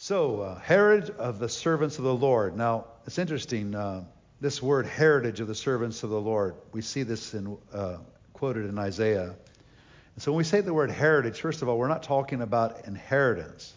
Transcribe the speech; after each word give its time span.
So, 0.00 0.42
uh, 0.42 0.60
heritage 0.60 1.10
of 1.16 1.40
the 1.40 1.48
servants 1.48 1.98
of 1.98 2.04
the 2.04 2.14
Lord. 2.14 2.56
Now, 2.56 2.84
it's 3.04 3.18
interesting. 3.18 3.74
Uh, 3.74 4.04
this 4.40 4.62
word 4.62 4.86
heritage 4.86 5.40
of 5.40 5.48
the 5.48 5.56
servants 5.56 6.04
of 6.04 6.10
the 6.10 6.20
Lord, 6.20 6.54
we 6.70 6.82
see 6.82 7.02
this 7.02 7.34
in, 7.34 7.58
uh, 7.72 7.96
quoted 8.32 8.66
in 8.66 8.78
Isaiah. 8.78 9.24
And 9.24 10.22
so, 10.22 10.30
when 10.30 10.36
we 10.36 10.44
say 10.44 10.60
the 10.60 10.72
word 10.72 10.92
heritage, 10.92 11.40
first 11.40 11.62
of 11.62 11.68
all, 11.68 11.76
we're 11.76 11.88
not 11.88 12.04
talking 12.04 12.42
about 12.42 12.86
inheritance. 12.86 13.74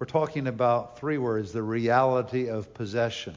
We're 0.00 0.06
talking 0.06 0.48
about 0.48 0.98
three 0.98 1.18
words 1.18 1.52
the 1.52 1.62
reality 1.62 2.48
of 2.48 2.74
possession. 2.74 3.36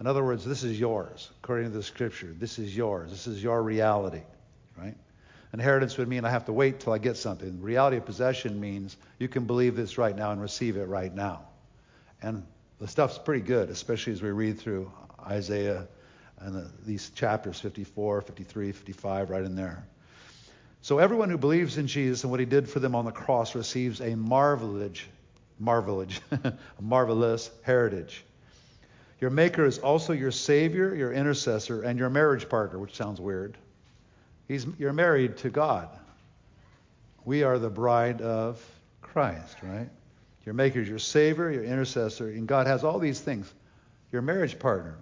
In 0.00 0.08
other 0.08 0.24
words, 0.24 0.44
this 0.44 0.64
is 0.64 0.80
yours, 0.80 1.30
according 1.44 1.70
to 1.70 1.76
the 1.76 1.84
scripture. 1.84 2.34
This 2.36 2.58
is 2.58 2.76
yours. 2.76 3.08
This 3.08 3.28
is 3.28 3.40
your 3.40 3.62
reality, 3.62 4.22
right? 4.76 4.96
Inheritance 5.52 5.98
would 5.98 6.08
mean 6.08 6.24
I 6.24 6.30
have 6.30 6.44
to 6.46 6.52
wait 6.52 6.80
till 6.80 6.92
I 6.92 6.98
get 6.98 7.16
something. 7.16 7.60
Reality 7.60 7.96
of 7.96 8.06
possession 8.06 8.60
means 8.60 8.96
you 9.18 9.28
can 9.28 9.46
believe 9.46 9.74
this 9.74 9.98
right 9.98 10.14
now 10.14 10.30
and 10.30 10.40
receive 10.40 10.76
it 10.76 10.84
right 10.84 11.12
now. 11.12 11.42
And 12.22 12.46
the 12.78 12.86
stuff's 12.86 13.18
pretty 13.18 13.44
good, 13.44 13.68
especially 13.68 14.12
as 14.12 14.22
we 14.22 14.30
read 14.30 14.58
through 14.58 14.92
Isaiah 15.26 15.88
and 16.38 16.54
the, 16.54 16.70
these 16.86 17.10
chapters 17.10 17.58
54, 17.60 18.22
53, 18.22 18.72
55, 18.72 19.30
right 19.30 19.42
in 19.42 19.56
there. 19.56 19.84
So 20.82 20.98
everyone 20.98 21.28
who 21.28 21.36
believes 21.36 21.76
in 21.76 21.86
Jesus 21.86 22.22
and 22.22 22.30
what 22.30 22.40
he 22.40 22.46
did 22.46 22.68
for 22.68 22.80
them 22.80 22.94
on 22.94 23.04
the 23.04 23.12
cross 23.12 23.54
receives 23.54 24.00
a 24.00 24.14
marvelous, 24.14 25.02
marvelous, 25.58 26.20
a 26.30 26.54
marvelous 26.80 27.50
heritage. 27.62 28.24
Your 29.20 29.30
maker 29.30 29.66
is 29.66 29.78
also 29.78 30.14
your 30.14 30.30
savior, 30.30 30.94
your 30.94 31.12
intercessor, 31.12 31.82
and 31.82 31.98
your 31.98 32.08
marriage 32.08 32.48
partner, 32.48 32.78
which 32.78 32.96
sounds 32.96 33.20
weird. 33.20 33.58
He's, 34.50 34.66
you're 34.80 34.92
married 34.92 35.36
to 35.38 35.48
God. 35.48 35.88
We 37.24 37.44
are 37.44 37.60
the 37.60 37.70
bride 37.70 38.20
of 38.20 38.60
Christ, 39.00 39.56
right? 39.62 39.88
Your 40.44 40.56
maker 40.56 40.80
is 40.80 40.88
your 40.88 40.98
savior, 40.98 41.52
your 41.52 41.62
intercessor, 41.62 42.30
and 42.30 42.48
God 42.48 42.66
has 42.66 42.82
all 42.82 42.98
these 42.98 43.20
things. 43.20 43.54
Your 44.10 44.22
marriage 44.22 44.58
partner. 44.58 44.96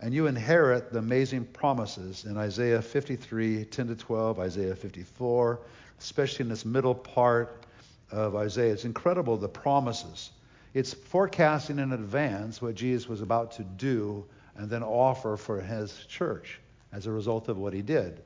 And 0.00 0.14
you 0.14 0.28
inherit 0.28 0.92
the 0.92 1.00
amazing 1.00 1.46
promises 1.46 2.24
in 2.24 2.36
Isaiah 2.36 2.80
53, 2.80 3.64
10 3.64 3.88
to 3.88 3.96
12, 3.96 4.38
Isaiah 4.38 4.76
54, 4.76 5.58
especially 5.98 6.44
in 6.44 6.48
this 6.48 6.64
middle 6.64 6.94
part 6.94 7.64
of 8.12 8.36
Isaiah. 8.36 8.74
It's 8.74 8.84
incredible 8.84 9.36
the 9.36 9.48
promises. 9.48 10.30
It's 10.72 10.94
forecasting 10.94 11.80
in 11.80 11.90
advance 11.90 12.62
what 12.62 12.76
Jesus 12.76 13.08
was 13.08 13.22
about 13.22 13.50
to 13.56 13.64
do 13.64 14.24
and 14.54 14.70
then 14.70 14.84
offer 14.84 15.36
for 15.36 15.60
his 15.60 16.06
church 16.06 16.60
as 16.92 17.08
a 17.08 17.10
result 17.10 17.48
of 17.48 17.58
what 17.58 17.72
he 17.72 17.82
did. 17.82 18.22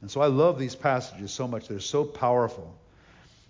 And 0.00 0.10
so 0.10 0.20
I 0.20 0.26
love 0.26 0.58
these 0.58 0.74
passages 0.74 1.32
so 1.32 1.48
much. 1.48 1.68
They're 1.68 1.80
so 1.80 2.04
powerful. 2.04 2.74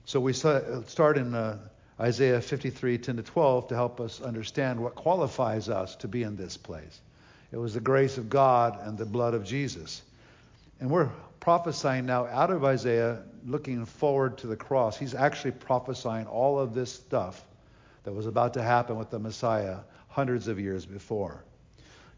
So 0.05 0.21
we 0.21 0.33
start 0.33 1.19
in 1.19 1.35
uh, 1.35 1.59
Isaiah 2.01 2.41
53, 2.41 2.99
10 2.99 3.17
to 3.17 3.23
12 3.23 3.69
to 3.69 3.75
help 3.75 4.01
us 4.01 4.21
understand 4.21 4.81
what 4.81 4.95
qualifies 4.95 5.69
us 5.69 5.97
to 5.97 6.09
be 6.09 6.23
in 6.23 6.37
this 6.37 6.57
place. 6.57 7.01
It 7.53 7.57
was 7.57 7.75
the 7.75 7.81
grace 7.81 8.19
of 8.19 8.31
God 8.31 8.79
and 8.83 8.97
the 8.97 9.07
blood 9.07 9.35
of 9.35 9.45
Jesus. 9.45 10.03
And 10.81 10.91
we're 10.91 11.11
prophesying 11.41 12.07
now 12.07 12.27
out 12.27 12.51
of 12.51 12.65
Isaiah, 12.65 13.23
looking 13.45 13.85
forward 13.85 14.39
to 14.39 14.47
the 14.47 14.57
cross. 14.57 14.97
He's 14.97 15.15
actually 15.15 15.53
prophesying 15.53 16.27
all 16.27 16.59
of 16.59 16.75
this 16.75 16.93
stuff 16.93 17.45
that 18.05 18.13
was 18.13 18.27
about 18.27 18.55
to 18.55 18.63
happen 18.63 18.97
with 18.97 19.11
the 19.11 19.19
Messiah 19.19 19.79
hundreds 20.09 20.49
of 20.49 20.59
years 20.59 20.87
before. 20.87 21.45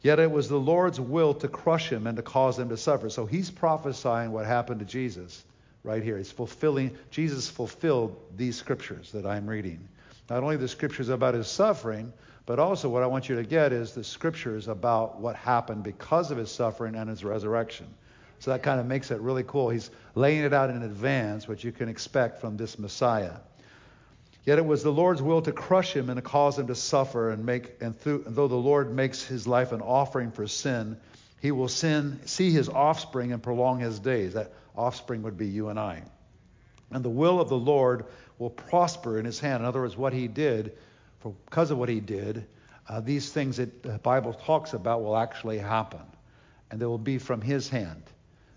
Yet 0.03 0.19
it 0.19 0.31
was 0.31 0.49
the 0.49 0.57
Lord's 0.59 0.99
will 0.99 1.35
to 1.35 1.49
crush 1.49 1.91
him 1.91 2.07
and 2.07 2.17
to 2.17 2.23
cause 2.23 2.59
him 2.59 2.71
to 2.71 2.77
suffer. 2.77 3.11
So 3.11 3.27
he's 3.27 3.51
prophesying 3.51 4.33
what 4.33 4.47
happened 4.47 4.81
to 4.81 4.87
Jesus 4.87 5.45
right 5.85 6.03
here. 6.03 6.17
He's 6.17 6.33
fulfilling, 6.33 6.97
Jesus 7.11 7.49
fulfilled 7.49 8.17
these 8.37 8.57
scriptures 8.57 9.13
that 9.13 9.27
I'm 9.27 9.47
reading. 9.47 9.89
Not 10.31 10.43
only 10.43 10.57
the 10.57 10.69
scriptures 10.69 11.09
about 11.09 11.35
his 11.35 11.49
suffering, 11.49 12.13
but 12.47 12.59
also 12.59 12.89
what 12.89 13.03
I 13.03 13.07
want 13.07 13.29
you 13.29 13.37
to 13.37 13.43
get 13.43 13.73
is 13.73 13.93
the 13.93 14.05
scriptures 14.05 14.69
about 14.69 15.21
what 15.21 15.37
happened 15.37 15.83
because 15.83 16.31
of 16.31 16.39
his 16.39 16.51
suffering 16.51 16.95
and 16.95 17.09
his 17.09 17.23
resurrection. 17.23 17.87
So 18.39 18.53
that 18.53 18.63
kind 18.63 18.81
of 18.81 18.87
makes 18.87 19.11
it 19.11 19.21
really 19.21 19.45
cool. 19.47 19.69
He's 19.69 19.91
laying 20.15 20.45
it 20.45 20.55
out 20.55 20.71
in 20.71 20.83
advance, 20.83 21.47
what 21.47 21.63
you 21.63 21.73
can 21.73 21.91
expect 21.91 22.41
from 22.41 22.57
this 22.57 22.79
Messiah. 22.79 23.35
Yet 24.45 24.59
it 24.59 24.65
was 24.65 24.83
the 24.83 24.93
Lord's 24.93 25.21
will 25.21 25.43
to 25.43 25.53
crush 25.53 25.95
him 25.95 26.09
and 26.09 26.17
to 26.17 26.23
cause 26.23 26.59
him 26.59 26.69
to 26.69 26.75
suffer 26.75 27.31
and 27.31 27.45
make 27.45 27.77
and, 27.81 27.99
through, 27.99 28.25
and 28.27 28.35
though 28.35 28.49
the 28.49 28.55
Lord 28.55 28.95
makes 28.95 29.23
his 29.23 29.47
life 29.47 29.73
an 29.73 29.83
offering 29.83 30.31
for 30.31 30.47
sin, 30.47 30.97
he 31.41 31.51
will 31.51 31.69
sin, 31.69 32.21
see 32.25 32.51
his 32.51 32.69
offspring 32.69 33.33
and 33.33 33.43
prolong 33.43 33.81
his 33.81 33.99
days. 33.99 34.35
That 34.35 34.53
offspring 34.75 35.23
would 35.23 35.37
be 35.37 35.47
you 35.47 35.69
and 35.69 35.79
I. 35.79 36.03
And 36.91 37.05
the 37.05 37.11
will 37.11 37.41
of 37.41 37.49
the 37.49 37.59
Lord 37.59 38.07
will 38.39 38.51
prosper 38.51 39.19
in 39.19 39.27
his 39.27 39.39
hand. 39.39 39.63
In 39.63 39.67
other 39.67 39.81
words, 39.81 39.97
what 39.97 40.13
he 40.13 40.27
did, 40.27 40.73
for, 41.21 41.35
because 41.45 41.71
of 41.71 41.79
what 41.79 41.89
he 41.89 42.01
did, 42.01 42.47
uh, 42.89 43.01
these 43.01 43.31
things 43.31 43.59
that 43.59 43.83
the 43.83 43.99
Bible 43.99 44.33
talks 44.33 44.73
about 44.73 45.03
will 45.03 45.17
actually 45.17 45.59
happen. 45.59 46.01
And 46.71 46.81
they 46.81 46.87
will 46.87 46.99
be 46.99 47.19
from 47.19 47.43
his 47.43 47.69
hand, 47.69 48.03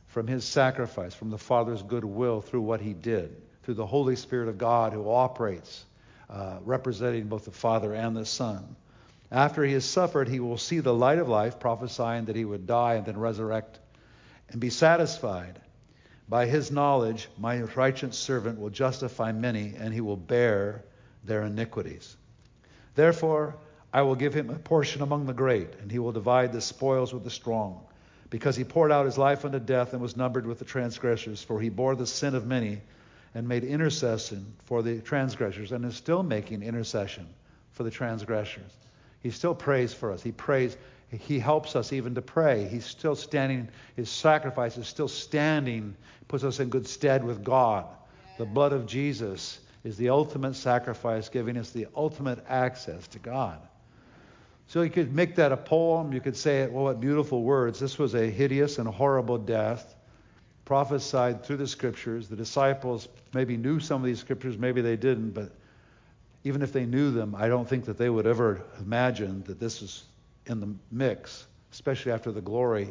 from 0.07 0.27
his 0.27 0.45
sacrifice, 0.45 1.13
from 1.13 1.29
the 1.29 1.37
Father's 1.37 1.83
good 1.83 2.05
will 2.05 2.41
through 2.41 2.61
what 2.61 2.79
he 2.79 2.93
did 2.93 3.35
through 3.63 3.73
the 3.75 3.85
Holy 3.85 4.15
Spirit 4.15 4.49
of 4.49 4.57
God 4.57 4.93
who 4.93 5.09
operates, 5.09 5.85
uh, 6.29 6.59
representing 6.63 7.27
both 7.27 7.45
the 7.45 7.51
Father 7.51 7.93
and 7.93 8.15
the 8.15 8.25
Son. 8.25 8.75
After 9.31 9.63
he 9.63 9.73
has 9.73 9.85
suffered, 9.85 10.27
he 10.27 10.39
will 10.39 10.57
see 10.57 10.79
the 10.79 10.93
light 10.93 11.17
of 11.17 11.27
life, 11.27 11.59
prophesying 11.59 12.25
that 12.25 12.35
he 12.35 12.45
would 12.45 12.67
die 12.67 12.95
and 12.95 13.05
then 13.05 13.17
resurrect 13.17 13.79
and 14.49 14.61
be 14.61 14.69
satisfied. 14.69 15.59
By 16.29 16.45
his 16.45 16.71
knowledge, 16.71 17.27
my 17.37 17.61
righteous 17.61 18.17
servant 18.17 18.59
will 18.59 18.69
justify 18.69 19.31
many, 19.31 19.73
and 19.77 19.93
he 19.93 20.01
will 20.01 20.17
bear 20.17 20.83
their 21.23 21.43
iniquities. 21.43 22.15
Therefore, 22.95 23.55
I 23.91 24.01
will 24.03 24.15
give 24.15 24.33
him 24.33 24.49
a 24.49 24.59
portion 24.59 25.01
among 25.01 25.25
the 25.25 25.33
great, 25.33 25.73
and 25.81 25.91
he 25.91 25.99
will 25.99 26.11
divide 26.11 26.51
the 26.51 26.61
spoils 26.61 27.13
with 27.13 27.23
the 27.23 27.29
strong, 27.29 27.85
because 28.29 28.55
he 28.55 28.63
poured 28.63 28.91
out 28.91 29.05
his 29.05 29.17
life 29.17 29.45
unto 29.45 29.59
death 29.59 29.93
and 29.93 30.01
was 30.01 30.17
numbered 30.17 30.45
with 30.45 30.59
the 30.59 30.65
transgressors, 30.65 31.41
for 31.41 31.59
he 31.59 31.69
bore 31.69 31.95
the 31.95 32.07
sin 32.07 32.35
of 32.35 32.45
many 32.45 32.81
and 33.35 33.47
made 33.47 33.63
intercession 33.63 34.53
for 34.65 34.81
the 34.81 34.99
transgressors 34.99 35.71
and 35.71 35.85
is 35.85 35.95
still 35.95 36.23
making 36.23 36.63
intercession 36.63 37.27
for 37.71 37.83
the 37.83 37.91
transgressors. 37.91 38.71
He 39.21 39.31
still 39.31 39.55
prays 39.55 39.93
for 39.93 40.11
us. 40.11 40.21
He 40.21 40.31
prays. 40.31 40.77
He 41.09 41.39
helps 41.39 41.75
us 41.75 41.93
even 41.93 42.15
to 42.15 42.21
pray. 42.21 42.67
He's 42.67 42.85
still 42.85 43.15
standing. 43.15 43.69
His 43.95 44.09
sacrifice 44.09 44.77
is 44.77 44.87
still 44.87 45.07
standing, 45.07 45.95
puts 46.27 46.43
us 46.43 46.59
in 46.59 46.69
good 46.69 46.87
stead 46.87 47.23
with 47.23 47.43
God. 47.43 47.85
The 48.37 48.45
blood 48.45 48.73
of 48.73 48.85
Jesus 48.85 49.59
is 49.83 49.97
the 49.97 50.09
ultimate 50.09 50.55
sacrifice, 50.55 51.29
giving 51.29 51.57
us 51.57 51.71
the 51.71 51.87
ultimate 51.95 52.43
access 52.47 53.07
to 53.09 53.19
God. 53.19 53.59
So 54.67 54.81
you 54.81 54.89
could 54.89 55.13
make 55.13 55.35
that 55.35 55.51
a 55.51 55.57
poem. 55.57 56.13
You 56.13 56.21
could 56.21 56.37
say 56.37 56.63
it, 56.63 56.71
well, 56.71 56.85
what 56.85 56.99
beautiful 56.99 57.43
words. 57.43 57.79
This 57.79 57.99
was 57.99 58.15
a 58.15 58.29
hideous 58.29 58.79
and 58.79 58.87
horrible 58.87 59.37
death 59.37 59.92
prophesied 60.65 61.43
through 61.43 61.57
the 61.57 61.67
scriptures. 61.67 62.27
The 62.27 62.35
disciples 62.35 63.07
maybe 63.33 63.57
knew 63.57 63.79
some 63.79 64.01
of 64.01 64.05
these 64.05 64.19
scriptures, 64.19 64.57
maybe 64.57 64.81
they 64.81 64.95
didn't, 64.95 65.31
but 65.31 65.51
even 66.43 66.61
if 66.61 66.73
they 66.73 66.85
knew 66.85 67.11
them, 67.11 67.35
I 67.35 67.47
don't 67.47 67.67
think 67.67 67.85
that 67.85 67.97
they 67.97 68.09
would 68.09 68.27
ever 68.27 68.63
imagine 68.79 69.43
that 69.43 69.59
this 69.59 69.81
was 69.81 70.03
in 70.45 70.59
the 70.59 70.73
mix, 70.91 71.45
especially 71.71 72.11
after 72.11 72.31
the 72.31 72.41
glory 72.41 72.89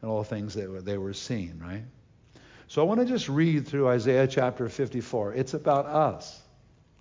and 0.00 0.10
all 0.10 0.18
the 0.22 0.28
things 0.28 0.54
that 0.54 0.84
they 0.84 0.98
were 0.98 1.12
seeing, 1.12 1.58
right? 1.58 1.84
So 2.68 2.82
I 2.82 2.84
want 2.84 3.00
to 3.00 3.06
just 3.06 3.28
read 3.28 3.66
through 3.66 3.88
Isaiah 3.88 4.26
chapter 4.26 4.68
54. 4.68 5.34
It's 5.34 5.54
about 5.54 5.86
us. 5.86 6.40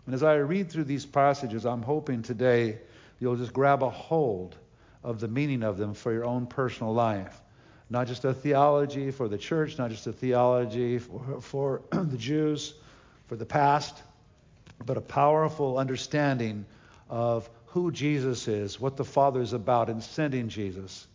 And 0.06 0.14
as 0.14 0.24
I 0.24 0.36
read 0.36 0.70
through 0.70 0.84
these 0.84 1.06
passages, 1.06 1.66
I'm 1.66 1.82
hoping 1.82 2.22
today 2.22 2.80
you'll 3.20 3.38
just 3.38 3.54
grab 3.54 3.82
a 3.82 3.90
hold 3.90 4.58
of 5.04 5.22
the 5.22 5.30
meaning 5.30 5.64
of 5.64 5.78
them 5.78 5.94
for 5.94 6.12
your 6.12 6.26
own 6.26 6.48
personal 6.48 6.94
life 6.94 7.43
not 7.90 8.08
just 8.08 8.26
a 8.26 8.34
theology 8.34 9.12
for 9.12 9.28
the 9.28 9.38
church, 9.38 9.78
not 9.78 9.92
just 9.92 10.08
a 10.08 10.14
theology 10.14 11.00
for, 11.00 11.42
for 11.42 11.82
the 11.92 12.18
Jews, 12.18 12.74
for 13.28 13.36
the 13.36 13.46
past, 13.46 14.02
but 14.86 14.98
a 14.98 15.02
powerful 15.02 15.78
understanding 15.78 16.66
of 17.10 17.50
who 17.68 17.92
Jesus 17.92 18.48
is, 18.48 18.80
what 18.80 18.98
the 18.98 19.06
Father 19.06 19.42
is 19.42 19.54
about 19.54 19.90
in 19.90 20.02
sending 20.02 20.50
Jesus, 20.50 21.08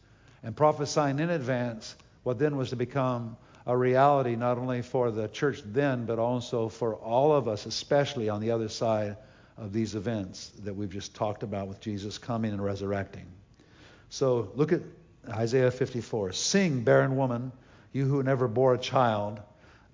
and 0.42 0.56
prophesying 0.56 1.18
in 1.18 1.30
advance 1.30 1.94
what 2.22 2.38
then 2.38 2.56
was 2.56 2.70
to 2.70 2.76
become 2.76 3.36
a 3.66 3.76
reality 3.76 4.34
not 4.34 4.58
only 4.58 4.82
for 4.82 5.10
the 5.10 5.28
church 5.28 5.60
then, 5.64 6.06
but 6.06 6.18
also 6.18 6.68
for 6.68 6.94
all 6.96 7.32
of 7.32 7.48
us, 7.48 7.66
especially 7.66 8.28
on 8.28 8.40
the 8.40 8.50
other 8.50 8.68
side 8.68 9.16
of 9.58 9.72
these 9.72 9.94
events 9.94 10.52
that 10.64 10.74
we've 10.74 10.90
just 10.90 11.14
talked 11.14 11.42
about 11.42 11.68
with 11.68 11.80
Jesus 11.80 12.16
coming 12.16 12.52
and 12.52 12.64
resurrecting. 12.64 13.26
So 14.08 14.50
look 14.54 14.72
at 14.72 14.80
Isaiah 15.30 15.70
54. 15.70 16.32
Sing, 16.32 16.82
barren 16.82 17.16
woman, 17.16 17.52
you 17.92 18.06
who 18.06 18.22
never 18.22 18.48
bore 18.48 18.74
a 18.74 18.78
child. 18.78 19.40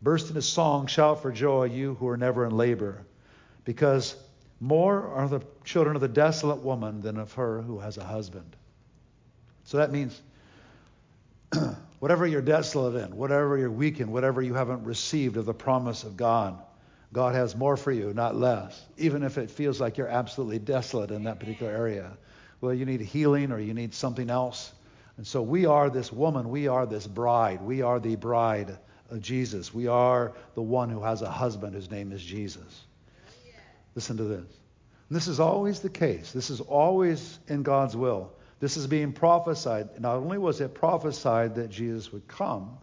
Burst 0.02 0.28
into 0.28 0.42
song, 0.42 0.86
shout 0.86 1.22
for 1.22 1.32
joy, 1.32 1.64
you 1.64 1.94
who 1.94 2.08
are 2.08 2.16
never 2.16 2.44
in 2.44 2.56
labor. 2.56 3.04
Because 3.64 4.16
more 4.60 5.08
are 5.08 5.28
the 5.28 5.40
children 5.64 5.96
of 5.96 6.02
the 6.02 6.08
desolate 6.08 6.62
woman 6.62 7.00
than 7.00 7.16
of 7.16 7.32
her 7.34 7.62
who 7.62 7.78
has 7.78 7.96
a 7.96 8.04
husband. 8.04 8.56
So 9.64 9.78
that 9.78 9.90
means 9.90 10.20
whatever 11.98 12.26
you're 12.26 12.42
desolate 12.42 13.02
in, 13.02 13.16
whatever 13.16 13.56
you're 13.56 13.70
weak 13.70 14.00
in, 14.00 14.10
whatever 14.10 14.42
you 14.42 14.54
haven't 14.54 14.84
received 14.84 15.36
of 15.36 15.46
the 15.46 15.54
promise 15.54 16.04
of 16.04 16.16
God, 16.16 16.58
God 17.12 17.34
has 17.34 17.54
more 17.54 17.76
for 17.76 17.92
you, 17.92 18.12
not 18.12 18.36
less, 18.36 18.82
even 18.98 19.22
if 19.22 19.38
it 19.38 19.50
feels 19.50 19.80
like 19.80 19.96
you're 19.96 20.08
absolutely 20.08 20.58
desolate 20.58 21.10
in 21.10 21.24
that 21.24 21.38
particular 21.38 21.72
area. 21.72 22.16
Well, 22.60 22.74
you 22.74 22.84
need 22.84 23.00
healing 23.00 23.52
or 23.52 23.58
you 23.58 23.72
need 23.72 23.94
something 23.94 24.30
else. 24.30 24.72
And 25.16 25.26
so 25.26 25.42
we 25.42 25.66
are 25.66 25.90
this 25.90 26.12
woman, 26.12 26.48
we 26.48 26.68
are 26.68 26.86
this 26.86 27.06
bride, 27.06 27.62
we 27.62 27.82
are 27.82 28.00
the 28.00 28.16
bride 28.16 28.76
of 29.10 29.20
Jesus. 29.20 29.72
We 29.72 29.86
are 29.86 30.32
the 30.54 30.62
one 30.62 30.90
who 30.90 31.02
has 31.02 31.22
a 31.22 31.30
husband 31.30 31.74
whose 31.74 31.90
name 31.90 32.12
is 32.12 32.22
Jesus. 32.22 32.84
Listen 33.94 34.16
to 34.16 34.24
this. 34.24 34.38
And 35.08 35.16
this 35.16 35.28
is 35.28 35.40
always 35.40 35.80
the 35.80 35.90
case. 35.90 36.32
This 36.32 36.50
is 36.50 36.60
always 36.60 37.38
in 37.46 37.62
God's 37.62 37.96
will. 37.96 38.32
This 38.60 38.76
is 38.76 38.86
being 38.86 39.12
prophesied. 39.12 40.00
Not 40.00 40.16
only 40.16 40.38
was 40.38 40.60
it 40.60 40.74
prophesied 40.74 41.56
that 41.56 41.70
Jesus 41.70 42.12
would 42.12 42.26
come 42.26 42.78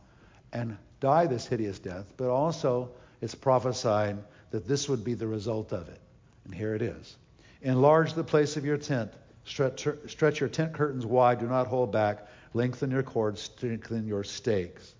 and 0.53 0.77
die 0.99 1.25
this 1.25 1.47
hideous 1.47 1.79
death, 1.79 2.05
but 2.17 2.29
also 2.29 2.91
it's 3.19 3.35
prophesied 3.35 4.17
that 4.51 4.67
this 4.67 4.87
would 4.87 5.03
be 5.03 5.15
the 5.15 5.27
result 5.27 5.73
of 5.73 5.89
it. 5.89 5.99
And 6.45 6.53
here 6.53 6.75
it 6.75 6.81
is. 6.81 7.15
Enlarge 7.61 8.13
the 8.13 8.23
place 8.23 8.57
of 8.57 8.65
your 8.65 8.77
tent. 8.77 9.11
Stretch, 9.45 9.87
stretch 10.07 10.39
your 10.39 10.49
tent 10.49 10.73
curtains 10.73 11.05
wide. 11.05 11.39
Do 11.39 11.47
not 11.47 11.67
hold 11.67 11.91
back. 11.91 12.27
Lengthen 12.53 12.91
your 12.91 13.03
cords. 13.03 13.41
Strengthen 13.41 14.07
your 14.07 14.23
stakes. 14.23 14.93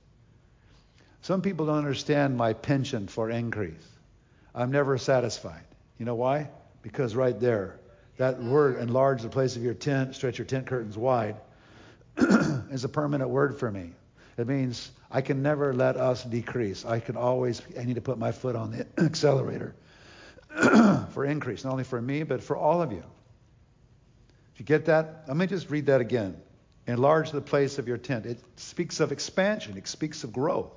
Some 1.21 1.41
people 1.41 1.67
don't 1.67 1.77
understand 1.77 2.35
my 2.35 2.53
penchant 2.53 3.11
for 3.11 3.29
increase. 3.29 3.88
I'm 4.55 4.71
never 4.71 4.97
satisfied. 4.97 5.63
You 5.99 6.05
know 6.05 6.15
why? 6.15 6.49
Because 6.81 7.15
right 7.15 7.39
there, 7.39 7.79
that 8.17 8.41
word, 8.41 8.79
enlarge 8.79 9.21
the 9.21 9.29
place 9.29 9.55
of 9.55 9.63
your 9.63 9.75
tent, 9.75 10.15
stretch 10.15 10.38
your 10.38 10.45
tent 10.45 10.65
curtains 10.65 10.97
wide, 10.97 11.35
is 12.17 12.83
a 12.83 12.89
permanent 12.89 13.29
word 13.29 13.59
for 13.59 13.71
me. 13.71 13.91
It 14.37 14.47
means 14.47 14.91
I 15.11 15.21
can 15.21 15.44
never 15.44 15.73
let 15.73 15.97
us 15.97 16.23
decrease. 16.23 16.85
I 16.85 16.99
can 16.99 17.15
always, 17.15 17.61
I 17.79 17.83
need 17.83 17.95
to 17.95 18.01
put 18.01 18.17
my 18.17 18.31
foot 18.31 18.55
on 18.55 18.71
the 18.71 18.87
accelerator 19.05 19.75
for 21.13 21.25
increase, 21.25 21.63
not 21.63 21.71
only 21.71 21.83
for 21.83 22.01
me, 22.01 22.23
but 22.23 22.41
for 22.41 22.57
all 22.57 22.81
of 22.81 22.91
you. 22.91 23.03
You 24.61 24.65
get 24.65 24.85
that, 24.85 25.23
let 25.27 25.35
me 25.35 25.47
just 25.47 25.71
read 25.71 25.87
that 25.87 26.01
again. 26.01 26.39
Enlarge 26.85 27.31
the 27.31 27.41
place 27.41 27.79
of 27.79 27.87
your 27.87 27.97
tent. 27.97 28.27
It 28.27 28.39
speaks 28.57 28.99
of 28.99 29.11
expansion, 29.11 29.75
it 29.75 29.87
speaks 29.87 30.23
of 30.23 30.31
growth. 30.31 30.71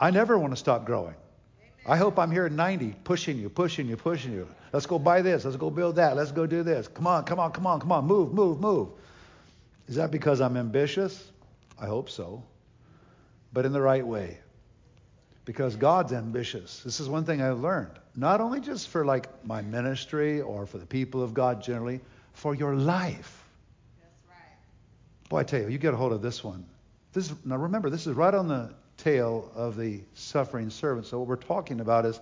I 0.00 0.10
never 0.10 0.38
want 0.38 0.54
to 0.54 0.56
stop 0.56 0.86
growing. 0.86 1.16
I 1.84 1.98
hope 1.98 2.18
I'm 2.18 2.30
here 2.30 2.46
at 2.46 2.52
90, 2.52 2.94
pushing 3.04 3.36
you, 3.36 3.50
pushing 3.50 3.88
you, 3.88 3.98
pushing 3.98 4.32
you. 4.32 4.48
Let's 4.72 4.86
go 4.86 4.98
buy 4.98 5.20
this. 5.20 5.44
Let's 5.44 5.58
go 5.58 5.68
build 5.68 5.96
that. 5.96 6.16
Let's 6.16 6.32
go 6.32 6.46
do 6.46 6.62
this. 6.62 6.88
Come 6.88 7.06
on, 7.06 7.24
come 7.24 7.38
on, 7.38 7.52
come 7.52 7.66
on, 7.66 7.78
come 7.78 7.92
on. 7.92 8.06
Move, 8.06 8.32
move, 8.32 8.58
move. 8.58 8.88
Is 9.86 9.96
that 9.96 10.10
because 10.10 10.40
I'm 10.40 10.56
ambitious? 10.56 11.30
I 11.78 11.84
hope 11.84 12.08
so. 12.08 12.42
But 13.52 13.66
in 13.66 13.74
the 13.74 13.82
right 13.82 14.06
way. 14.06 14.38
Because 15.44 15.76
God's 15.76 16.14
ambitious. 16.14 16.80
This 16.82 17.00
is 17.00 17.08
one 17.10 17.26
thing 17.26 17.42
I've 17.42 17.60
learned. 17.60 17.98
Not 18.16 18.40
only 18.40 18.60
just 18.60 18.88
for 18.88 19.04
like 19.04 19.44
my 19.44 19.62
ministry 19.62 20.40
or 20.40 20.66
for 20.66 20.78
the 20.78 20.86
people 20.86 21.22
of 21.22 21.34
God 21.34 21.62
generally, 21.62 22.00
for 22.32 22.54
your 22.54 22.74
life. 22.74 23.44
That's 24.00 24.14
right. 24.28 25.28
Boy, 25.28 25.38
I 25.38 25.44
tell 25.44 25.60
you, 25.60 25.68
you 25.68 25.78
get 25.78 25.94
a 25.94 25.96
hold 25.96 26.12
of 26.12 26.22
this 26.22 26.44
one. 26.44 26.64
This 27.12 27.32
now 27.44 27.56
remember, 27.56 27.90
this 27.90 28.06
is 28.06 28.14
right 28.14 28.34
on 28.34 28.48
the 28.48 28.72
tail 28.96 29.50
of 29.54 29.76
the 29.76 30.00
suffering 30.14 30.70
servant. 30.70 31.06
So 31.06 31.18
what 31.18 31.28
we're 31.28 31.36
talking 31.36 31.80
about 31.80 32.06
is 32.06 32.20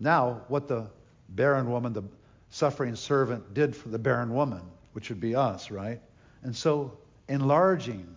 now 0.00 0.42
what 0.48 0.68
the 0.68 0.86
barren 1.30 1.70
woman, 1.70 1.92
the 1.92 2.04
suffering 2.50 2.94
servant, 2.96 3.54
did 3.54 3.74
for 3.74 3.88
the 3.88 3.98
barren 3.98 4.32
woman, 4.32 4.62
which 4.92 5.08
would 5.08 5.20
be 5.20 5.34
us, 5.34 5.70
right? 5.70 6.00
And 6.42 6.54
so 6.54 6.96
enlarging, 7.28 8.14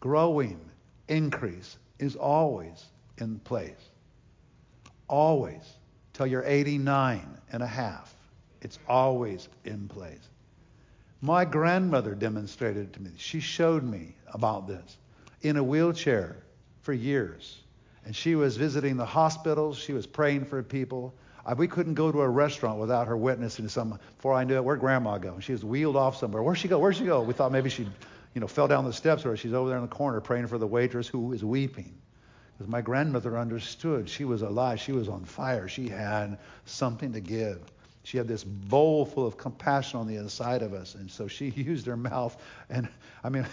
growing, 0.00 0.58
increase 1.08 1.76
is 1.98 2.16
always 2.16 2.84
in 3.18 3.38
place. 3.40 3.90
Always. 5.08 5.77
Till 6.18 6.26
you're 6.26 6.44
89 6.44 7.38
and 7.52 7.62
a 7.62 7.66
half. 7.66 8.12
It's 8.60 8.80
always 8.88 9.48
in 9.64 9.86
place. 9.86 10.28
My 11.20 11.44
grandmother 11.44 12.16
demonstrated 12.16 12.92
to 12.94 13.02
me. 13.02 13.12
She 13.16 13.38
showed 13.38 13.84
me 13.84 14.16
about 14.26 14.66
this 14.66 14.96
in 15.42 15.56
a 15.56 15.62
wheelchair 15.62 16.36
for 16.82 16.92
years. 16.92 17.60
And 18.04 18.16
she 18.16 18.34
was 18.34 18.56
visiting 18.56 18.96
the 18.96 19.06
hospitals. 19.06 19.78
She 19.78 19.92
was 19.92 20.08
praying 20.08 20.46
for 20.46 20.60
people. 20.60 21.14
I, 21.46 21.54
we 21.54 21.68
couldn't 21.68 21.94
go 21.94 22.10
to 22.10 22.20
a 22.22 22.28
restaurant 22.28 22.80
without 22.80 23.06
her 23.06 23.16
witnessing 23.16 23.68
some. 23.68 23.96
Before 24.16 24.34
I 24.34 24.42
knew 24.42 24.56
it, 24.56 24.64
where'd 24.64 24.80
Grandma 24.80 25.18
go? 25.18 25.38
She 25.38 25.52
was 25.52 25.64
wheeled 25.64 25.94
off 25.94 26.16
somewhere. 26.16 26.42
Where'd 26.42 26.58
she 26.58 26.66
go? 26.66 26.80
Where'd 26.80 26.96
she 26.96 27.04
go? 27.04 27.22
We 27.22 27.32
thought 27.32 27.52
maybe 27.52 27.70
she, 27.70 27.84
you 28.34 28.40
know, 28.40 28.48
fell 28.48 28.66
down 28.66 28.84
the 28.84 28.92
steps, 28.92 29.24
or 29.24 29.36
she's 29.36 29.52
over 29.52 29.68
there 29.68 29.78
in 29.78 29.84
the 29.84 29.88
corner 29.88 30.20
praying 30.20 30.48
for 30.48 30.58
the 30.58 30.66
waitress 30.66 31.06
who 31.06 31.32
is 31.32 31.44
weeping. 31.44 31.94
Because 32.58 32.70
my 32.70 32.80
grandmother 32.80 33.38
understood. 33.38 34.08
She 34.08 34.24
was 34.24 34.42
alive. 34.42 34.80
She 34.80 34.90
was 34.90 35.08
on 35.08 35.24
fire. 35.24 35.68
She 35.68 35.88
had 35.88 36.38
something 36.64 37.12
to 37.12 37.20
give. 37.20 37.60
She 38.02 38.18
had 38.18 38.26
this 38.26 38.42
bowl 38.42 39.04
full 39.04 39.26
of 39.26 39.36
compassion 39.36 40.00
on 40.00 40.08
the 40.08 40.16
inside 40.16 40.62
of 40.62 40.72
us, 40.72 40.96
and 40.96 41.08
so 41.10 41.28
she 41.28 41.50
used 41.56 41.86
her 41.86 41.96
mouth. 41.96 42.36
And 42.68 42.88
I 43.22 43.28
mean, 43.28 43.46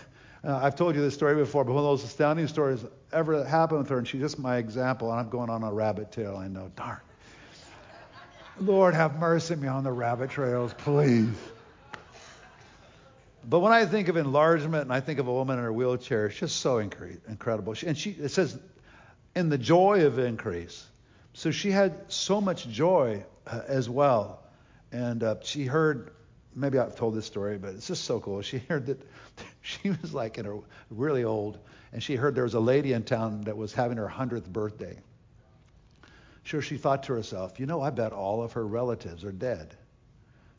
uh, 0.44 0.60
I've 0.64 0.76
told 0.76 0.96
you 0.96 1.02
this 1.02 1.14
story 1.14 1.36
before, 1.36 1.64
but 1.64 1.74
one 1.74 1.84
of 1.84 1.90
those 1.90 2.04
astounding 2.04 2.48
stories 2.48 2.84
ever 3.14 3.44
happened 3.44 3.80
with 3.80 3.90
her, 3.90 4.00
and 4.00 4.08
she's 4.08 4.22
just 4.22 4.40
my 4.40 4.58
example, 4.58 5.12
and 5.12 5.20
I'm 5.20 5.30
going 5.30 5.50
on 5.50 5.62
a 5.64 5.72
rabbit 5.72 6.12
tail, 6.12 6.38
I 6.38 6.48
know. 6.48 6.72
Darn. 6.76 7.00
Lord, 8.60 8.94
have 8.94 9.20
mercy 9.20 9.54
on 9.54 9.62
me 9.62 9.68
on 9.68 9.84
the 9.84 9.92
rabbit 9.92 10.32
trails, 10.32 10.74
please. 10.78 11.30
But 13.48 13.60
when 13.60 13.74
I 13.74 13.86
think 13.86 14.08
of 14.08 14.18
enlargement 14.18 14.84
and 14.84 14.94
I 14.94 15.02
think 15.02 15.20
of 15.20 15.28
a 15.28 15.34
woman 15.34 15.60
in 15.60 15.64
her 15.64 15.74
wheelchair, 15.74 16.28
it's 16.28 16.38
just 16.38 16.62
so 16.62 16.78
incre- 16.78 17.20
incredible. 17.28 17.76
And 17.86 17.96
she, 17.98 18.12
it 18.12 18.30
says, 18.30 18.58
in 19.36 19.50
the 19.50 19.58
joy 19.58 20.06
of 20.06 20.20
increase. 20.20 20.86
So 21.34 21.52
she 21.52 21.72
had 21.72 22.06
so 22.08 22.40
much 22.40 22.68
joy 22.68 23.26
uh, 23.46 23.62
as 23.68 23.90
well. 23.90 24.44
And 24.92 25.24
uh, 25.24 25.36
she 25.42 25.66
heard 25.66 26.12
maybe 26.56 26.80
I've 26.80 26.96
told 26.96 27.16
this 27.16 27.26
story, 27.26 27.58
but 27.58 27.76
it's 27.76 27.88
just 27.88 28.06
so 28.06 28.20
cool. 28.20 28.42
She 28.42 28.58
heard 28.70 28.86
that 28.88 29.00
she 29.62 29.90
was 29.90 30.14
like 30.14 30.38
in 30.38 30.46
her 30.46 30.58
really 30.90 31.24
old, 31.24 31.60
and 31.92 32.02
she 32.02 32.16
heard 32.16 32.36
there 32.36 32.46
was 32.46 32.54
a 32.54 32.60
lady 32.60 32.94
in 32.94 33.04
town 33.04 33.42
that 33.42 33.58
was 33.58 33.74
having 33.74 33.98
her 33.98 34.08
hundredth 34.08 34.48
birthday. 34.48 34.98
Sure, 36.44 36.62
she 36.62 36.78
thought 36.78 37.04
to 37.04 37.14
herself, 37.14 37.60
you 37.60 37.66
know, 37.66 37.82
I 37.82 37.90
bet 37.90 38.14
all 38.14 38.44
of 38.44 38.54
her 38.54 38.66
relatives 38.66 39.24
are 39.24 39.32
dead. 39.32 39.76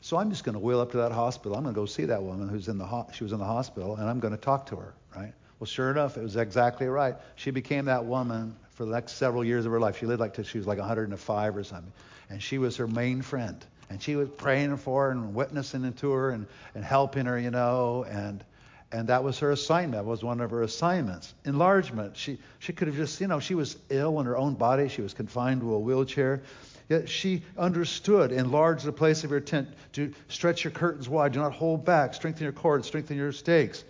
So 0.01 0.17
I'm 0.17 0.29
just 0.29 0.43
going 0.43 0.53
to 0.53 0.59
wheel 0.59 0.79
up 0.79 0.91
to 0.91 0.97
that 0.97 1.11
hospital. 1.11 1.57
I'm 1.57 1.63
going 1.63 1.73
to 1.73 1.81
go 1.81 1.85
see 1.85 2.05
that 2.05 2.21
woman 2.21 2.49
who's 2.49 2.67
in 2.67 2.77
the 2.77 2.85
ho- 2.85 3.07
she 3.13 3.23
was 3.23 3.33
in 3.33 3.39
the 3.39 3.45
hospital, 3.45 3.95
and 3.95 4.07
I'm 4.07 4.19
going 4.19 4.35
to 4.35 4.39
talk 4.39 4.67
to 4.67 4.75
her. 4.75 4.93
Right? 5.15 5.33
Well, 5.59 5.65
sure 5.65 5.89
enough, 5.89 6.17
it 6.17 6.21
was 6.21 6.35
exactly 6.35 6.87
right. 6.87 7.15
She 7.35 7.51
became 7.51 7.85
that 7.85 8.05
woman 8.05 8.55
for 8.77 8.85
the 8.85 8.91
next 8.91 9.13
several 9.13 9.43
years 9.43 9.65
of 9.65 9.71
her 9.71 9.79
life. 9.79 9.97
She 9.97 10.05
lived 10.05 10.21
like 10.21 10.33
till 10.33 10.45
she 10.45 10.57
was 10.57 10.67
like 10.67 10.77
105 10.77 11.57
or 11.57 11.63
something, 11.63 11.91
and 12.29 12.41
she 12.41 12.57
was 12.57 12.77
her 12.77 12.87
main 12.87 13.21
friend 13.21 13.65
and 13.89 14.01
she 14.01 14.15
was 14.15 14.29
praying 14.29 14.77
for 14.77 15.05
her 15.05 15.11
and 15.11 15.33
witnessing 15.33 15.91
to 15.93 16.11
her 16.11 16.31
and, 16.31 16.47
and 16.75 16.83
helping 16.83 17.25
her, 17.25 17.39
you 17.39 17.51
know, 17.51 18.05
and 18.09 18.43
and 18.89 19.09
that 19.09 19.21
was 19.21 19.39
her 19.39 19.51
assignment. 19.51 20.01
That 20.01 20.09
was 20.09 20.23
one 20.23 20.39
of 20.39 20.49
her 20.51 20.61
assignments. 20.61 21.33
Enlargement. 21.43 22.15
She 22.15 22.39
she 22.59 22.71
could 22.71 22.87
have 22.87 22.95
just, 22.95 23.19
you 23.19 23.27
know, 23.27 23.41
she 23.41 23.53
was 23.53 23.77
ill 23.89 24.19
in 24.21 24.25
her 24.25 24.37
own 24.37 24.53
body. 24.53 24.87
She 24.87 25.01
was 25.01 25.13
confined 25.13 25.59
to 25.61 25.73
a 25.73 25.79
wheelchair. 25.79 26.41
Yet 26.87 27.09
she 27.09 27.43
understood. 27.57 28.31
Enlarge 28.31 28.83
the 28.83 28.93
place 28.93 29.25
of 29.25 29.31
your 29.31 29.41
tent. 29.41 29.67
To 29.93 30.13
stretch 30.29 30.63
your 30.63 30.71
curtains 30.71 31.09
wide. 31.09 31.33
Do 31.33 31.39
not 31.39 31.51
hold 31.51 31.83
back. 31.83 32.13
Strengthen 32.13 32.43
your 32.43 32.53
cords. 32.53 32.87
Strengthen 32.87 33.17
your 33.17 33.33
stakes. 33.33 33.83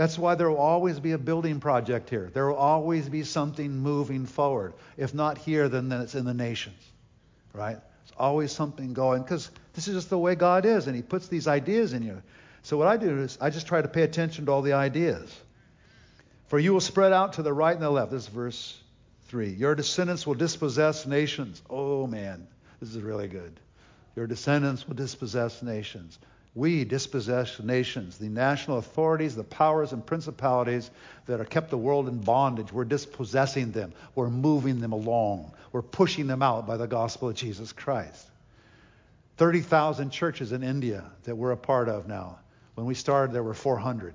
That's 0.00 0.18
why 0.18 0.34
there 0.34 0.48
will 0.48 0.56
always 0.56 0.98
be 0.98 1.12
a 1.12 1.18
building 1.18 1.60
project 1.60 2.08
here. 2.08 2.30
There 2.32 2.46
will 2.46 2.56
always 2.56 3.06
be 3.06 3.22
something 3.22 3.70
moving 3.70 4.24
forward. 4.24 4.72
If 4.96 5.12
not 5.12 5.36
here, 5.36 5.68
then, 5.68 5.90
then 5.90 6.00
it's 6.00 6.14
in 6.14 6.24
the 6.24 6.32
nations, 6.32 6.82
right? 7.52 7.74
There's 7.74 8.16
always 8.16 8.50
something 8.50 8.94
going 8.94 9.20
because 9.20 9.50
this 9.74 9.88
is 9.88 9.96
just 9.96 10.08
the 10.08 10.16
way 10.16 10.36
God 10.36 10.64
is, 10.64 10.86
and 10.86 10.96
He 10.96 11.02
puts 11.02 11.28
these 11.28 11.46
ideas 11.46 11.92
in 11.92 12.02
you. 12.02 12.22
So 12.62 12.78
what 12.78 12.88
I 12.88 12.96
do 12.96 13.18
is 13.18 13.36
I 13.42 13.50
just 13.50 13.66
try 13.66 13.82
to 13.82 13.88
pay 13.88 14.00
attention 14.00 14.46
to 14.46 14.52
all 14.52 14.62
the 14.62 14.72
ideas. 14.72 15.38
For 16.48 16.58
you 16.58 16.72
will 16.72 16.80
spread 16.80 17.12
out 17.12 17.34
to 17.34 17.42
the 17.42 17.52
right 17.52 17.74
and 17.74 17.82
the 17.82 17.90
left. 17.90 18.10
This 18.10 18.22
is 18.22 18.28
verse 18.30 18.80
3. 19.26 19.50
Your 19.50 19.74
descendants 19.74 20.26
will 20.26 20.32
dispossess 20.32 21.04
nations. 21.04 21.60
Oh, 21.68 22.06
man, 22.06 22.46
this 22.80 22.88
is 22.88 23.02
really 23.02 23.28
good. 23.28 23.60
Your 24.16 24.26
descendants 24.26 24.88
will 24.88 24.96
dispossess 24.96 25.62
nations. 25.62 26.18
We 26.54 26.84
dispossess 26.84 27.60
nations, 27.60 28.18
the 28.18 28.28
national 28.28 28.78
authorities, 28.78 29.36
the 29.36 29.44
powers 29.44 29.92
and 29.92 30.04
principalities 30.04 30.90
that 31.26 31.38
have 31.38 31.48
kept 31.48 31.70
the 31.70 31.78
world 31.78 32.08
in 32.08 32.18
bondage. 32.18 32.72
We're 32.72 32.84
dispossessing 32.84 33.70
them. 33.70 33.92
We're 34.16 34.30
moving 34.30 34.80
them 34.80 34.92
along. 34.92 35.52
We're 35.70 35.82
pushing 35.82 36.26
them 36.26 36.42
out 36.42 36.66
by 36.66 36.76
the 36.76 36.88
gospel 36.88 37.28
of 37.28 37.36
Jesus 37.36 37.72
Christ. 37.72 38.26
30,000 39.36 40.10
churches 40.10 40.50
in 40.50 40.64
India 40.64 41.04
that 41.22 41.36
we're 41.36 41.52
a 41.52 41.56
part 41.56 41.88
of 41.88 42.08
now. 42.08 42.38
When 42.74 42.84
we 42.86 42.94
started, 42.94 43.32
there 43.32 43.44
were 43.44 43.54
400. 43.54 44.12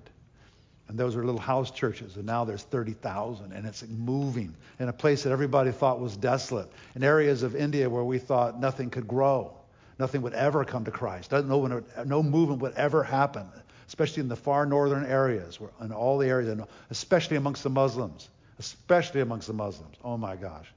And 0.88 1.00
those 1.00 1.16
were 1.16 1.24
little 1.24 1.40
house 1.42 1.72
churches, 1.72 2.16
and 2.16 2.26
now 2.26 2.46
there's 2.46 2.62
30,000, 2.62 3.54
and 3.54 3.66
it's 3.66 3.84
moving 3.88 4.54
in 4.78 4.88
a 4.88 4.94
place 4.94 5.24
that 5.24 5.32
everybody 5.32 5.72
thought 5.72 6.00
was 6.00 6.16
desolate, 6.16 6.72
in 6.96 7.04
areas 7.04 7.42
of 7.42 7.56
India 7.56 7.90
where 7.90 8.04
we 8.04 8.20
thought 8.20 8.60
nothing 8.60 8.92
could 8.92 9.08
grow. 9.08 9.54
Nothing 9.98 10.22
would 10.24 10.34
ever 10.34 10.66
come 10.66 10.84
to 10.86 10.92
Christ. 10.92 11.32
No, 11.32 11.84
no 12.06 12.24
movement 12.24 12.62
would 12.62 12.74
ever 12.74 13.04
happen, 13.04 13.48
especially 13.88 14.22
in 14.22 14.28
the 14.28 14.36
far 14.36 14.66
northern 14.66 15.06
areas, 15.06 15.60
in 15.82 15.92
all 15.92 16.18
the 16.18 16.28
areas, 16.28 16.60
especially 16.90 17.38
amongst 17.38 17.64
the 17.64 17.70
Muslims, 17.70 18.30
especially 18.60 19.22
amongst 19.22 19.48
the 19.48 19.54
Muslims. 19.54 19.96
Oh 20.04 20.18
my 20.18 20.36
gosh. 20.36 20.68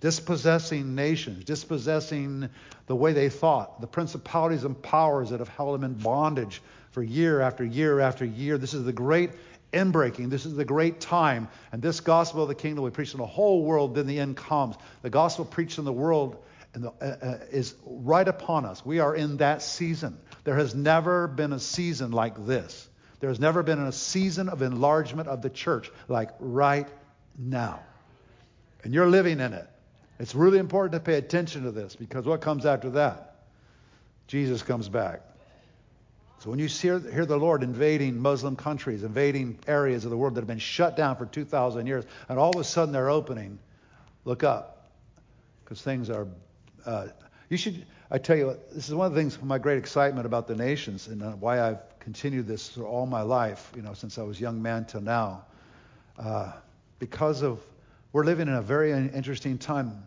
dispossessing 0.00 0.94
nations, 0.94 1.44
dispossessing 1.44 2.48
the 2.86 2.96
way 2.96 3.12
they 3.12 3.28
thought, 3.28 3.80
the 3.80 3.86
principalities 3.86 4.64
and 4.64 4.80
powers 4.82 5.30
that 5.30 5.38
have 5.38 5.48
held 5.48 5.74
them 5.74 5.84
in 5.84 5.94
bondage 5.94 6.62
for 6.90 7.02
year 7.02 7.40
after 7.40 7.64
year 7.64 8.00
after 8.00 8.24
year. 8.24 8.58
This 8.58 8.74
is 8.74 8.84
the 8.84 8.92
great 8.92 9.30
inbreaking. 9.72 10.30
This 10.30 10.46
is 10.46 10.56
the 10.56 10.64
great 10.64 11.00
time. 11.00 11.48
And 11.72 11.80
this 11.80 12.00
gospel 12.00 12.42
of 12.42 12.48
the 12.48 12.54
kingdom 12.54 12.82
we 12.82 12.90
preach 12.90 13.12
in 13.12 13.18
the 13.18 13.26
whole 13.26 13.62
world, 13.64 13.94
then 13.94 14.06
the 14.06 14.18
end 14.18 14.36
comes. 14.36 14.76
The 15.02 15.10
gospel 15.10 15.44
preached 15.44 15.78
in 15.78 15.84
the 15.84 15.92
world 15.92 16.42
Uh, 16.72 16.88
uh, 17.00 17.38
is 17.50 17.74
right 17.84 18.28
upon 18.28 18.64
us. 18.64 18.86
We 18.86 19.00
are 19.00 19.14
in 19.14 19.38
that 19.38 19.60
season. 19.60 20.16
There 20.44 20.54
has 20.54 20.72
never 20.72 21.26
been 21.26 21.52
a 21.52 21.58
season 21.58 22.12
like 22.12 22.46
this. 22.46 22.88
There 23.18 23.28
has 23.28 23.40
never 23.40 23.64
been 23.64 23.80
a 23.80 23.90
season 23.90 24.48
of 24.48 24.62
enlargement 24.62 25.28
of 25.28 25.42
the 25.42 25.50
church 25.50 25.90
like 26.06 26.30
right 26.38 26.88
now. 27.36 27.80
And 28.84 28.94
you're 28.94 29.08
living 29.08 29.40
in 29.40 29.52
it. 29.52 29.68
It's 30.20 30.34
really 30.34 30.58
important 30.58 30.92
to 30.92 31.00
pay 31.00 31.18
attention 31.18 31.64
to 31.64 31.72
this 31.72 31.96
because 31.96 32.24
what 32.24 32.40
comes 32.40 32.64
after 32.64 32.90
that? 32.90 33.34
Jesus 34.28 34.62
comes 34.62 34.88
back. 34.88 35.22
So 36.38 36.50
when 36.50 36.60
you 36.60 36.66
hear, 36.66 37.00
hear 37.00 37.26
the 37.26 37.36
Lord 37.36 37.64
invading 37.64 38.16
Muslim 38.16 38.54
countries, 38.54 39.02
invading 39.02 39.58
areas 39.66 40.04
of 40.04 40.12
the 40.12 40.16
world 40.16 40.36
that 40.36 40.40
have 40.42 40.48
been 40.48 40.58
shut 40.58 40.96
down 40.96 41.16
for 41.16 41.26
2,000 41.26 41.86
years, 41.86 42.04
and 42.28 42.38
all 42.38 42.50
of 42.50 42.60
a 42.60 42.64
sudden 42.64 42.92
they're 42.92 43.10
opening, 43.10 43.58
look 44.24 44.44
up 44.44 44.92
because 45.64 45.82
things 45.82 46.08
are. 46.10 46.28
Uh, 46.84 47.08
you 47.48 47.56
should. 47.56 47.84
I 48.12 48.18
tell 48.18 48.36
you, 48.36 48.56
this 48.72 48.88
is 48.88 48.94
one 48.94 49.06
of 49.06 49.14
the 49.14 49.20
things 49.20 49.40
my 49.40 49.58
great 49.58 49.78
excitement 49.78 50.26
about 50.26 50.48
the 50.48 50.56
nations 50.56 51.06
and 51.06 51.22
uh, 51.22 51.30
why 51.32 51.60
I've 51.60 51.78
continued 52.00 52.48
this 52.48 52.76
all 52.76 53.06
my 53.06 53.22
life, 53.22 53.70
you 53.76 53.82
know, 53.82 53.94
since 53.94 54.18
I 54.18 54.22
was 54.22 54.38
a 54.38 54.40
young 54.40 54.60
man 54.60 54.84
till 54.84 55.00
now, 55.00 55.44
uh, 56.18 56.52
because 56.98 57.42
of 57.42 57.60
we're 58.12 58.24
living 58.24 58.48
in 58.48 58.54
a 58.54 58.62
very 58.62 58.90
interesting 58.90 59.58
time 59.58 60.04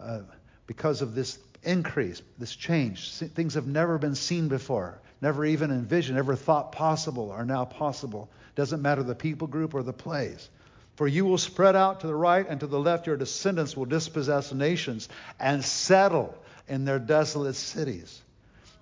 uh, 0.00 0.20
because 0.66 1.00
of 1.00 1.14
this 1.14 1.38
increase, 1.62 2.20
this 2.38 2.54
change. 2.54 3.10
Things 3.14 3.54
have 3.54 3.66
never 3.66 3.96
been 3.96 4.14
seen 4.14 4.48
before, 4.48 5.00
never 5.22 5.44
even 5.44 5.70
envisioned, 5.70 6.16
never 6.16 6.36
thought 6.36 6.72
possible 6.72 7.30
are 7.30 7.46
now 7.46 7.64
possible. 7.64 8.28
Doesn't 8.54 8.82
matter 8.82 9.02
the 9.02 9.14
people 9.14 9.48
group 9.48 9.74
or 9.74 9.82
the 9.82 9.92
place. 9.92 10.50
For 10.96 11.06
you 11.06 11.26
will 11.26 11.38
spread 11.38 11.76
out 11.76 12.00
to 12.00 12.06
the 12.06 12.14
right 12.14 12.46
and 12.48 12.58
to 12.60 12.66
the 12.66 12.80
left, 12.80 13.06
your 13.06 13.18
descendants 13.18 13.76
will 13.76 13.84
dispossess 13.84 14.52
nations 14.52 15.08
and 15.38 15.62
settle 15.62 16.36
in 16.68 16.84
their 16.86 16.98
desolate 16.98 17.54
cities. 17.54 18.22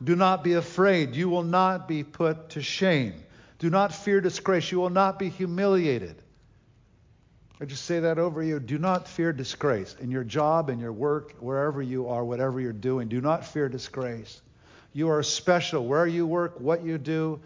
Do 0.02 0.14
not 0.14 0.44
be 0.44 0.54
afraid. 0.54 1.16
You 1.16 1.28
will 1.28 1.42
not 1.42 1.88
be 1.88 2.04
put 2.04 2.50
to 2.50 2.62
shame. 2.62 3.14
Do 3.58 3.68
not 3.68 3.92
fear 3.92 4.20
disgrace. 4.20 4.70
You 4.70 4.78
will 4.78 4.90
not 4.90 5.18
be 5.18 5.28
humiliated. 5.28 6.16
I 7.60 7.64
just 7.64 7.84
say 7.84 8.00
that 8.00 8.18
over 8.18 8.42
you. 8.42 8.60
Do 8.60 8.78
not 8.78 9.08
fear 9.08 9.32
disgrace 9.32 9.96
in 10.00 10.10
your 10.10 10.24
job, 10.24 10.70
in 10.70 10.78
your 10.78 10.92
work, 10.92 11.34
wherever 11.40 11.82
you 11.82 12.08
are, 12.08 12.24
whatever 12.24 12.60
you're 12.60 12.72
doing. 12.72 13.08
Do 13.08 13.20
not 13.20 13.44
fear 13.46 13.68
disgrace. 13.68 14.40
You 14.92 15.08
are 15.10 15.22
special. 15.22 15.86
Where 15.86 16.06
you 16.06 16.26
work, 16.26 16.60
what 16.60 16.84
you 16.84 16.98
do, 16.98 17.40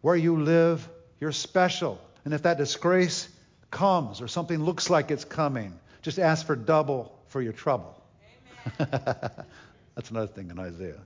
where 0.00 0.16
you 0.16 0.40
live, 0.40 0.88
you're 1.20 1.32
special. 1.32 2.00
And 2.24 2.34
if 2.34 2.42
that 2.42 2.58
disgrace 2.58 3.28
comes 3.76 4.22
or 4.22 4.28
something 4.28 4.64
looks 4.64 4.88
like 4.88 5.10
it's 5.10 5.24
coming, 5.24 5.78
just 6.00 6.18
ask 6.18 6.46
for 6.46 6.56
double 6.56 7.14
for 7.28 7.42
your 7.42 7.52
trouble. 7.52 8.02
That's 8.78 10.10
another 10.10 10.28
thing 10.28 10.50
in 10.50 10.58
Isaiah. 10.58 11.00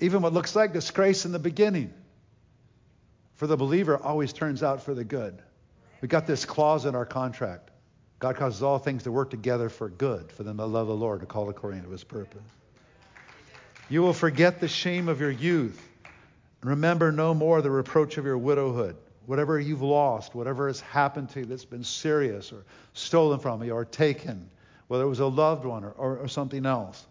Even 0.00 0.22
what 0.22 0.32
looks 0.32 0.56
like 0.56 0.72
disgrace 0.72 1.24
in 1.24 1.30
the 1.30 1.38
beginning, 1.38 1.94
for 3.34 3.46
the 3.46 3.56
believer, 3.56 3.96
always 3.96 4.32
turns 4.32 4.64
out 4.64 4.82
for 4.82 4.92
the 4.92 5.04
good. 5.04 5.40
We 6.00 6.08
got 6.08 6.26
this 6.26 6.44
clause 6.44 6.84
in 6.84 6.96
our 6.96 7.06
contract. 7.06 7.70
God 8.18 8.34
causes 8.34 8.62
all 8.62 8.80
things 8.80 9.04
to 9.04 9.12
work 9.12 9.30
together 9.30 9.68
for 9.68 9.88
good 9.88 10.32
for 10.32 10.42
them 10.42 10.56
that 10.56 10.66
love 10.66 10.88
the 10.88 10.96
Lord, 10.96 11.20
to 11.20 11.26
call 11.26 11.48
according 11.48 11.84
to 11.84 11.90
his 11.90 12.02
purpose. 12.02 12.42
You 13.88 14.02
will 14.02 14.12
forget 14.12 14.58
the 14.58 14.66
shame 14.66 15.08
of 15.08 15.20
your 15.20 15.30
youth. 15.30 15.80
and 16.62 16.70
Remember 16.70 17.12
no 17.12 17.34
more 17.34 17.62
the 17.62 17.70
reproach 17.70 18.18
of 18.18 18.24
your 18.24 18.38
widowhood. 18.38 18.96
Whatever 19.28 19.60
you've 19.60 19.82
lost, 19.82 20.34
whatever 20.34 20.68
has 20.68 20.80
happened 20.80 21.28
to 21.28 21.40
you 21.40 21.44
that's 21.44 21.66
been 21.66 21.84
serious 21.84 22.50
or 22.50 22.64
stolen 22.94 23.38
from 23.38 23.62
you 23.62 23.72
or 23.72 23.84
taken, 23.84 24.48
whether 24.86 25.04
it 25.04 25.08
was 25.08 25.20
a 25.20 25.26
loved 25.26 25.66
one 25.66 25.84
or, 25.84 25.90
or, 25.90 26.16
or 26.16 26.28
something 26.28 26.64
else. 26.64 27.06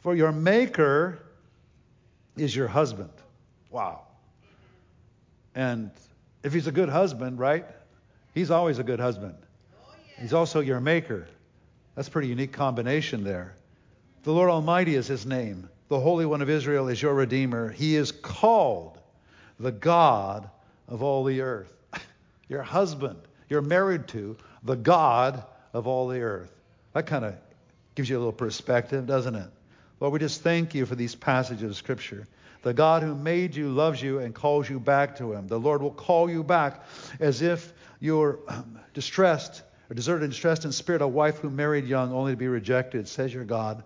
For 0.00 0.16
your 0.16 0.32
Maker 0.32 1.20
is 2.36 2.56
your 2.56 2.66
husband. 2.66 3.12
Wow. 3.70 4.00
And 5.54 5.92
if 6.42 6.52
he's 6.52 6.66
a 6.66 6.72
good 6.72 6.88
husband, 6.88 7.38
right? 7.38 7.64
He's 8.34 8.50
always 8.50 8.80
a 8.80 8.82
good 8.82 8.98
husband. 8.98 9.36
He's 10.18 10.32
also 10.32 10.58
your 10.58 10.80
maker. 10.80 11.28
That's 11.94 12.08
a 12.08 12.10
pretty 12.10 12.26
unique 12.26 12.52
combination 12.52 13.22
there. 13.22 13.54
The 14.24 14.32
Lord 14.32 14.50
Almighty 14.50 14.96
is 14.96 15.06
his 15.06 15.26
name. 15.26 15.68
The 15.90 16.00
Holy 16.00 16.26
One 16.26 16.42
of 16.42 16.50
Israel 16.50 16.88
is 16.88 17.00
your 17.00 17.14
Redeemer. 17.14 17.70
He 17.70 17.94
is 17.94 18.10
called 18.10 18.98
the 19.60 19.70
God 19.70 20.50
of 20.92 21.02
all 21.02 21.24
the 21.24 21.40
earth. 21.40 21.72
your 22.48 22.62
husband, 22.62 23.18
you're 23.48 23.62
married 23.62 24.06
to 24.08 24.36
the 24.62 24.76
God 24.76 25.42
of 25.72 25.86
all 25.86 26.06
the 26.06 26.20
earth. 26.20 26.52
That 26.92 27.06
kind 27.06 27.24
of 27.24 27.34
gives 27.94 28.10
you 28.10 28.16
a 28.16 28.20
little 28.20 28.32
perspective, 28.32 29.06
doesn't 29.06 29.34
it? 29.34 29.48
Lord, 30.00 30.12
we 30.12 30.18
just 30.18 30.42
thank 30.42 30.74
you 30.74 30.84
for 30.84 30.94
these 30.94 31.14
passages 31.14 31.62
of 31.62 31.76
Scripture. 31.76 32.28
The 32.60 32.74
God 32.74 33.02
who 33.02 33.14
made 33.14 33.56
you 33.56 33.70
loves 33.70 34.02
you 34.02 34.18
and 34.18 34.34
calls 34.34 34.68
you 34.68 34.78
back 34.78 35.16
to 35.16 35.32
him. 35.32 35.48
The 35.48 35.58
Lord 35.58 35.80
will 35.80 35.90
call 35.90 36.30
you 36.30 36.44
back 36.44 36.84
as 37.18 37.40
if 37.40 37.72
you're 37.98 38.38
um, 38.46 38.78
distressed 38.92 39.62
or 39.90 39.94
deserted 39.94 40.24
and 40.24 40.32
distressed 40.32 40.66
in 40.66 40.72
spirit, 40.72 41.00
a 41.00 41.08
wife 41.08 41.38
who 41.38 41.48
married 41.48 41.86
young 41.86 42.12
only 42.12 42.32
to 42.32 42.36
be 42.36 42.48
rejected, 42.48 43.08
says 43.08 43.32
your 43.32 43.44
God. 43.44 43.82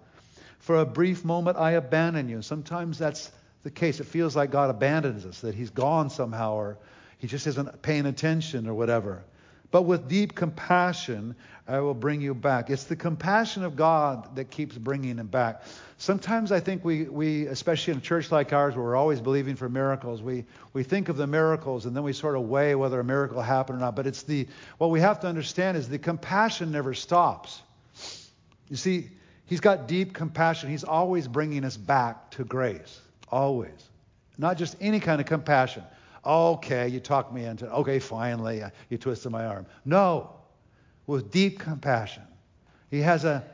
For 0.58 0.76
a 0.76 0.84
brief 0.84 1.24
moment 1.24 1.56
I 1.56 1.72
abandon 1.72 2.28
you. 2.28 2.42
Sometimes 2.42 2.98
that's 2.98 3.30
the 3.62 3.70
case. 3.70 4.00
It 4.00 4.06
feels 4.06 4.34
like 4.34 4.50
God 4.50 4.70
abandons 4.70 5.24
us, 5.24 5.40
that 5.40 5.54
he's 5.54 5.70
gone 5.70 6.10
somehow 6.10 6.54
or 6.54 6.78
he 7.18 7.26
just 7.26 7.46
isn't 7.46 7.82
paying 7.82 8.06
attention 8.06 8.68
or 8.68 8.74
whatever. 8.74 9.24
But 9.70 9.82
with 9.82 10.08
deep 10.08 10.34
compassion, 10.34 11.34
I 11.66 11.80
will 11.80 11.94
bring 11.94 12.20
you 12.20 12.34
back. 12.34 12.70
It's 12.70 12.84
the 12.84 12.94
compassion 12.94 13.64
of 13.64 13.74
God 13.74 14.36
that 14.36 14.50
keeps 14.50 14.78
bringing 14.78 15.18
him 15.18 15.26
back. 15.26 15.62
Sometimes 15.98 16.52
I 16.52 16.60
think 16.60 16.84
we, 16.84 17.04
we, 17.04 17.46
especially 17.46 17.92
in 17.92 17.98
a 17.98 18.02
church 18.02 18.30
like 18.30 18.52
ours 18.52 18.76
where 18.76 18.84
we're 18.84 18.96
always 18.96 19.20
believing 19.20 19.56
for 19.56 19.68
miracles, 19.68 20.22
we, 20.22 20.44
we 20.72 20.84
think 20.84 21.08
of 21.08 21.16
the 21.16 21.26
miracles 21.26 21.86
and 21.86 21.96
then 21.96 22.04
we 22.04 22.12
sort 22.12 22.36
of 22.36 22.42
weigh 22.42 22.74
whether 22.74 23.00
a 23.00 23.04
miracle 23.04 23.42
happened 23.42 23.78
or 23.78 23.80
not. 23.80 23.96
But 23.96 24.06
it's 24.06 24.22
the, 24.22 24.46
what 24.78 24.90
we 24.90 25.00
have 25.00 25.20
to 25.20 25.26
understand 25.26 25.76
is 25.76 25.88
the 25.88 25.98
compassion 25.98 26.70
never 26.70 26.94
stops. 26.94 27.60
You 28.68 28.76
see, 28.76 29.10
he's 29.46 29.60
got 29.60 29.88
deep 29.88 30.12
compassion. 30.12 30.70
He's 30.70 30.84
always 30.84 31.26
bringing 31.26 31.64
us 31.64 31.76
back 31.76 32.30
to 32.32 32.44
grace. 32.44 33.00
Always. 33.28 33.90
Not 34.38 34.58
just 34.58 34.76
any 34.80 35.00
kind 35.00 35.20
of 35.20 35.26
compassion. 35.26 35.82
Okay, 36.26 36.88
you 36.88 36.98
talked 36.98 37.32
me 37.32 37.44
into 37.44 37.66
it. 37.66 37.70
Okay, 37.70 38.00
finally, 38.00 38.62
uh, 38.62 38.70
you 38.90 38.98
twisted 38.98 39.30
my 39.30 39.46
arm. 39.46 39.66
No, 39.84 40.34
with 41.06 41.30
deep 41.30 41.60
compassion. 41.60 42.24
He 42.90 43.00
has 43.00 43.24
a 43.24 43.44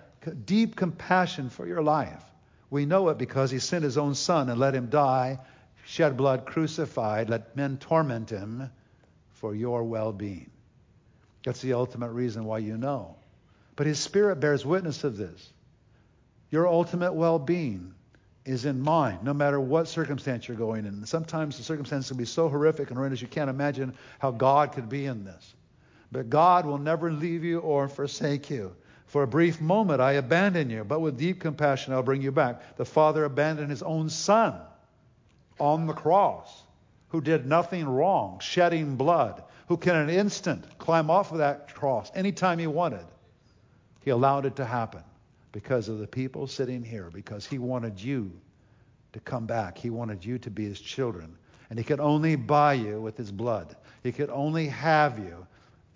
deep 0.46 0.74
compassion 0.74 1.50
for 1.50 1.66
your 1.66 1.82
life. 1.82 2.24
We 2.70 2.86
know 2.86 3.10
it 3.10 3.18
because 3.18 3.50
he 3.50 3.58
sent 3.58 3.84
his 3.84 3.98
own 3.98 4.14
son 4.14 4.48
and 4.48 4.58
let 4.58 4.74
him 4.74 4.88
die, 4.88 5.38
shed 5.84 6.16
blood, 6.16 6.46
crucified, 6.46 7.28
let 7.28 7.54
men 7.54 7.76
torment 7.76 8.30
him 8.30 8.70
for 9.32 9.54
your 9.54 9.84
well 9.84 10.12
being. 10.12 10.50
That's 11.44 11.60
the 11.60 11.74
ultimate 11.74 12.12
reason 12.12 12.44
why 12.44 12.58
you 12.58 12.78
know. 12.78 13.16
But 13.76 13.86
his 13.86 13.98
spirit 13.98 14.36
bears 14.36 14.64
witness 14.64 15.04
of 15.04 15.16
this. 15.18 15.52
Your 16.50 16.66
ultimate 16.68 17.12
well 17.12 17.38
being 17.38 17.94
is 18.44 18.64
in 18.64 18.80
mind, 18.80 19.22
no 19.22 19.32
matter 19.32 19.60
what 19.60 19.86
circumstance 19.86 20.48
you're 20.48 20.56
going 20.56 20.84
in. 20.84 21.06
Sometimes 21.06 21.56
the 21.56 21.62
circumstances 21.62 22.08
can 22.08 22.16
be 22.16 22.24
so 22.24 22.48
horrific 22.48 22.88
and 22.88 22.96
horrendous 22.96 23.22
you 23.22 23.28
can't 23.28 23.50
imagine 23.50 23.94
how 24.18 24.32
God 24.32 24.72
could 24.72 24.88
be 24.88 25.06
in 25.06 25.24
this. 25.24 25.54
But 26.10 26.28
God 26.28 26.66
will 26.66 26.78
never 26.78 27.12
leave 27.12 27.44
you 27.44 27.60
or 27.60 27.88
forsake 27.88 28.50
you. 28.50 28.74
For 29.06 29.22
a 29.22 29.28
brief 29.28 29.60
moment 29.60 30.00
I 30.00 30.12
abandon 30.12 30.70
you, 30.70 30.84
but 30.84 31.00
with 31.00 31.18
deep 31.18 31.40
compassion 31.40 31.92
I'll 31.92 32.02
bring 32.02 32.22
you 32.22 32.32
back. 32.32 32.76
The 32.76 32.84
Father 32.84 33.24
abandoned 33.24 33.70
his 33.70 33.82
own 33.82 34.08
Son 34.08 34.54
on 35.60 35.86
the 35.86 35.92
cross, 35.92 36.62
who 37.08 37.20
did 37.20 37.46
nothing 37.46 37.86
wrong, 37.86 38.40
shedding 38.40 38.96
blood, 38.96 39.42
who 39.68 39.76
can 39.76 39.96
in 39.96 40.08
an 40.08 40.10
instant 40.10 40.78
climb 40.78 41.10
off 41.10 41.30
of 41.30 41.38
that 41.38 41.72
cross 41.74 42.10
anytime 42.14 42.58
he 42.58 42.66
wanted. 42.66 43.04
He 44.00 44.10
allowed 44.10 44.46
it 44.46 44.56
to 44.56 44.64
happen 44.64 45.02
because 45.52 45.88
of 45.88 45.98
the 45.98 46.06
people 46.06 46.46
sitting 46.46 46.82
here, 46.82 47.10
because 47.12 47.46
he 47.46 47.58
wanted 47.58 48.00
you 48.00 48.32
to 49.12 49.20
come 49.20 49.46
back. 49.46 49.78
He 49.78 49.90
wanted 49.90 50.24
you 50.24 50.38
to 50.40 50.50
be 50.50 50.64
his 50.64 50.80
children. 50.80 51.36
And 51.70 51.78
he 51.78 51.84
could 51.84 52.00
only 52.00 52.36
buy 52.36 52.74
you 52.74 53.00
with 53.00 53.16
his 53.16 53.30
blood. 53.30 53.76
He 54.02 54.12
could 54.12 54.30
only 54.30 54.68
have 54.68 55.18
you 55.18 55.46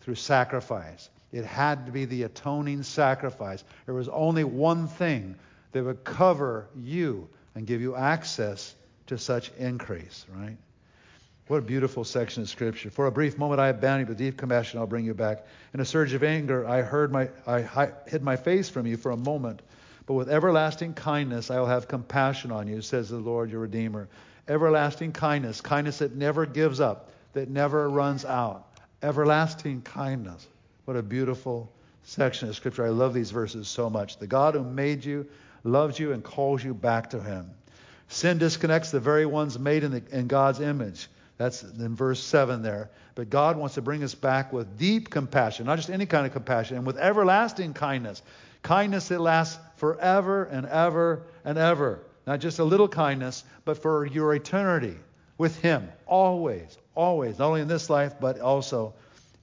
through 0.01 0.15
sacrifice. 0.15 1.11
It 1.33 1.45
had 1.45 1.87
to 1.87 1.93
be 1.93 2.05
the 2.05 2.23
atoning 2.25 2.83
sacrifice. 2.83 3.65
There 3.87 3.95
was 3.95 4.09
only 4.09 4.45
one 4.45 4.89
thing 4.89 5.37
that 5.73 5.85
would 5.85 6.05
cover 6.05 6.69
you 6.75 7.29
and 7.55 7.67
give 7.67 7.81
you 7.81 7.97
access 7.97 8.75
to 9.09 9.19
such 9.19 9.51
increase, 9.59 10.25
right? 10.35 10.57
What 11.49 11.59
a 11.59 11.63
beautiful 11.63 12.03
section 12.03 12.43
of 12.43 12.49
Scripture. 12.49 12.91
For 12.91 13.07
a 13.07 13.13
brief 13.13 13.39
moment 13.39 13.61
I 13.61 13.69
abandoned 13.69 14.09
you, 14.09 14.15
but 14.15 14.19
deep 14.19 14.37
compassion 14.37 14.81
I'll 14.81 14.87
bring 14.89 15.05
you 15.05 15.15
back. 15.15 15.47
In 15.73 15.79
a 15.79 15.85
surge 15.85 16.13
of 16.13 16.25
anger 16.25 16.67
I 16.67 16.83
heard 16.83 17.13
my 17.13 17.29
I 17.47 17.93
hid 18.09 18.25
my 18.25 18.35
face 18.35 18.69
from 18.69 18.85
you 18.85 18.97
for 18.97 19.13
a 19.13 19.17
moment, 19.17 19.63
but 20.07 20.15
with 20.15 20.29
everlasting 20.29 20.95
kindness 20.95 21.49
I 21.53 21.61
will 21.61 21.67
have 21.67 21.87
compassion 21.87 22.51
on 22.51 22.67
you, 22.67 22.83
says 22.83 23.11
the 23.11 23.19
Lord 23.19 23.49
your 23.53 23.61
Redeemer. 23.61 24.09
Everlasting 24.49 25.13
kindness, 25.13 25.61
kindness 25.61 25.99
that 25.99 26.17
never 26.17 26.47
gives 26.47 26.81
up, 26.81 27.11
that 27.35 27.49
never 27.49 27.89
runs 27.89 28.25
out. 28.25 28.67
Everlasting 29.01 29.83
kindness. 29.83 30.49
What 30.85 30.97
a 30.97 31.03
beautiful 31.03 31.71
section 32.03 32.49
of 32.49 32.57
Scripture. 32.57 32.85
I 32.85 32.89
love 32.89 33.15
these 33.15 33.31
verses 33.31 33.69
so 33.69 33.89
much. 33.89 34.19
The 34.19 34.27
God 34.27 34.55
who 34.55 34.65
made 34.65 35.05
you 35.05 35.29
loves 35.63 35.97
you 35.97 36.11
and 36.13 36.25
calls 36.25 36.65
you 36.65 36.75
back 36.75 37.11
to 37.11 37.23
Him. 37.23 37.53
Sin 38.09 38.39
disconnects 38.39 38.91
the 38.91 39.01
very 39.01 39.27
ones 39.27 39.61
made 39.61 39.85
in, 39.85 39.93
the, 39.93 40.03
in 40.11 40.27
God's 40.27 40.61
image. 40.61 41.09
That's 41.39 41.63
in 41.63 41.95
verse 41.95 42.23
7 42.23 42.63
there. 42.63 42.91
But 43.15 43.31
God 43.31 43.57
wants 43.57 43.75
to 43.75 43.83
bring 43.83 44.03
us 44.03 44.15
back 44.15 44.53
with 44.53 44.79
deep 44.79 45.11
compassion, 45.11 45.67
not 45.67 45.77
just 45.77 45.91
any 45.91 46.07
kind 46.07 46.27
of 46.27 46.33
compassion, 46.33 46.77
and 46.77 46.87
with 46.87 46.97
everlasting 46.97 47.75
kindness. 47.75 48.23
Kindness 48.63 49.09
that 49.09 49.21
lasts 49.21 49.59
forever 49.77 50.45
and 50.45 50.67
ever 50.67 51.23
and 51.45 51.59
ever. 51.59 52.01
Not 52.27 52.41
just 52.41 52.59
a 52.59 52.65
little 52.65 52.89
kindness, 52.89 53.45
but 53.65 53.81
for 53.81 54.07
your 54.07 54.35
eternity 54.35 54.97
with 55.39 55.61
Him. 55.61 55.89
Always, 56.07 56.79
always. 56.95 57.39
Not 57.39 57.49
only 57.49 57.61
in 57.61 57.69
this 57.69 57.91
life, 57.91 58.15
but 58.19 58.41
also 58.41 58.95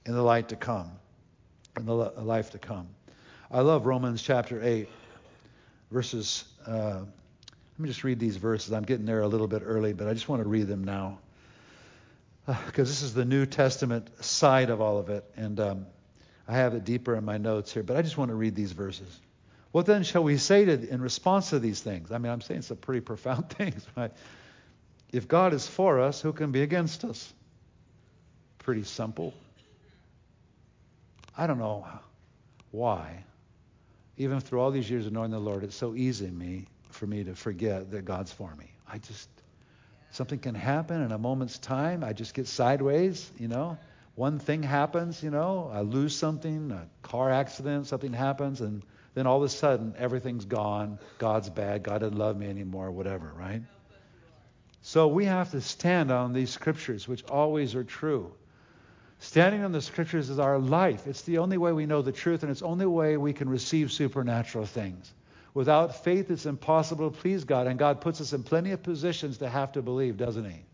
in 0.04 0.14
the 0.14 0.22
light 0.22 0.48
to 0.48 0.56
come. 0.56 0.90
In 1.76 1.86
the 1.86 1.94
life 1.94 2.50
to 2.50 2.58
come. 2.58 2.88
I 3.50 3.60
love 3.60 3.86
Romans 3.86 4.20
chapter 4.20 4.62
8, 4.62 4.88
verses. 5.90 6.44
Uh, 6.66 7.00
let 7.00 7.78
me 7.78 7.88
just 7.88 8.04
read 8.04 8.18
these 8.18 8.36
verses. 8.36 8.72
I'm 8.72 8.82
getting 8.82 9.06
there 9.06 9.22
a 9.22 9.28
little 9.28 9.48
bit 9.48 9.62
early, 9.64 9.92
but 9.92 10.08
I 10.08 10.12
just 10.12 10.28
want 10.28 10.42
to 10.42 10.48
read 10.48 10.66
them 10.66 10.84
now 10.84 11.18
because 12.46 12.88
this 12.88 13.02
is 13.02 13.14
the 13.14 13.24
New 13.24 13.46
Testament 13.46 14.08
side 14.24 14.70
of 14.70 14.80
all 14.80 14.98
of 14.98 15.08
it, 15.08 15.24
and 15.36 15.58
um, 15.60 15.86
I 16.46 16.56
have 16.56 16.74
it 16.74 16.84
deeper 16.84 17.14
in 17.16 17.24
my 17.24 17.38
notes 17.38 17.72
here, 17.72 17.82
but 17.82 17.96
I 17.96 18.02
just 18.02 18.18
want 18.18 18.30
to 18.30 18.34
read 18.34 18.54
these 18.54 18.72
verses. 18.72 19.20
What 19.72 19.86
then 19.86 20.02
shall 20.02 20.22
we 20.22 20.36
say 20.36 20.64
to, 20.66 20.88
in 20.88 21.00
response 21.00 21.50
to 21.50 21.58
these 21.58 21.80
things? 21.80 22.12
I 22.12 22.18
mean, 22.18 22.30
I'm 22.30 22.40
saying 22.40 22.62
some 22.62 22.76
pretty 22.76 23.00
profound 23.00 23.48
things, 23.50 23.86
right? 23.96 24.12
If 25.10 25.26
God 25.26 25.54
is 25.54 25.66
for 25.66 26.00
us, 26.00 26.20
who 26.20 26.32
can 26.32 26.52
be 26.52 26.62
against 26.62 27.04
us? 27.04 27.32
Pretty 28.58 28.84
simple. 28.84 29.32
I 31.36 31.46
don't 31.46 31.58
know 31.58 31.86
why, 32.70 33.24
even 34.16 34.40
through 34.40 34.60
all 34.60 34.70
these 34.70 34.88
years 34.88 35.06
of 35.06 35.12
knowing 35.12 35.30
the 35.30 35.40
Lord, 35.40 35.64
it's 35.64 35.76
so 35.76 35.94
easy 35.94 36.30
me 36.30 36.66
for 36.90 37.06
me 37.06 37.24
to 37.24 37.34
forget 37.34 37.90
that 37.90 38.04
God's 38.04 38.32
for 38.32 38.54
me. 38.56 38.70
I 38.88 38.98
just 38.98 39.28
something 40.14 40.38
can 40.38 40.54
happen 40.54 41.02
in 41.02 41.10
a 41.10 41.18
moment's 41.18 41.58
time. 41.58 42.04
I 42.04 42.12
just 42.12 42.34
get 42.34 42.46
sideways, 42.46 43.30
you 43.36 43.48
know. 43.48 43.76
One 44.14 44.38
thing 44.38 44.62
happens, 44.62 45.20
you 45.24 45.30
know, 45.30 45.68
I 45.74 45.80
lose 45.80 46.14
something, 46.14 46.70
a 46.70 46.86
car 47.02 47.32
accident, 47.32 47.88
something 47.88 48.12
happens, 48.12 48.60
and 48.60 48.84
then 49.14 49.26
all 49.26 49.38
of 49.38 49.42
a 49.42 49.48
sudden 49.48 49.92
everything's 49.98 50.44
gone. 50.44 51.00
God's 51.18 51.50
bad. 51.50 51.82
God 51.82 51.98
doesn't 51.98 52.16
love 52.16 52.36
me 52.36 52.48
anymore, 52.48 52.92
whatever, 52.92 53.32
right? 53.36 53.62
So 54.82 55.08
we 55.08 55.24
have 55.24 55.50
to 55.50 55.60
stand 55.60 56.12
on 56.12 56.32
these 56.32 56.50
scriptures, 56.50 57.08
which 57.08 57.24
always 57.24 57.74
are 57.74 57.82
true. 57.82 58.32
Standing 59.18 59.64
on 59.64 59.72
the 59.72 59.82
scriptures 59.82 60.30
is 60.30 60.38
our 60.38 60.60
life. 60.60 61.08
It's 61.08 61.22
the 61.22 61.38
only 61.38 61.58
way 61.58 61.72
we 61.72 61.86
know 61.86 62.02
the 62.02 62.12
truth, 62.12 62.44
and 62.44 62.52
it's 62.52 62.60
the 62.60 62.66
only 62.66 62.86
way 62.86 63.16
we 63.16 63.32
can 63.32 63.48
receive 63.48 63.90
supernatural 63.90 64.66
things. 64.66 65.12
Without 65.54 66.02
faith, 66.02 66.30
it's 66.30 66.46
impossible 66.46 67.10
to 67.10 67.16
please 67.16 67.44
God, 67.44 67.68
and 67.68 67.78
God 67.78 68.00
puts 68.00 68.20
us 68.20 68.32
in 68.32 68.42
plenty 68.42 68.72
of 68.72 68.82
positions 68.82 69.38
to 69.38 69.48
have 69.48 69.72
to 69.72 69.82
believe, 69.82 70.16
doesn't 70.16 70.44
He? 70.44 70.64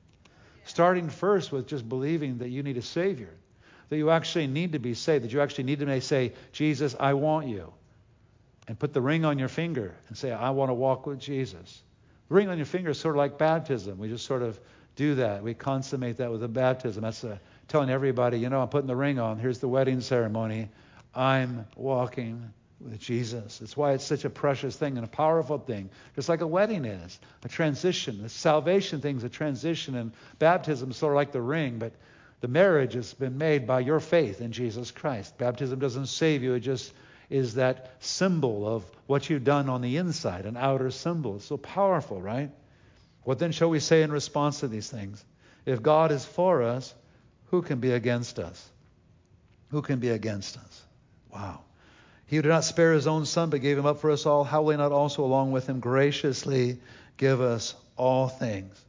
Starting 0.64 1.10
first 1.10 1.52
with 1.52 1.66
just 1.66 1.86
believing 1.86 2.38
that 2.38 2.48
you 2.48 2.62
need 2.62 2.78
a 2.78 2.82
Savior, 2.82 3.34
that 3.90 3.98
you 3.98 4.10
actually 4.10 4.46
need 4.46 4.72
to 4.72 4.78
be 4.78 4.94
saved, 4.94 5.24
that 5.24 5.32
you 5.32 5.42
actually 5.42 5.64
need 5.64 5.80
to 5.80 6.00
say, 6.00 6.32
Jesus, 6.52 6.96
I 6.98 7.12
want 7.14 7.48
you. 7.48 7.72
And 8.68 8.78
put 8.78 8.94
the 8.94 9.00
ring 9.00 9.24
on 9.24 9.38
your 9.38 9.48
finger 9.48 9.94
and 10.08 10.16
say, 10.16 10.32
I 10.32 10.50
want 10.50 10.70
to 10.70 10.74
walk 10.74 11.06
with 11.06 11.18
Jesus. 11.18 11.82
The 12.28 12.34
ring 12.34 12.48
on 12.48 12.56
your 12.56 12.66
finger 12.66 12.90
is 12.90 13.00
sort 13.00 13.16
of 13.16 13.18
like 13.18 13.36
baptism. 13.36 13.98
We 13.98 14.08
just 14.08 14.24
sort 14.24 14.42
of 14.42 14.60
do 14.94 15.16
that. 15.16 15.42
We 15.42 15.54
consummate 15.54 16.18
that 16.18 16.30
with 16.30 16.42
a 16.44 16.48
baptism. 16.48 17.02
That's 17.02 17.24
a, 17.24 17.40
telling 17.68 17.90
everybody, 17.90 18.38
you 18.38 18.48
know, 18.48 18.62
I'm 18.62 18.68
putting 18.68 18.86
the 18.86 18.96
ring 18.96 19.18
on. 19.18 19.38
Here's 19.38 19.58
the 19.58 19.68
wedding 19.68 20.00
ceremony. 20.00 20.68
I'm 21.14 21.66
walking 21.74 22.52
with 22.80 22.98
Jesus. 22.98 23.58
That's 23.58 23.76
why 23.76 23.92
it's 23.92 24.04
such 24.04 24.24
a 24.24 24.30
precious 24.30 24.76
thing 24.76 24.96
and 24.96 25.04
a 25.04 25.08
powerful 25.08 25.58
thing, 25.58 25.90
just 26.14 26.28
like 26.28 26.40
a 26.40 26.46
wedding 26.46 26.84
is, 26.84 27.18
a 27.44 27.48
transition. 27.48 28.22
The 28.22 28.28
salvation 28.28 29.00
thing 29.00 29.16
is 29.16 29.24
a 29.24 29.28
transition, 29.28 29.94
and 29.94 30.12
baptism 30.38 30.90
is 30.90 30.96
sort 30.96 31.12
of 31.12 31.16
like 31.16 31.32
the 31.32 31.42
ring, 31.42 31.78
but 31.78 31.92
the 32.40 32.48
marriage 32.48 32.94
has 32.94 33.12
been 33.12 33.38
made 33.38 33.66
by 33.66 33.80
your 33.80 34.00
faith 34.00 34.40
in 34.40 34.52
Jesus 34.52 34.90
Christ. 34.90 35.36
Baptism 35.36 35.78
doesn't 35.78 36.06
save 36.06 36.42
you, 36.42 36.54
it 36.54 36.60
just 36.60 36.92
is 37.28 37.54
that 37.54 37.92
symbol 38.00 38.66
of 38.66 38.84
what 39.06 39.30
you've 39.30 39.44
done 39.44 39.68
on 39.68 39.82
the 39.82 39.98
inside, 39.98 40.46
an 40.46 40.56
outer 40.56 40.90
symbol. 40.90 41.36
It's 41.36 41.44
so 41.44 41.56
powerful, 41.56 42.20
right? 42.20 42.50
What 43.22 43.38
then 43.38 43.52
shall 43.52 43.70
we 43.70 43.78
say 43.78 44.02
in 44.02 44.10
response 44.10 44.60
to 44.60 44.68
these 44.68 44.90
things? 44.90 45.24
If 45.66 45.82
God 45.82 46.10
is 46.10 46.24
for 46.24 46.62
us, 46.62 46.92
who 47.50 47.62
can 47.62 47.78
be 47.78 47.92
against 47.92 48.38
us? 48.38 48.68
Who 49.70 49.82
can 49.82 50.00
be 50.00 50.08
against 50.08 50.56
us? 50.56 50.82
Wow. 51.32 51.60
He 52.30 52.36
who 52.36 52.42
did 52.42 52.50
not 52.50 52.62
spare 52.62 52.92
his 52.92 53.08
own 53.08 53.26
son, 53.26 53.50
but 53.50 53.60
gave 53.60 53.76
him 53.76 53.86
up 53.86 53.98
for 53.98 54.12
us 54.12 54.24
all, 54.24 54.44
how 54.44 54.62
will 54.62 54.70
he 54.70 54.76
not 54.76 54.92
also 54.92 55.24
along 55.24 55.50
with 55.50 55.68
him 55.68 55.80
graciously 55.80 56.78
give 57.16 57.40
us 57.40 57.74
all 57.96 58.28
things? 58.28 58.80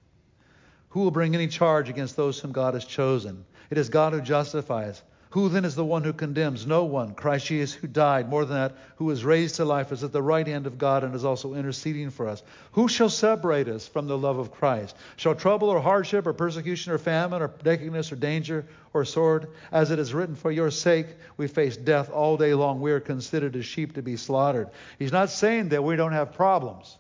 Who 0.90 1.00
will 1.00 1.10
bring 1.10 1.34
any 1.34 1.48
charge 1.48 1.90
against 1.90 2.16
those 2.16 2.40
whom 2.40 2.52
God 2.52 2.76
has 2.76 2.86
chosen? 2.86 3.44
It 3.72 3.80
is 3.80 3.90
God 3.90 4.14
who 4.14 4.22
justifies. 4.22 5.02
Who 5.32 5.48
then 5.48 5.64
is 5.64 5.76
the 5.76 5.86
one 5.86 6.04
who 6.04 6.12
condemns? 6.12 6.68
No 6.68 6.84
one. 6.84 7.14
Christ 7.14 7.46
Jesus, 7.46 7.74
who 7.74 7.88
died, 7.88 8.30
more 8.30 8.44
than 8.44 8.58
that, 8.58 8.76
who 8.98 9.06
was 9.06 9.24
raised 9.24 9.56
to 9.56 9.66
life, 9.66 9.94
is 9.94 10.04
at 10.04 10.12
the 10.12 10.22
right 10.22 10.46
hand 10.46 10.68
of 10.68 10.78
God 10.78 11.06
and 11.06 11.16
is 11.16 11.24
also 11.24 11.54
interceding 11.54 12.10
for 12.10 12.28
us. 12.28 12.44
Who 12.74 12.90
shall 12.90 13.10
separate 13.10 13.70
us 13.70 13.88
from 13.88 14.08
the 14.08 14.18
love 14.18 14.40
of 14.40 14.52
Christ? 14.52 14.94
Shall 15.16 15.34
trouble 15.34 15.70
or 15.70 15.80
hardship 15.80 16.28
or 16.28 16.34
persecution 16.34 16.92
or 16.92 16.98
famine 16.98 17.42
or 17.42 17.50
nakedness 17.64 18.12
or 18.12 18.18
danger 18.18 18.66
or 18.94 19.06
sword? 19.06 19.48
As 19.72 19.90
it 19.90 20.00
is 20.00 20.14
written, 20.14 20.36
for 20.36 20.52
your 20.52 20.70
sake 20.70 21.08
we 21.38 21.48
face 21.48 21.78
death 21.78 22.12
all 22.12 22.36
day 22.36 22.54
long. 22.54 22.82
We 22.82 22.92
are 22.92 23.00
considered 23.00 23.56
as 23.56 23.66
sheep 23.66 23.94
to 23.94 24.02
be 24.02 24.18
slaughtered. 24.18 24.70
He's 25.00 25.14
not 25.14 25.30
saying 25.30 25.70
that 25.70 25.82
we 25.82 25.96
don't 25.96 26.12
have 26.12 26.34
problems. 26.34 26.98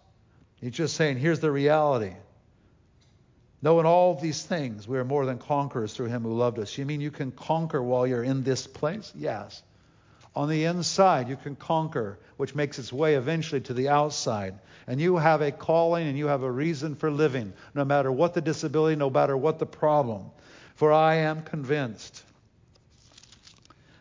He's 0.61 0.71
just 0.71 0.95
saying, 0.95 1.17
here's 1.17 1.41
the 1.41 1.51
reality. 1.51 2.13
Knowing 3.61 3.85
all 3.85 4.15
these 4.15 4.43
things, 4.43 4.87
we 4.87 4.97
are 4.97 5.05
more 5.05 5.25
than 5.25 5.37
conquerors 5.37 5.93
through 5.93 6.07
him 6.07 6.23
who 6.23 6.33
loved 6.33 6.57
us. 6.57 6.77
You 6.77 6.85
mean 6.85 6.99
you 6.99 7.11
can 7.11 7.31
conquer 7.31 7.81
while 7.81 8.07
you're 8.07 8.23
in 8.23 8.43
this 8.43 8.65
place? 8.65 9.11
Yes. 9.15 9.61
On 10.35 10.49
the 10.49 10.65
inside, 10.65 11.29
you 11.29 11.35
can 11.35 11.55
conquer, 11.55 12.17
which 12.37 12.55
makes 12.55 12.79
its 12.79 12.91
way 12.91 13.15
eventually 13.15 13.61
to 13.61 13.73
the 13.73 13.89
outside. 13.89 14.55
And 14.87 14.99
you 14.99 15.17
have 15.17 15.41
a 15.41 15.51
calling 15.51 16.07
and 16.07 16.17
you 16.17 16.27
have 16.27 16.41
a 16.41 16.51
reason 16.51 16.95
for 16.95 17.11
living, 17.11 17.53
no 17.75 17.85
matter 17.85 18.11
what 18.11 18.33
the 18.33 18.41
disability, 18.41 18.95
no 18.95 19.09
matter 19.09 19.37
what 19.37 19.59
the 19.59 19.65
problem. 19.65 20.31
For 20.75 20.91
I 20.91 21.15
am 21.15 21.43
convinced 21.43 22.23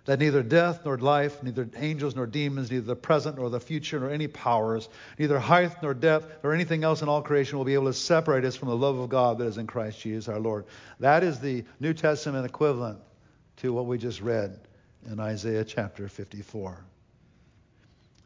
that 0.07 0.19
neither 0.19 0.43
death 0.43 0.85
nor 0.85 0.99
life, 0.99 1.43
neither 1.43 1.69
angels 1.77 2.17
nor 2.17 2.27
demons, 2.27 2.71
neither 2.71 2.87
the 2.87 2.97
present 2.97 3.37
nor 3.37 3.51
the 3.51 3.61
future, 3.61 4.01
nor 4.01 4.11
any 4.11 4.29
powers, 4.29 4.89
neither 5.19 5.39
height 5.39 5.83
nor 5.83 5.95
depth, 5.95 6.43
nor 6.43 6.55
anything 6.55 6.85
else 6.85 7.03
in 7.03 7.09
all 7.09 7.23
creation 7.23 7.59
will 7.59 7.65
be 7.65 7.75
able 7.75 7.87
to 7.87 7.93
separate 7.93 8.45
us 8.45 8.57
from 8.57 8.69
the 8.69 8.77
love 8.77 8.99
of 8.99 9.09
God 9.09 9.39
that 9.39 9.47
is 9.47 9.59
in 9.59 9.67
Christ 9.67 10.01
Jesus 10.01 10.29
our 10.29 10.41
Lord. 10.41 10.65
That 11.01 11.23
is 11.23 11.41
the 11.41 11.65
New 11.79 11.95
Testament 11.95 12.47
equivalent 12.47 12.99
to 13.59 13.73
what 13.73 13.87
we 13.87 13.99
just 13.99 14.21
read 14.21 14.59
in 15.11 15.21
Isaiah 15.21 15.65
chapter 15.65 16.09
54. 16.09 16.83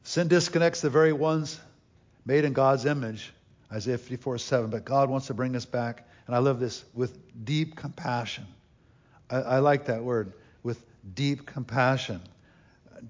Sin 0.05 0.29
disconnects 0.29 0.81
the 0.81 0.91
very 0.91 1.13
ones 1.13 1.59
made 2.27 2.45
in 2.45 2.53
God's 2.53 2.85
image, 2.85 3.33
Isaiah 3.73 3.99
54 3.99 4.39
7, 4.39 4.71
but 4.71 4.85
God 4.85 5.11
wants 5.11 5.27
to 5.29 5.35
bring 5.35 5.57
us 5.57 5.65
back, 5.65 6.07
and 6.27 6.37
I 6.37 6.39
love 6.39 6.61
this, 6.61 6.85
with 6.95 7.19
deep 7.45 7.77
compassion. 7.77 8.47
I, 9.31 9.37
I 9.37 9.59
like 9.59 9.87
that 9.87 10.03
word, 10.03 10.33
with 10.63 10.85
deep 11.15 11.47
compassion. 11.47 12.21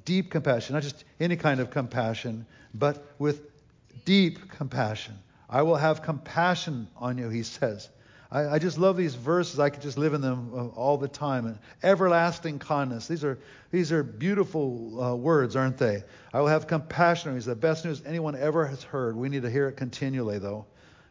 Deep 0.04 0.30
compassion, 0.30 0.74
not 0.74 0.82
just 0.82 1.04
any 1.20 1.36
kind 1.36 1.60
of 1.60 1.70
compassion, 1.70 2.46
but 2.74 3.04
with 3.18 3.42
deep 4.04 4.50
compassion. 4.50 5.14
I 5.48 5.62
will 5.62 5.76
have 5.76 6.02
compassion 6.02 6.88
on 6.96 7.18
you, 7.18 7.28
he 7.28 7.42
says. 7.42 7.88
I, 8.30 8.54
I, 8.54 8.58
just 8.58 8.78
love 8.78 8.96
these 8.96 9.14
verses. 9.14 9.60
I 9.60 9.70
could 9.70 9.82
just 9.82 9.96
live 9.96 10.14
in 10.14 10.20
them 10.20 10.50
uh, 10.52 10.66
all 10.68 10.96
the 10.96 11.06
time. 11.06 11.46
And 11.46 11.58
everlasting 11.82 12.58
kindness. 12.58 13.06
These 13.06 13.22
are 13.22 13.38
these 13.70 13.92
are 13.92 14.02
beautiful 14.02 15.02
uh, 15.02 15.14
words, 15.14 15.54
aren't 15.54 15.78
they? 15.78 16.02
I 16.32 16.40
will 16.40 16.48
have 16.48 16.66
compassion. 16.66 17.36
It's 17.36 17.46
the 17.46 17.54
best 17.54 17.84
news 17.84 18.02
anyone 18.04 18.34
ever 18.34 18.66
has 18.66 18.82
heard. 18.82 19.16
We 19.16 19.28
need 19.28 19.42
to 19.42 19.50
hear 19.50 19.68
it 19.68 19.76
continually, 19.76 20.38
though, 20.38 20.66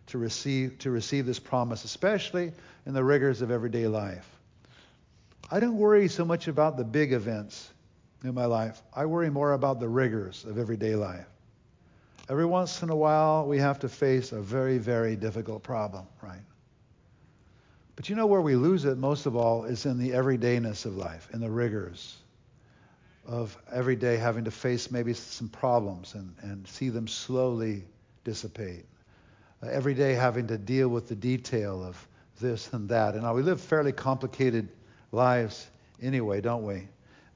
to 0.08 0.17
receive 0.17 0.80
to 0.80 0.91
receive 0.91 1.26
this 1.26 1.39
promise, 1.39 1.86
especially 1.86 2.52
in 2.86 2.93
the 2.93 3.04
rigors 3.04 3.41
of 3.41 3.52
everyday 3.52 3.88
life. 3.88 4.33
I 5.53 5.59
don't 5.59 5.77
worry 5.77 6.07
so 6.07 6.25
much 6.25 6.47
about 6.47 6.77
the 6.77 6.83
big 6.83 7.13
events 7.13 7.71
in 8.23 8.33
my 8.33 8.45
life. 8.45 8.81
I 8.91 9.05
worry 9.05 9.29
more 9.29 9.53
about 9.53 9.79
the 9.79 9.87
rigors 9.87 10.45
of 10.45 10.57
everyday 10.57 10.95
life. 10.95 11.27
Every 12.27 12.47
once 12.47 12.81
in 12.81 12.89
a 12.89 12.95
while, 12.95 13.45
we 13.45 13.59
have 13.59 13.77
to 13.81 13.87
face 13.87 14.31
a 14.31 14.41
very, 14.41 14.79
very 14.79 15.15
difficult 15.15 15.61
problem, 15.61 16.07
right? 16.23 16.41
But 17.95 18.09
you 18.09 18.15
know 18.15 18.25
where 18.25 18.41
we 18.41 18.55
lose 18.55 18.85
it 18.85 18.97
most 18.97 19.27
of 19.27 19.35
all 19.35 19.65
is 19.65 19.85
in 19.85 19.99
the 19.99 20.09
everydayness 20.09 20.87
of 20.87 20.97
life, 20.97 21.29
in 21.33 21.39
the 21.39 21.51
rigors 21.51 22.17
of 23.27 23.55
every 23.71 23.95
day 23.95 24.17
having 24.17 24.45
to 24.45 24.51
face 24.51 24.89
maybe 24.89 25.13
some 25.13 25.49
problems 25.49 26.15
and, 26.15 26.33
and 26.41 26.67
see 26.67 26.89
them 26.89 27.07
slowly 27.07 27.83
dissipate. 28.23 28.85
Uh, 29.61 29.67
every 29.67 29.93
day 29.93 30.15
having 30.15 30.47
to 30.47 30.57
deal 30.57 30.87
with 30.87 31.07
the 31.07 31.15
detail 31.15 31.83
of 31.83 32.07
this 32.41 32.73
and 32.73 32.89
that. 32.89 33.13
And 33.13 33.21
now 33.21 33.35
we 33.35 33.43
live 33.43 33.61
fairly 33.61 33.91
complicated 33.91 34.67
lives 35.13 35.67
anyway, 36.02 36.41
don't 36.41 36.63
we? 36.63 36.88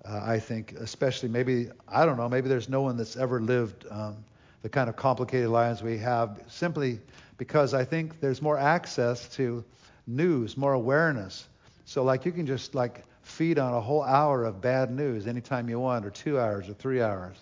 Uh, 0.03 0.21
I 0.23 0.39
think, 0.39 0.73
especially 0.73 1.29
maybe, 1.29 1.69
I 1.87 2.05
don't 2.05 2.17
know, 2.17 2.27
maybe 2.27 2.49
there's 2.49 2.69
no 2.69 2.81
one 2.81 2.97
that's 2.97 3.15
ever 3.15 3.39
lived 3.41 3.85
um, 3.89 4.17
the 4.61 4.69
kind 4.69 4.89
of 4.89 4.95
complicated 4.95 5.49
lives 5.49 5.81
we 5.83 5.97
have 5.99 6.41
simply 6.47 6.99
because 7.37 7.73
I 7.73 7.85
think 7.85 8.19
there's 8.19 8.41
more 8.41 8.57
access 8.57 9.27
to 9.35 9.63
news, 10.07 10.57
more 10.57 10.73
awareness. 10.73 11.47
So, 11.85 12.03
like, 12.03 12.25
you 12.25 12.31
can 12.31 12.45
just, 12.45 12.73
like, 12.75 13.03
feed 13.21 13.59
on 13.59 13.73
a 13.73 13.79
whole 13.79 14.03
hour 14.03 14.43
of 14.45 14.61
bad 14.61 14.91
news 14.91 15.27
anytime 15.27 15.69
you 15.69 15.79
want, 15.79 16.05
or 16.05 16.09
two 16.09 16.39
hours, 16.39 16.67
or 16.67 16.73
three 16.73 17.01
hours. 17.01 17.35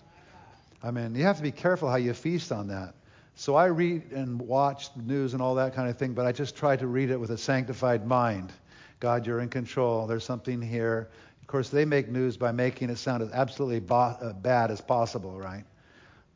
I 0.82 0.90
mean, 0.90 1.14
you 1.14 1.24
have 1.24 1.36
to 1.36 1.42
be 1.42 1.52
careful 1.52 1.88
how 1.88 1.96
you 1.96 2.12
feast 2.12 2.52
on 2.52 2.68
that. 2.68 2.94
So 3.36 3.54
I 3.54 3.66
read 3.66 4.12
and 4.12 4.40
watch 4.40 4.88
news 4.96 5.32
and 5.32 5.42
all 5.42 5.54
that 5.56 5.74
kind 5.74 5.88
of 5.88 5.96
thing, 5.96 6.14
but 6.14 6.26
I 6.26 6.32
just 6.32 6.56
try 6.56 6.76
to 6.76 6.86
read 6.86 7.10
it 7.10 7.18
with 7.18 7.30
a 7.30 7.38
sanctified 7.38 8.06
mind. 8.06 8.52
God, 9.00 9.26
you're 9.26 9.40
in 9.40 9.48
control. 9.48 10.06
There's 10.06 10.24
something 10.24 10.60
here. 10.60 11.08
Of 11.40 11.46
course, 11.46 11.68
they 11.68 11.84
make 11.84 12.08
news 12.08 12.36
by 12.36 12.52
making 12.52 12.90
it 12.90 12.98
sound 12.98 13.22
as 13.22 13.30
absolutely 13.32 13.80
bo- 13.80 14.16
uh, 14.20 14.32
bad 14.32 14.70
as 14.70 14.80
possible, 14.80 15.38
right? 15.38 15.64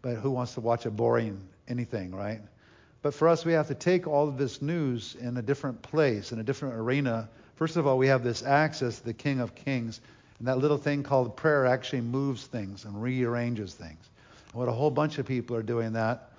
But 0.03 0.17
who 0.17 0.31
wants 0.31 0.55
to 0.55 0.61
watch 0.61 0.87
a 0.87 0.91
boring 0.91 1.41
anything, 1.69 2.15
right? 2.15 2.41
But 3.03 3.15
for 3.15 3.29
us, 3.29 3.45
we 3.45 3.53
have 3.55 3.69
to 3.69 3.75
take 3.75 4.07
all 4.07 4.29
of 4.29 4.37
this 4.37 4.61
news 4.61 5.17
in 5.21 5.37
a 5.37 5.43
different 5.43 5.81
place, 5.83 6.33
in 6.33 6.39
a 6.39 6.43
different 6.43 6.75
arena. 6.75 7.29
First 7.57 7.77
of 7.77 7.87
all, 7.87 7.97
we 7.99 8.09
have 8.09 8.23
this 8.23 8.43
access 8.43 8.99
to 8.99 9.05
the 9.05 9.15
King 9.15 9.41
of 9.41 9.55
Kings. 9.55 10.01
And 10.39 10.49
that 10.49 10.59
little 10.59 10.79
thing 10.79 11.03
called 11.03 11.37
prayer 11.37 11.67
actually 11.67 12.03
moves 12.03 12.47
things 12.47 12.85
and 12.85 13.03
rearranges 13.03 13.75
things. 13.75 14.11
What 14.53 14.69
a 14.69 14.73
whole 14.73 14.91
bunch 14.91 15.19
of 15.19 15.27
people 15.27 15.57
are 15.57 15.63
doing 15.63 15.93
that 15.95 16.30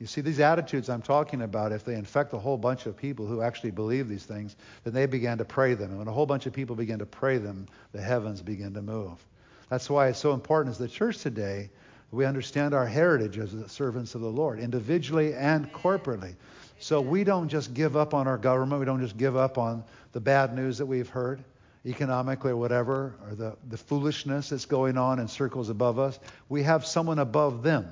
you 0.00 0.06
see, 0.06 0.22
these 0.22 0.40
attitudes 0.40 0.88
I'm 0.88 1.02
talking 1.02 1.42
about, 1.42 1.72
if 1.72 1.84
they 1.84 1.94
infect 1.94 2.32
a 2.32 2.38
whole 2.38 2.56
bunch 2.56 2.86
of 2.86 2.96
people 2.96 3.26
who 3.26 3.42
actually 3.42 3.70
believe 3.70 4.08
these 4.08 4.24
things, 4.24 4.56
then 4.82 4.94
they 4.94 5.04
began 5.04 5.36
to 5.38 5.44
pray 5.44 5.74
them. 5.74 5.90
And 5.90 5.98
when 5.98 6.08
a 6.08 6.12
whole 6.12 6.24
bunch 6.24 6.46
of 6.46 6.54
people 6.54 6.74
begin 6.74 6.98
to 7.00 7.06
pray 7.06 7.36
them, 7.36 7.66
the 7.92 8.00
heavens 8.00 8.40
begin 8.40 8.72
to 8.74 8.82
move. 8.82 9.22
That's 9.68 9.90
why 9.90 10.08
it's 10.08 10.18
so 10.18 10.32
important 10.32 10.72
as 10.72 10.78
the 10.78 10.88
church 10.88 11.18
today, 11.18 11.68
we 12.12 12.24
understand 12.24 12.72
our 12.72 12.86
heritage 12.86 13.38
as 13.38 13.52
the 13.52 13.68
servants 13.68 14.14
of 14.14 14.22
the 14.22 14.30
Lord, 14.30 14.58
individually 14.58 15.34
and 15.34 15.70
corporately. 15.70 16.34
So 16.78 17.02
we 17.02 17.22
don't 17.22 17.50
just 17.50 17.74
give 17.74 17.94
up 17.94 18.14
on 18.14 18.26
our 18.26 18.38
government. 18.38 18.80
We 18.80 18.86
don't 18.86 19.02
just 19.02 19.18
give 19.18 19.36
up 19.36 19.58
on 19.58 19.84
the 20.12 20.20
bad 20.20 20.56
news 20.56 20.78
that 20.78 20.86
we've 20.86 21.10
heard, 21.10 21.44
economically 21.84 22.52
or 22.52 22.56
whatever, 22.56 23.16
or 23.28 23.34
the, 23.34 23.56
the 23.68 23.76
foolishness 23.76 24.48
that's 24.48 24.64
going 24.64 24.96
on 24.96 25.18
in 25.18 25.28
circles 25.28 25.68
above 25.68 25.98
us. 25.98 26.18
We 26.48 26.62
have 26.62 26.86
someone 26.86 27.18
above 27.18 27.62
them 27.62 27.86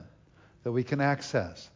that 0.63 0.73
we 0.73 0.83
can 0.83 1.03
access. 1.03 1.69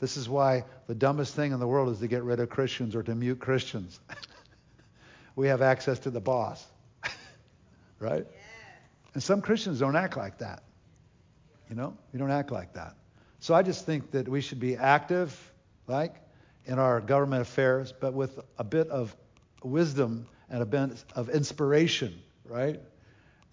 This 0.00 0.16
is 0.16 0.28
why 0.28 0.64
the 0.86 0.94
dumbest 0.94 1.34
thing 1.34 1.52
in 1.52 1.60
the 1.60 1.66
world 1.66 1.90
is 1.90 2.00
to 2.00 2.08
get 2.08 2.22
rid 2.22 2.40
of 2.40 2.48
Christians 2.48 2.96
or 2.96 3.02
to 3.02 3.14
mute 3.14 3.38
Christians. 3.38 4.00
we 5.36 5.48
have 5.48 5.60
access 5.62 5.98
to 6.00 6.10
the 6.10 6.20
boss. 6.20 6.66
right? 7.98 8.26
And 9.12 9.22
some 9.22 9.42
Christians 9.42 9.78
don't 9.78 9.96
act 9.96 10.16
like 10.16 10.38
that. 10.38 10.62
You 11.68 11.76
know, 11.76 11.96
we 12.12 12.18
don't 12.18 12.30
act 12.30 12.50
like 12.50 12.72
that. 12.72 12.96
So 13.38 13.54
I 13.54 13.62
just 13.62 13.86
think 13.86 14.10
that 14.12 14.28
we 14.28 14.40
should 14.40 14.58
be 14.58 14.76
active, 14.76 15.52
like, 15.86 16.14
in 16.64 16.78
our 16.78 17.00
government 17.00 17.42
affairs, 17.42 17.92
but 17.92 18.12
with 18.12 18.38
a 18.58 18.64
bit 18.64 18.88
of 18.88 19.14
wisdom 19.62 20.26
and 20.48 20.62
a 20.62 20.66
bit 20.66 21.04
of 21.14 21.28
inspiration, 21.28 22.20
right? 22.44 22.80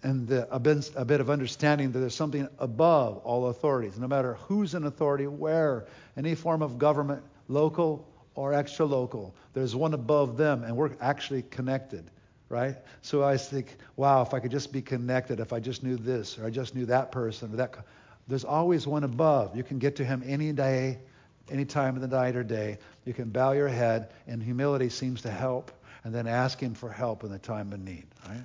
And 0.02 0.28
the, 0.28 0.48
a, 0.54 0.60
bit, 0.60 0.90
a, 0.94 1.04
bit, 1.04 1.20
of 1.20 1.28
understanding 1.28 1.90
that 1.92 1.98
there's 1.98 2.14
something 2.14 2.48
above 2.58 3.18
all 3.18 3.48
authorities, 3.48 3.98
no 3.98 4.06
matter 4.06 4.34
who's 4.34 4.74
in 4.74 4.84
authority, 4.84 5.26
where, 5.26 5.86
any 6.16 6.34
form 6.34 6.62
of 6.62 6.78
government, 6.78 7.22
local 7.48 8.06
or 8.34 8.54
extra 8.54 8.86
local, 8.86 9.34
there's 9.54 9.74
one 9.74 9.94
above 9.94 10.36
them, 10.36 10.62
and 10.62 10.76
we're 10.76 10.92
actually 11.00 11.42
connected, 11.42 12.08
right? 12.48 12.76
So 13.02 13.24
I 13.24 13.36
think, 13.36 13.76
wow, 13.96 14.22
if 14.22 14.34
I 14.34 14.38
could 14.38 14.52
just 14.52 14.72
be 14.72 14.82
connected, 14.82 15.40
if 15.40 15.52
I 15.52 15.58
just 15.58 15.82
knew 15.82 15.96
this, 15.96 16.38
or 16.38 16.46
I 16.46 16.50
just 16.50 16.76
knew 16.76 16.86
that 16.86 17.10
person, 17.10 17.52
or 17.52 17.56
that, 17.56 17.74
there's 18.28 18.44
always 18.44 18.86
one 18.86 19.02
above. 19.02 19.56
You 19.56 19.64
can 19.64 19.80
get 19.80 19.96
to 19.96 20.04
him 20.04 20.22
any 20.24 20.52
day, 20.52 20.98
any 21.50 21.64
time 21.64 21.96
of 21.96 22.02
the 22.02 22.08
night 22.08 22.36
or 22.36 22.44
day. 22.44 22.78
You 23.04 23.14
can 23.14 23.30
bow 23.30 23.52
your 23.52 23.68
head, 23.68 24.10
and 24.28 24.40
humility 24.40 24.90
seems 24.90 25.22
to 25.22 25.30
help, 25.30 25.72
and 26.04 26.14
then 26.14 26.28
ask 26.28 26.60
him 26.60 26.74
for 26.74 26.90
help 26.90 27.24
in 27.24 27.32
the 27.32 27.38
time 27.38 27.72
of 27.72 27.80
need, 27.80 28.06
right? 28.28 28.44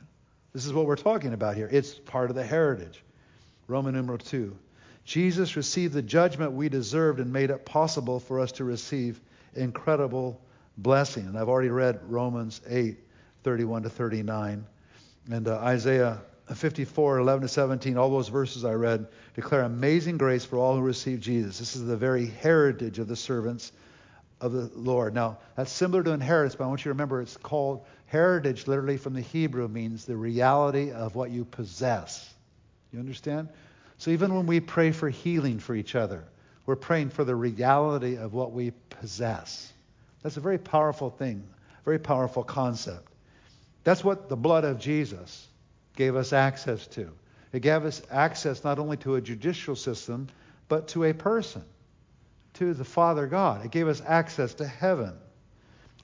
This 0.53 0.65
is 0.65 0.73
what 0.73 0.85
we're 0.85 0.95
talking 0.95 1.33
about 1.33 1.55
here. 1.55 1.67
It's 1.71 1.93
part 1.93 2.29
of 2.29 2.35
the 2.35 2.45
heritage. 2.45 3.03
Roman 3.67 3.95
numeral 3.95 4.19
2. 4.19 4.55
Jesus 5.03 5.55
received 5.55 5.93
the 5.93 6.01
judgment 6.01 6.53
we 6.53 6.69
deserved 6.69 7.19
and 7.19 7.33
made 7.33 7.49
it 7.49 7.65
possible 7.65 8.19
for 8.19 8.39
us 8.39 8.51
to 8.53 8.63
receive 8.63 9.19
incredible 9.55 10.39
blessing. 10.77 11.25
And 11.25 11.37
I've 11.37 11.49
already 11.49 11.69
read 11.69 11.99
Romans 12.07 12.61
8, 12.67 12.97
31 13.43 13.83
to 13.83 13.89
39. 13.89 14.65
And 15.31 15.47
uh, 15.47 15.57
Isaiah 15.57 16.21
54, 16.53 17.17
11 17.17 17.41
to 17.41 17.47
17, 17.47 17.97
all 17.97 18.11
those 18.11 18.27
verses 18.29 18.63
I 18.63 18.73
read 18.73 19.07
declare 19.33 19.63
amazing 19.63 20.17
grace 20.17 20.45
for 20.45 20.57
all 20.57 20.75
who 20.75 20.81
receive 20.81 21.19
Jesus. 21.19 21.57
This 21.57 21.75
is 21.75 21.85
the 21.85 21.97
very 21.97 22.27
heritage 22.27 22.99
of 22.99 23.07
the 23.07 23.15
servants 23.15 23.71
of 24.43 24.51
the 24.51 24.69
Lord. 24.75 25.15
Now, 25.15 25.37
that's 25.55 25.71
similar 25.71 26.03
to 26.03 26.11
inheritance, 26.11 26.55
but 26.55 26.65
I 26.65 26.67
want 26.67 26.81
you 26.81 26.83
to 26.83 26.89
remember 26.89 27.21
it's 27.21 27.37
called 27.37 27.85
heritage, 28.07 28.67
literally 28.67 28.97
from 28.97 29.13
the 29.13 29.21
Hebrew, 29.21 29.69
means 29.69 30.03
the 30.03 30.17
reality 30.17 30.91
of 30.91 31.15
what 31.15 31.31
you 31.31 31.45
possess. 31.45 32.31
You 32.91 32.99
understand? 32.99 33.47
So 33.99 34.11
even 34.11 34.35
when 34.35 34.45
we 34.45 34.59
pray 34.59 34.91
for 34.91 35.09
healing 35.09 35.59
for 35.59 35.73
each 35.73 35.95
other, 35.95 36.25
we're 36.65 36.75
praying 36.75 37.11
for 37.11 37.23
the 37.23 37.35
reality 37.35 38.17
of 38.17 38.33
what 38.33 38.51
we 38.51 38.73
possess. 38.89 39.71
That's 40.23 40.35
a 40.35 40.41
very 40.41 40.57
powerful 40.57 41.09
thing, 41.09 41.47
very 41.85 41.99
powerful 41.99 42.43
concept. 42.43 43.13
That's 43.85 44.03
what 44.03 44.27
the 44.27 44.35
blood 44.35 44.65
of 44.65 44.77
Jesus 44.77 45.47
gave 45.95 46.17
us 46.17 46.33
access 46.33 46.85
to. 46.87 47.09
It 47.53 47.61
gave 47.61 47.85
us 47.85 48.01
access 48.11 48.65
not 48.65 48.77
only 48.77 48.97
to 48.97 49.15
a 49.15 49.21
judicial 49.21 49.77
system, 49.77 50.27
but 50.67 50.89
to 50.89 51.05
a 51.05 51.13
person 51.13 51.63
to 52.55 52.73
the 52.73 52.85
Father 52.85 53.27
God. 53.27 53.65
It 53.65 53.71
gave 53.71 53.87
us 53.87 54.01
access 54.05 54.53
to 54.55 54.67
heaven. 54.67 55.13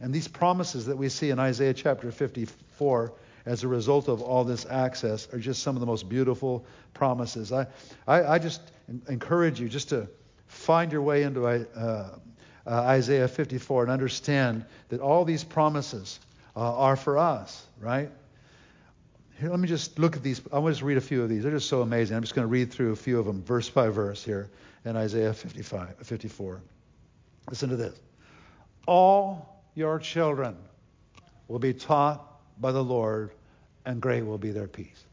And 0.02 0.14
these 0.14 0.28
promises 0.28 0.86
that 0.86 0.98
we 0.98 1.10
see 1.10 1.30
in 1.30 1.40
Isaiah 1.40 1.74
chapter 1.74 2.12
54 2.12 3.14
as 3.46 3.64
a 3.64 3.68
result 3.68 4.08
of 4.08 4.22
all 4.22 4.44
this 4.44 4.66
access 4.66 5.28
are 5.34 5.40
just 5.40 5.62
some 5.62 5.76
of 5.76 5.80
the 5.80 5.86
most 5.86 6.08
beautiful 6.08 6.66
promises. 6.94 7.52
I, 7.52 7.68
I, 8.08 8.24
I 8.24 8.40
just 8.40 8.62
encourage 9.08 9.60
you 9.60 9.68
just 9.68 9.90
to 9.90 10.08
find 10.48 10.92
your 10.92 11.02
way 11.02 11.24
into 11.24 11.46
uh, 11.46 11.66
uh, 11.76 12.10
Isaiah 12.66 13.28
54 13.28 13.84
and 13.84 13.92
understand 13.92 14.66
that 14.90 15.02
all 15.02 15.26
these 15.26 15.44
promises 15.44 16.20
uh, 16.56 16.78
are 16.78 16.96
for 16.96 17.18
us, 17.18 17.66
right? 17.80 18.10
Here, 19.40 19.50
let 19.50 19.60
me 19.60 19.68
just 19.68 20.00
look 20.00 20.16
at 20.16 20.24
these. 20.24 20.42
I 20.52 20.60
want 20.60 20.74
to 20.74 20.80
just 20.80 20.84
read 20.84 20.98
a 20.98 21.02
few 21.02 21.24
of 21.24 21.30
these. 21.30 21.44
They're 21.44 21.52
just 21.52 21.70
so 21.70 21.82
amazing. 21.82 22.18
I'm 22.18 22.24
just 22.24 22.36
going 22.36 22.48
to 22.48 22.52
read 22.52 22.72
through 22.72 22.92
a 22.92 22.96
few 22.96 23.20
of 23.20 23.26
them, 23.26 23.44
verse 23.44 23.70
by 23.70 23.88
verse 23.90 24.24
here 24.24 24.50
in 24.86 24.96
Isaiah 24.96 25.34
55, 25.34 25.96
54. 26.04 26.62
Listen 27.50 27.70
to 27.70 27.76
this. 27.76 28.00
All 28.88 29.64
your 29.76 30.00
children 30.00 30.56
will 31.48 31.60
be 31.60 31.74
taught 31.74 32.26
by 32.60 32.72
the 32.72 32.84
Lord, 32.84 33.32
and 33.86 34.02
great 34.02 34.26
will 34.26 34.38
be 34.38 34.52
their 34.52 34.68
peace. 34.68 35.06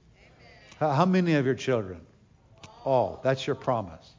Amen. 0.80 0.96
How 0.96 1.04
many 1.04 1.34
of 1.34 1.46
your 1.46 1.54
children? 1.54 2.00
All. 2.84 3.20
That's 3.22 3.46
your 3.46 3.56
promise. 3.56 4.14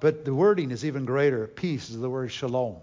But 0.00 0.24
the 0.24 0.34
wording 0.34 0.70
is 0.70 0.84
even 0.84 1.04
greater. 1.04 1.46
Peace 1.46 1.90
is 1.90 1.98
the 1.98 2.08
word 2.08 2.32
shalom. 2.32 2.76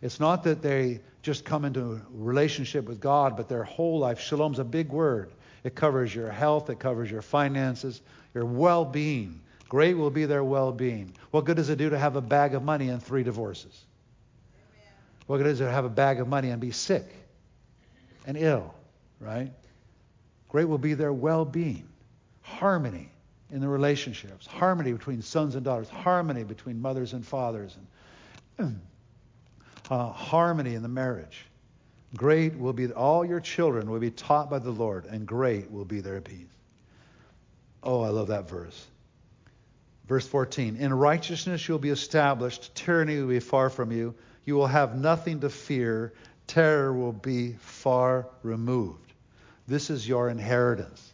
It's 0.00 0.20
not 0.20 0.44
that 0.44 0.62
they 0.62 1.00
just 1.22 1.44
come 1.44 1.64
into 1.64 2.00
relationship 2.10 2.86
with 2.86 3.00
God, 3.00 3.36
but 3.36 3.48
their 3.48 3.64
whole 3.64 3.98
life. 3.98 4.20
Shalom's 4.20 4.58
a 4.58 4.64
big 4.64 4.88
word. 4.88 5.32
It 5.64 5.74
covers 5.74 6.12
your 6.12 6.30
health, 6.30 6.70
it 6.70 6.80
covers 6.80 7.10
your 7.10 7.22
finances, 7.22 8.00
your 8.34 8.44
well 8.44 8.84
being. 8.84 9.40
Great 9.72 9.96
will 9.96 10.10
be 10.10 10.26
their 10.26 10.44
well 10.44 10.70
being. 10.70 11.14
What 11.30 11.46
good 11.46 11.56
does 11.56 11.70
it 11.70 11.76
do 11.76 11.88
to 11.88 11.98
have 11.98 12.14
a 12.14 12.20
bag 12.20 12.52
of 12.52 12.62
money 12.62 12.90
and 12.90 13.02
three 13.02 13.22
divorces? 13.22 13.86
What 15.26 15.38
good 15.38 15.44
does 15.44 15.62
it 15.62 15.64
to 15.64 15.70
have 15.70 15.86
a 15.86 15.88
bag 15.88 16.20
of 16.20 16.28
money 16.28 16.50
and 16.50 16.60
be 16.60 16.72
sick 16.72 17.06
and 18.26 18.36
ill, 18.36 18.74
right? 19.18 19.50
Great 20.50 20.66
will 20.66 20.76
be 20.76 20.92
their 20.92 21.10
well 21.10 21.46
being. 21.46 21.88
Harmony 22.42 23.08
in 23.50 23.62
the 23.62 23.68
relationships, 23.68 24.46
harmony 24.46 24.92
between 24.92 25.22
sons 25.22 25.54
and 25.54 25.64
daughters, 25.64 25.88
harmony 25.88 26.44
between 26.44 26.78
mothers 26.78 27.14
and 27.14 27.24
fathers, 27.24 27.74
and 28.58 28.78
uh, 29.90 30.10
harmony 30.10 30.74
in 30.74 30.82
the 30.82 30.88
marriage. 30.88 31.46
Great 32.14 32.58
will 32.58 32.74
be, 32.74 32.92
all 32.92 33.24
your 33.24 33.40
children 33.40 33.90
will 33.90 34.00
be 34.00 34.10
taught 34.10 34.50
by 34.50 34.58
the 34.58 34.70
Lord, 34.70 35.06
and 35.06 35.26
great 35.26 35.70
will 35.70 35.86
be 35.86 36.02
their 36.02 36.20
peace. 36.20 36.44
Oh, 37.82 38.02
I 38.02 38.10
love 38.10 38.28
that 38.28 38.50
verse. 38.50 38.88
Verse 40.06 40.26
14 40.26 40.76
In 40.76 40.92
righteousness 40.92 41.66
you'll 41.66 41.78
be 41.78 41.90
established, 41.90 42.74
tyranny 42.74 43.18
will 43.20 43.28
be 43.28 43.40
far 43.40 43.70
from 43.70 43.92
you. 43.92 44.14
You 44.44 44.56
will 44.56 44.66
have 44.66 44.96
nothing 44.96 45.40
to 45.40 45.50
fear, 45.50 46.12
terror 46.46 46.92
will 46.92 47.12
be 47.12 47.52
far 47.60 48.26
removed. 48.42 49.12
This 49.68 49.90
is 49.90 50.08
your 50.08 50.28
inheritance. 50.28 51.12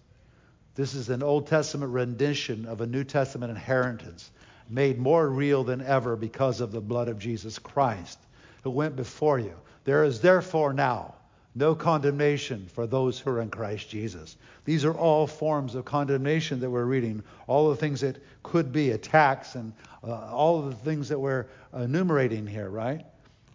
This 0.74 0.94
is 0.94 1.10
an 1.10 1.22
Old 1.22 1.48
Testament 1.48 1.92
rendition 1.92 2.64
of 2.64 2.80
a 2.80 2.86
New 2.86 3.04
Testament 3.04 3.50
inheritance 3.50 4.30
made 4.70 4.98
more 4.98 5.28
real 5.28 5.64
than 5.64 5.80
ever 5.80 6.16
because 6.16 6.60
of 6.60 6.72
the 6.72 6.80
blood 6.80 7.08
of 7.08 7.18
Jesus 7.18 7.58
Christ 7.58 8.18
who 8.62 8.70
went 8.70 8.96
before 8.96 9.38
you. 9.38 9.54
There 9.84 10.04
is 10.04 10.20
therefore 10.20 10.72
now 10.72 11.14
no 11.58 11.74
condemnation 11.74 12.68
for 12.72 12.86
those 12.86 13.18
who 13.18 13.30
are 13.30 13.40
in 13.40 13.50
Christ 13.50 13.90
Jesus. 13.90 14.36
These 14.64 14.84
are 14.84 14.94
all 14.94 15.26
forms 15.26 15.74
of 15.74 15.84
condemnation 15.84 16.60
that 16.60 16.70
we're 16.70 16.84
reading, 16.84 17.22
all 17.46 17.70
the 17.70 17.76
things 17.76 18.00
that 18.02 18.22
could 18.42 18.72
be 18.72 18.92
attacks 18.92 19.54
and 19.54 19.72
uh, 20.04 20.30
all 20.32 20.62
the 20.62 20.74
things 20.74 21.08
that 21.08 21.18
we're 21.18 21.46
enumerating 21.74 22.46
here, 22.46 22.68
right? 22.68 23.04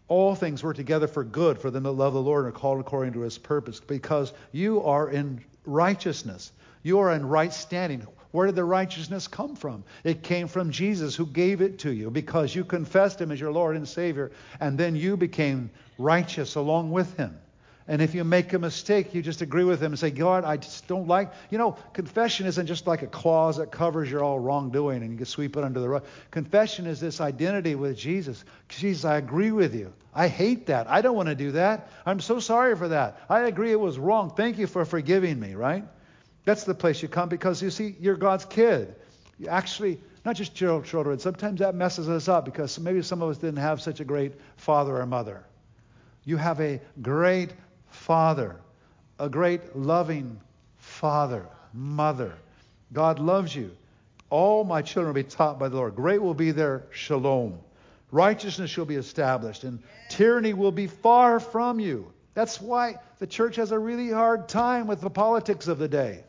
All 0.09 0.35
things 0.35 0.63
work 0.63 0.75
together 0.75 1.07
for 1.07 1.23
good 1.23 1.57
for 1.57 1.71
them 1.71 1.83
that 1.83 1.91
love 1.91 2.13
the 2.13 2.21
Lord 2.21 2.45
and 2.45 2.53
are 2.53 2.59
called 2.59 2.79
according 2.79 3.13
to 3.13 3.21
his 3.21 3.37
purpose 3.37 3.79
because 3.79 4.33
you 4.51 4.83
are 4.83 5.09
in 5.09 5.43
righteousness. 5.65 6.51
You 6.83 6.99
are 6.99 7.13
in 7.13 7.25
right 7.25 7.53
standing. 7.53 8.05
Where 8.31 8.47
did 8.47 8.55
the 8.55 8.65
righteousness 8.65 9.27
come 9.27 9.55
from? 9.55 9.83
It 10.03 10.23
came 10.23 10.47
from 10.47 10.71
Jesus 10.71 11.15
who 11.15 11.25
gave 11.25 11.61
it 11.61 11.79
to 11.79 11.93
you 11.93 12.09
because 12.09 12.53
you 12.53 12.65
confessed 12.65 13.21
him 13.21 13.31
as 13.31 13.39
your 13.39 13.51
Lord 13.51 13.75
and 13.75 13.87
Savior, 13.87 14.31
and 14.59 14.77
then 14.77 14.95
you 14.95 15.15
became 15.15 15.69
righteous 15.97 16.55
along 16.55 16.91
with 16.91 17.15
him. 17.15 17.37
And 17.88 18.02
if 18.02 18.15
you 18.15 18.24
make 18.24 18.54
a 18.54 18.60
mistake, 18.60 19.13
you 19.13 19.22
just 19.22 19.41
agree 19.41 19.65
with 19.65 19.82
him 19.82 19.91
and 19.91 20.00
say, 20.00 20.10
God, 20.10 20.46
I 20.46 20.56
just 20.56 20.88
don't 20.88 21.08
like. 21.08 21.34
You 21.50 21.58
know, 21.58 21.76
confession 21.91 22.46
isn't 22.46 22.67
just 22.67 22.88
like 22.88 23.02
a 23.02 23.08
clause 23.08 23.58
that 23.58 23.72
covers 23.72 24.10
your 24.10 24.24
all 24.24 24.39
wrongdoing 24.39 25.02
and 25.02 25.12
you 25.12 25.17
can 25.17 25.26
sweep 25.26 25.58
it 25.58 25.63
under 25.65 25.82
the 25.82 25.89
rug. 25.89 26.06
Confession 26.32 26.88
is 26.88 27.02
this 27.02 27.19
identity 27.19 27.76
with 27.76 27.98
Jesus. 27.98 28.46
Jesus, 28.69 29.04
I 29.04 29.17
agree 29.17 29.52
with 29.52 29.76
you. 29.76 29.91
I 30.13 30.30
hate 30.30 30.67
that. 30.67 30.89
I 30.89 31.02
don't 31.02 31.15
want 31.15 31.28
to 31.28 31.36
do 31.36 31.52
that. 31.54 31.89
I'm 32.06 32.22
so 32.22 32.39
sorry 32.39 32.78
for 32.78 32.88
that. 32.88 33.19
I 33.30 33.41
agree 33.41 33.72
it 33.72 33.80
was 33.80 34.00
wrong. 34.00 34.30
Thank 34.30 34.58
you 34.60 34.67
for 34.67 34.86
forgiving 34.86 35.38
me, 35.38 35.56
right? 35.56 35.84
That's 36.46 36.63
the 36.63 36.76
place 36.76 37.02
you 37.02 37.10
come 37.10 37.28
because 37.28 37.62
you 37.62 37.69
see, 37.69 37.96
you're 38.00 38.15
God's 38.15 38.46
kid. 38.46 38.96
You 39.39 39.48
actually, 39.48 40.00
not 40.24 40.38
just 40.38 40.56
children, 40.56 41.19
sometimes 41.19 41.60
that 41.60 41.76
messes 41.76 42.08
us 42.08 42.30
up 42.30 42.46
because 42.46 42.80
maybe 42.80 43.02
some 43.02 43.22
of 43.22 43.30
us 43.30 43.38
didn't 43.38 43.58
have 43.58 43.82
such 43.82 44.00
a 44.00 44.06
great 44.06 44.34
father 44.56 44.98
or 44.98 45.06
mother. 45.06 45.43
You 46.24 46.38
have 46.38 46.62
a 46.62 46.80
great 47.02 47.54
father, 47.93 48.58
a 49.19 49.29
great 49.29 49.75
loving 49.75 50.39
father, 50.77 51.47
mother. 51.73 52.34
God 52.91 53.19
loves 53.19 53.56
you. 53.56 53.71
All 54.29 54.63
my 54.63 54.82
children 54.82 55.13
will 55.13 55.23
be 55.23 55.29
taught 55.29 55.60
by 55.60 55.69
the 55.69 55.75
Lord. 55.75 55.95
Great 55.95 56.21
will 56.21 56.34
be 56.34 56.51
their 56.51 56.84
shalom. 56.91 57.60
Righteousness 58.12 58.69
shall 58.69 58.86
be 58.86 58.95
established, 58.95 59.63
and 59.63 59.79
tyranny 60.10 60.53
will 60.53 60.71
be 60.71 60.88
far 60.88 61.39
from 61.39 61.79
you. 61.79 62.12
That's 62.34 62.60
why 62.60 62.97
the 63.19 63.27
church 63.27 63.56
has 63.56 63.71
a 63.71 63.79
really 63.79 64.12
hard 64.12 64.49
time 64.49 64.88
with 64.88 65.01
the 65.01 65.10
politics 65.10 65.67
of 65.67 65.77
the 65.77 65.88
day 65.88 66.23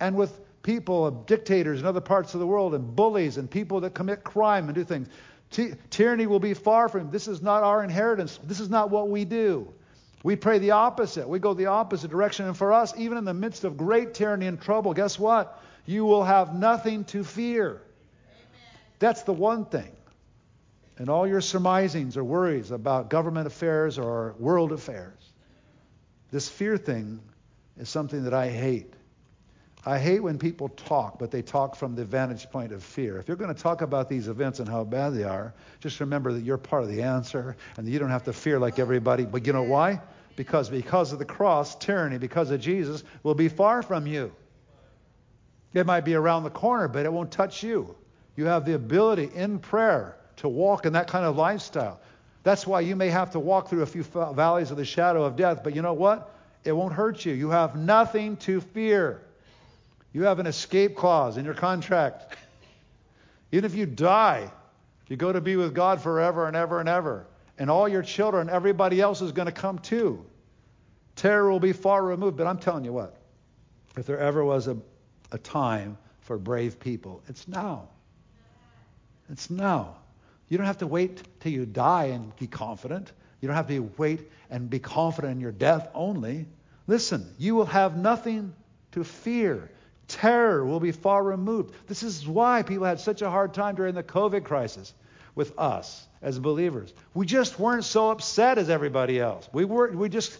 and 0.00 0.16
with 0.16 0.40
people, 0.62 1.06
of 1.06 1.26
dictators 1.26 1.80
in 1.80 1.86
other 1.86 2.00
parts 2.00 2.34
of 2.34 2.40
the 2.40 2.46
world, 2.46 2.74
and 2.74 2.94
bullies, 2.94 3.36
and 3.36 3.50
people 3.50 3.80
that 3.80 3.94
commit 3.94 4.22
crime 4.22 4.66
and 4.66 4.74
do 4.74 4.84
things. 4.84 5.08
Ty- 5.50 5.76
tyranny 5.90 6.26
will 6.26 6.40
be 6.40 6.54
far 6.54 6.88
from. 6.88 7.10
This 7.10 7.28
is 7.28 7.42
not 7.42 7.62
our 7.62 7.82
inheritance. 7.82 8.38
This 8.44 8.60
is 8.60 8.70
not 8.70 8.90
what 8.90 9.08
we 9.08 9.24
do. 9.24 9.72
We 10.22 10.36
pray 10.36 10.58
the 10.58 10.72
opposite. 10.72 11.28
We 11.28 11.38
go 11.38 11.54
the 11.54 11.66
opposite 11.66 12.10
direction. 12.10 12.46
And 12.46 12.56
for 12.56 12.72
us, 12.72 12.94
even 12.96 13.18
in 13.18 13.24
the 13.24 13.34
midst 13.34 13.64
of 13.64 13.76
great 13.76 14.14
tyranny 14.14 14.46
and 14.46 14.60
trouble, 14.60 14.94
guess 14.94 15.18
what? 15.18 15.60
You 15.84 16.04
will 16.04 16.24
have 16.24 16.54
nothing 16.54 17.04
to 17.06 17.24
fear. 17.24 17.68
Amen. 17.70 17.80
That's 19.00 19.22
the 19.22 19.32
one 19.32 19.64
thing. 19.64 19.90
And 20.98 21.08
all 21.08 21.26
your 21.26 21.40
surmisings 21.40 22.16
or 22.16 22.22
worries 22.22 22.70
about 22.70 23.10
government 23.10 23.46
affairs 23.48 23.98
or 23.98 24.36
world 24.38 24.70
affairs, 24.70 25.18
this 26.30 26.48
fear 26.48 26.76
thing 26.76 27.20
is 27.78 27.88
something 27.88 28.24
that 28.24 28.34
I 28.34 28.48
hate. 28.48 28.94
I 29.84 29.98
hate 29.98 30.20
when 30.20 30.38
people 30.38 30.68
talk, 30.68 31.18
but 31.18 31.32
they 31.32 31.42
talk 31.42 31.74
from 31.74 31.96
the 31.96 32.04
vantage 32.04 32.48
point 32.50 32.70
of 32.70 32.84
fear. 32.84 33.18
If 33.18 33.26
you're 33.26 33.36
going 33.36 33.52
to 33.52 33.60
talk 33.60 33.82
about 33.82 34.08
these 34.08 34.28
events 34.28 34.60
and 34.60 34.68
how 34.68 34.84
bad 34.84 35.10
they 35.10 35.24
are, 35.24 35.52
just 35.80 35.98
remember 35.98 36.32
that 36.32 36.44
you're 36.44 36.58
part 36.58 36.84
of 36.84 36.88
the 36.88 37.02
answer 37.02 37.56
and 37.76 37.86
that 37.86 37.90
you 37.90 37.98
don't 37.98 38.10
have 38.10 38.22
to 38.24 38.32
fear 38.32 38.60
like 38.60 38.78
everybody. 38.78 39.24
But 39.24 39.44
you 39.44 39.52
know 39.52 39.64
why? 39.64 40.00
Because 40.36 40.70
because 40.70 41.12
of 41.12 41.18
the 41.18 41.24
cross, 41.24 41.74
tyranny, 41.74 42.16
because 42.18 42.52
of 42.52 42.60
Jesus, 42.60 43.02
will 43.24 43.34
be 43.34 43.48
far 43.48 43.82
from 43.82 44.06
you. 44.06 44.32
It 45.74 45.84
might 45.84 46.04
be 46.04 46.14
around 46.14 46.44
the 46.44 46.50
corner, 46.50 46.86
but 46.86 47.04
it 47.04 47.12
won't 47.12 47.32
touch 47.32 47.64
you. 47.64 47.96
You 48.36 48.44
have 48.46 48.64
the 48.64 48.74
ability 48.74 49.30
in 49.34 49.58
prayer 49.58 50.16
to 50.36 50.48
walk 50.48 50.86
in 50.86 50.92
that 50.92 51.08
kind 51.08 51.24
of 51.24 51.36
lifestyle. 51.36 52.00
That's 52.44 52.66
why 52.66 52.80
you 52.80 52.94
may 52.94 53.08
have 53.08 53.30
to 53.32 53.40
walk 53.40 53.68
through 53.68 53.82
a 53.82 53.86
few 53.86 54.02
valleys 54.02 54.70
of 54.70 54.76
the 54.76 54.84
shadow 54.84 55.24
of 55.24 55.34
death, 55.34 55.62
but 55.64 55.74
you 55.74 55.82
know 55.82 55.92
what? 55.92 56.34
It 56.64 56.72
won't 56.72 56.92
hurt 56.92 57.24
you. 57.24 57.32
You 57.32 57.50
have 57.50 57.74
nothing 57.74 58.36
to 58.38 58.60
fear. 58.60 59.22
You 60.12 60.24
have 60.24 60.38
an 60.38 60.46
escape 60.46 60.96
clause 60.96 61.36
in 61.36 61.44
your 61.44 61.54
contract. 61.54 62.36
Even 63.50 63.64
if 63.64 63.74
you 63.74 63.86
die, 63.86 64.50
you 65.08 65.16
go 65.16 65.32
to 65.32 65.40
be 65.40 65.56
with 65.56 65.74
God 65.74 66.00
forever 66.00 66.46
and 66.46 66.56
ever 66.56 66.80
and 66.80 66.88
ever. 66.88 67.26
And 67.58 67.70
all 67.70 67.88
your 67.88 68.02
children, 68.02 68.50
everybody 68.50 69.00
else 69.00 69.20
is 69.20 69.32
going 69.32 69.46
to 69.46 69.52
come 69.52 69.78
too. 69.78 70.24
Terror 71.16 71.50
will 71.50 71.60
be 71.60 71.72
far 71.72 72.02
removed. 72.02 72.36
But 72.36 72.46
I'm 72.46 72.58
telling 72.58 72.84
you 72.84 72.92
what, 72.92 73.16
if 73.96 74.06
there 74.06 74.18
ever 74.18 74.44
was 74.44 74.68
a, 74.68 74.76
a 75.30 75.38
time 75.38 75.98
for 76.20 76.38
brave 76.38 76.80
people, 76.80 77.22
it's 77.28 77.46
now. 77.46 77.88
It's 79.30 79.50
now. 79.50 79.96
You 80.48 80.58
don't 80.58 80.66
have 80.66 80.78
to 80.78 80.86
wait 80.86 81.22
till 81.40 81.52
you 81.52 81.66
die 81.66 82.06
and 82.06 82.34
be 82.36 82.46
confident. 82.46 83.12
You 83.40 83.48
don't 83.48 83.56
have 83.56 83.68
to 83.68 83.90
wait 83.96 84.30
and 84.50 84.68
be 84.68 84.78
confident 84.78 85.32
in 85.32 85.40
your 85.40 85.52
death 85.52 85.88
only. 85.94 86.46
Listen, 86.86 87.34
you 87.38 87.54
will 87.54 87.66
have 87.66 87.96
nothing 87.96 88.54
to 88.92 89.04
fear. 89.04 89.70
Terror 90.08 90.64
will 90.64 90.80
be 90.80 90.92
far 90.92 91.22
removed. 91.22 91.74
This 91.86 92.02
is 92.02 92.26
why 92.26 92.62
people 92.62 92.84
had 92.84 93.00
such 93.00 93.22
a 93.22 93.30
hard 93.30 93.54
time 93.54 93.74
during 93.74 93.94
the 93.94 94.02
COVID 94.02 94.44
crisis 94.44 94.92
with 95.34 95.58
us 95.58 96.06
as 96.20 96.38
believers. 96.38 96.92
We 97.14 97.26
just 97.26 97.58
weren't 97.58 97.84
so 97.84 98.10
upset 98.10 98.58
as 98.58 98.68
everybody 98.68 99.18
else. 99.18 99.48
We 99.52 99.64
were 99.64 99.90
we 99.90 100.08
just 100.08 100.38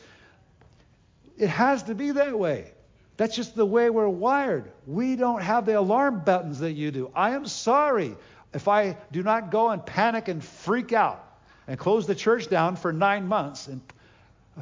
it 1.39 1.49
has 1.49 1.85
to 1.85 1.95
be 1.95 2.13
that 2.13 2.39
way. 2.39 2.73
That's 3.17 3.37
just 3.37 3.55
the 3.55 3.67
way 3.67 3.91
we're 3.91 4.09
wired. 4.09 4.71
We 4.87 5.17
don't 5.17 5.43
have 5.43 5.67
the 5.67 5.79
alarm 5.79 6.23
buttons 6.25 6.61
that 6.61 6.73
you 6.73 6.91
do. 6.91 7.11
I 7.15 7.31
am 7.31 7.47
sorry 7.47 8.17
if 8.55 8.69
I 8.69 8.97
do 9.11 9.23
not 9.23 9.51
go 9.51 9.71
and 9.71 9.85
panic 9.85 10.29
and 10.29 10.43
freak 10.43 10.93
out 10.93 11.25
and 11.67 11.79
close 11.79 12.07
the 12.07 12.15
church 12.15 12.49
down 12.49 12.77
for 12.77 12.93
nine 12.93 13.27
months 13.27 13.69
and 13.69 13.81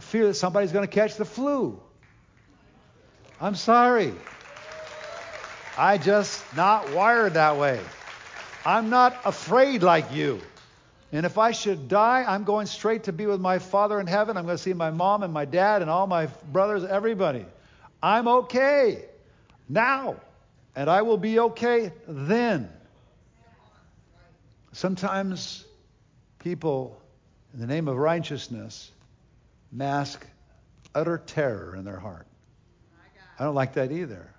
fear 0.01 0.27
that 0.27 0.35
somebody's 0.35 0.73
going 0.73 0.87
to 0.87 0.93
catch 0.93 1.17
the 1.17 1.25
flu. 1.25 1.81
I'm 3.41 3.55
sorry. 3.55 4.13
I 5.81 5.97
just 5.97 6.45
not 6.55 6.93
wired 6.93 7.33
that 7.35 7.57
way. 7.57 7.81
I'm 8.67 8.91
not 8.91 9.17
afraid 9.25 9.83
like 9.83 10.13
you. 10.13 10.43
And 11.11 11.25
if 11.25 11.39
I 11.39 11.53
should 11.53 11.89
die, 11.89 12.23
I'm 12.23 12.45
going 12.45 12.67
straight 12.67 13.05
to 13.05 13.15
be 13.15 13.25
with 13.25 13.41
my 13.41 13.61
Father 13.61 13.99
in 13.99 14.07
heaven. 14.07 14.37
I'm 14.37 14.45
going 14.45 14.59
to 14.59 14.63
see 14.63 14.75
my 14.75 14.91
mom 14.91 15.23
and 15.23 15.33
my 15.33 15.47
dad 15.47 15.81
and 15.81 15.91
all 15.91 16.07
my 16.07 16.27
brothers, 16.53 16.85
everybody. 16.85 17.47
I'm 18.03 18.29
okay 18.29 19.07
now, 19.71 20.17
and 20.77 20.91
I 20.91 21.01
will 21.01 21.17
be 21.17 21.39
okay 21.39 21.93
then. 22.07 22.69
Sometimes 24.73 25.65
people, 26.41 27.01
in 27.55 27.61
the 27.61 27.67
name 27.67 27.89
of 27.89 27.97
righteousness, 27.97 28.91
mask 29.73 30.27
utter 30.95 31.17
terror 31.17 31.75
in 31.75 31.87
their 31.87 31.99
heart. 31.99 32.27
I 33.39 33.45
don't 33.45 33.55
like 33.55 33.73
that 33.73 33.93
either 33.93 34.31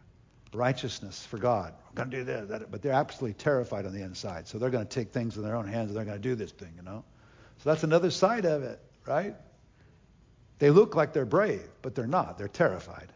righteousness 0.54 1.26
for 1.26 1.38
God. 1.38 1.74
I'm 1.90 1.96
going 1.96 2.12
to 2.12 2.18
do 2.18 2.24
this, 2.24 2.50
that, 2.50 2.72
but 2.72 2.82
they're 2.82 2.92
absolutely 2.92 3.34
terrified 3.36 3.86
on 3.86 3.94
the 3.94 4.02
inside. 4.02 4.48
So 4.48 4.58
they're 4.58 4.70
going 4.70 4.86
to 4.86 4.90
take 4.90 5.12
things 5.12 5.38
in 5.38 5.44
their 5.44 5.56
own 5.56 5.68
hands 5.68 5.90
and 5.90 5.98
they're 5.98 6.06
going 6.06 6.22
to 6.22 6.30
do 6.30 6.36
this 6.36 6.52
thing, 6.52 6.74
you 6.76 6.84
know. 6.84 7.04
So 7.60 7.70
that's 7.70 7.84
another 7.84 8.12
side 8.12 8.46
of 8.46 8.64
it, 8.64 8.80
right? 9.06 9.36
They 10.60 10.70
look 10.70 10.96
like 10.96 11.14
they're 11.14 11.26
brave, 11.26 11.68
but 11.82 11.96
they're 11.96 12.08
not. 12.08 12.38
They're 12.38 12.48
terrified. 12.48 13.12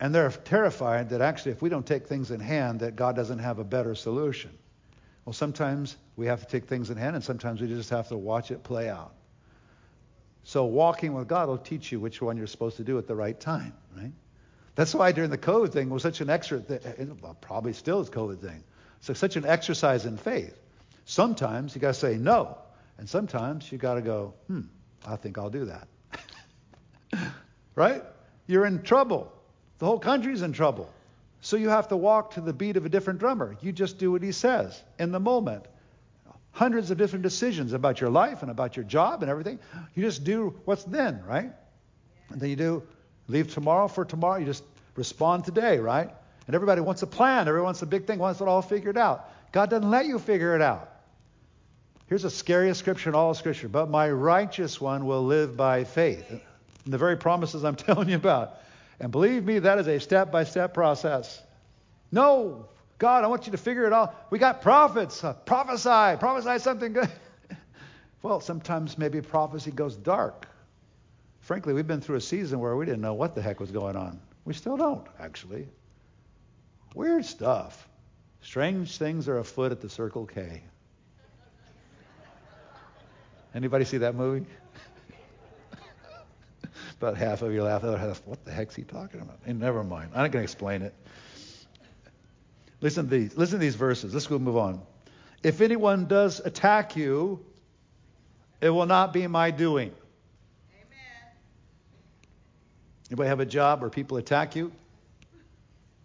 And 0.00 0.14
they're 0.14 0.30
terrified 0.30 1.10
that 1.10 1.20
actually, 1.20 1.52
if 1.52 1.60
we 1.60 1.68
don't 1.68 1.86
take 1.86 2.06
things 2.06 2.30
in 2.30 2.40
hand, 2.40 2.80
that 2.80 2.96
God 2.96 3.14
doesn't 3.14 3.38
have 3.38 3.58
a 3.58 3.64
better 3.64 3.94
solution. 3.94 4.50
Well, 5.24 5.34
sometimes 5.34 5.96
we 6.16 6.26
have 6.26 6.40
to 6.40 6.46
take 6.46 6.64
things 6.64 6.90
in 6.90 6.96
hand, 6.96 7.14
and 7.14 7.24
sometimes 7.24 7.60
we 7.60 7.68
just 7.68 7.90
have 7.90 8.08
to 8.08 8.16
watch 8.16 8.50
it 8.50 8.62
play 8.62 8.88
out. 8.88 9.14
So 10.42 10.64
walking 10.64 11.12
with 11.12 11.28
God 11.28 11.48
will 11.48 11.58
teach 11.58 11.92
you 11.92 12.00
which 12.00 12.22
one 12.22 12.38
you're 12.38 12.46
supposed 12.46 12.78
to 12.78 12.84
do 12.84 12.96
at 12.96 13.06
the 13.06 13.14
right 13.14 13.38
time, 13.38 13.74
right? 13.96 14.12
That's 14.80 14.94
why 14.94 15.12
during 15.12 15.28
the 15.28 15.36
COVID 15.36 15.74
thing 15.74 15.90
was 15.90 16.02
such 16.02 16.22
an 16.22 16.30
extra, 16.30 16.62
well, 17.20 17.36
probably 17.42 17.74
still 17.74 18.00
is 18.00 18.08
COVID 18.08 18.40
thing. 18.40 18.64
So 19.00 19.12
such 19.12 19.36
an 19.36 19.44
exercise 19.44 20.06
in 20.06 20.16
faith. 20.16 20.58
Sometimes 21.04 21.74
you 21.74 21.82
got 21.82 21.88
to 21.88 22.00
say 22.00 22.16
no, 22.16 22.56
and 22.96 23.06
sometimes 23.06 23.70
you 23.70 23.76
got 23.76 23.96
to 23.96 24.00
go, 24.00 24.32
hmm, 24.46 24.62
I 25.06 25.16
think 25.16 25.36
I'll 25.36 25.50
do 25.50 25.66
that. 25.66 25.86
right? 27.74 28.02
You're 28.46 28.64
in 28.64 28.80
trouble. 28.82 29.30
The 29.80 29.84
whole 29.84 29.98
country's 29.98 30.40
in 30.40 30.54
trouble. 30.54 30.90
So 31.42 31.58
you 31.58 31.68
have 31.68 31.88
to 31.88 31.96
walk 31.98 32.30
to 32.36 32.40
the 32.40 32.54
beat 32.54 32.78
of 32.78 32.86
a 32.86 32.88
different 32.88 33.18
drummer. 33.18 33.58
You 33.60 33.72
just 33.72 33.98
do 33.98 34.10
what 34.10 34.22
he 34.22 34.32
says 34.32 34.82
in 34.98 35.12
the 35.12 35.20
moment. 35.20 35.66
hundreds 36.52 36.90
of 36.90 36.96
different 36.96 37.22
decisions 37.22 37.74
about 37.74 38.00
your 38.00 38.08
life 38.08 38.40
and 38.40 38.50
about 38.50 38.76
your 38.76 38.86
job 38.86 39.20
and 39.20 39.30
everything. 39.30 39.58
You 39.94 40.02
just 40.02 40.24
do 40.24 40.58
what's 40.64 40.84
then, 40.84 41.22
right? 41.26 41.52
And 42.30 42.40
then 42.40 42.48
you 42.48 42.56
do 42.56 42.82
leave 43.28 43.52
tomorrow 43.52 43.88
for 43.88 44.04
tomorrow. 44.04 44.38
You 44.38 44.46
just 44.46 44.64
respond 45.00 45.44
today, 45.44 45.78
right? 45.78 46.10
And 46.46 46.54
everybody 46.54 46.82
wants 46.82 47.00
a 47.02 47.06
plan. 47.06 47.48
Everyone 47.48 47.68
wants 47.68 47.80
a 47.80 47.86
big 47.86 48.06
thing, 48.06 48.18
wants 48.18 48.40
it 48.40 48.46
all 48.46 48.60
figured 48.60 48.98
out. 48.98 49.30
God 49.50 49.70
doesn't 49.70 49.90
let 49.90 50.04
you 50.04 50.18
figure 50.18 50.54
it 50.54 50.60
out. 50.60 50.92
Here's 52.06 52.22
the 52.22 52.30
scariest 52.30 52.80
scripture 52.80 53.08
in 53.08 53.14
all 53.14 53.32
scripture. 53.32 53.68
But 53.68 53.88
my 53.88 54.10
righteous 54.10 54.78
one 54.78 55.06
will 55.06 55.24
live 55.24 55.56
by 55.56 55.84
faith. 55.84 56.28
And 56.30 56.92
the 56.92 56.98
very 56.98 57.16
promises 57.16 57.64
I'm 57.64 57.76
telling 57.86 58.10
you 58.10 58.16
about. 58.16 58.58
And 59.00 59.10
believe 59.10 59.44
me, 59.44 59.60
that 59.60 59.78
is 59.78 59.88
a 59.88 59.98
step 59.98 60.30
by 60.30 60.44
step 60.44 60.74
process. 60.74 61.42
No, 62.12 62.68
God, 62.98 63.24
I 63.24 63.28
want 63.28 63.46
you 63.46 63.52
to 63.52 63.58
figure 63.58 63.86
it 63.86 63.94
out. 63.94 64.30
We 64.30 64.38
got 64.38 64.60
prophets. 64.60 65.24
Uh, 65.24 65.32
prophesy. 65.32 66.18
Prophesy 66.18 66.62
something 66.62 66.92
good. 66.92 67.08
well, 68.22 68.40
sometimes 68.40 68.98
maybe 68.98 69.22
prophecy 69.22 69.70
goes 69.70 69.96
dark. 69.96 70.46
Frankly, 71.40 71.72
we've 71.72 71.86
been 71.86 72.02
through 72.02 72.16
a 72.16 72.20
season 72.20 72.58
where 72.58 72.76
we 72.76 72.84
didn't 72.84 73.00
know 73.00 73.14
what 73.14 73.34
the 73.34 73.40
heck 73.40 73.60
was 73.60 73.70
going 73.70 73.96
on. 73.96 74.20
We 74.44 74.54
still 74.54 74.76
don't, 74.76 75.06
actually. 75.18 75.68
Weird 76.94 77.24
stuff. 77.24 77.88
Strange 78.42 78.96
things 78.96 79.28
are 79.28 79.38
afoot 79.38 79.72
at 79.72 79.80
the 79.80 79.88
Circle 79.88 80.26
K. 80.26 80.62
Anybody 83.54 83.84
see 83.84 83.98
that 83.98 84.14
movie? 84.14 84.46
about 86.98 87.16
half 87.16 87.42
of 87.42 87.52
you 87.52 87.62
laugh, 87.62 87.82
the 87.82 87.88
other 87.88 87.98
half, 87.98 88.22
what 88.24 88.44
the 88.44 88.52
heck's 88.52 88.74
he 88.74 88.82
talking 88.82 89.20
about? 89.20 89.38
And 89.46 89.58
never 89.58 89.82
mind. 89.82 90.10
I'm 90.14 90.22
not 90.22 90.30
going 90.30 90.42
to 90.42 90.44
explain 90.44 90.82
it. 90.82 90.94
Listen 92.80 93.08
to 93.08 93.10
these. 93.10 93.36
Listen 93.36 93.58
to 93.58 93.60
these 93.60 93.74
verses. 93.74 94.14
Let's 94.14 94.26
go 94.26 94.38
move 94.38 94.56
on. 94.56 94.80
If 95.42 95.60
anyone 95.60 96.06
does 96.06 96.40
attack 96.40 96.96
you, 96.96 97.44
it 98.60 98.70
will 98.70 98.86
not 98.86 99.12
be 99.12 99.26
my 99.26 99.50
doing. 99.50 99.92
Amen. 100.72 101.34
Anybody 103.10 103.28
have 103.28 103.40
a 103.40 103.46
job 103.46 103.80
where 103.80 103.90
people 103.90 104.18
attack 104.18 104.54
you? 104.54 104.70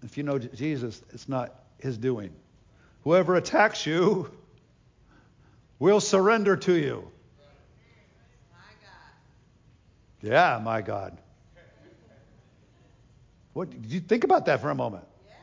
If 0.02 0.18
you 0.18 0.24
know 0.24 0.40
Jesus, 0.40 1.02
it's 1.14 1.30
not 1.30 1.54
his 1.78 1.98
doing. 1.98 2.32
Whoever 3.04 3.36
attacks 3.36 3.86
you 3.86 4.32
will 5.78 6.00
surrender 6.00 6.58
to 6.58 6.74
you. 6.74 7.08
My 8.52 8.58
God. 8.82 10.32
Yeah, 10.32 10.60
my 10.64 10.82
God. 10.82 11.18
What 13.54 13.70
did 13.70 13.86
you 13.92 14.00
think 14.00 14.24
about 14.24 14.48
that 14.48 14.62
for 14.62 14.72
a 14.72 14.76
moment? 14.76 15.06
Yeah. 15.28 15.36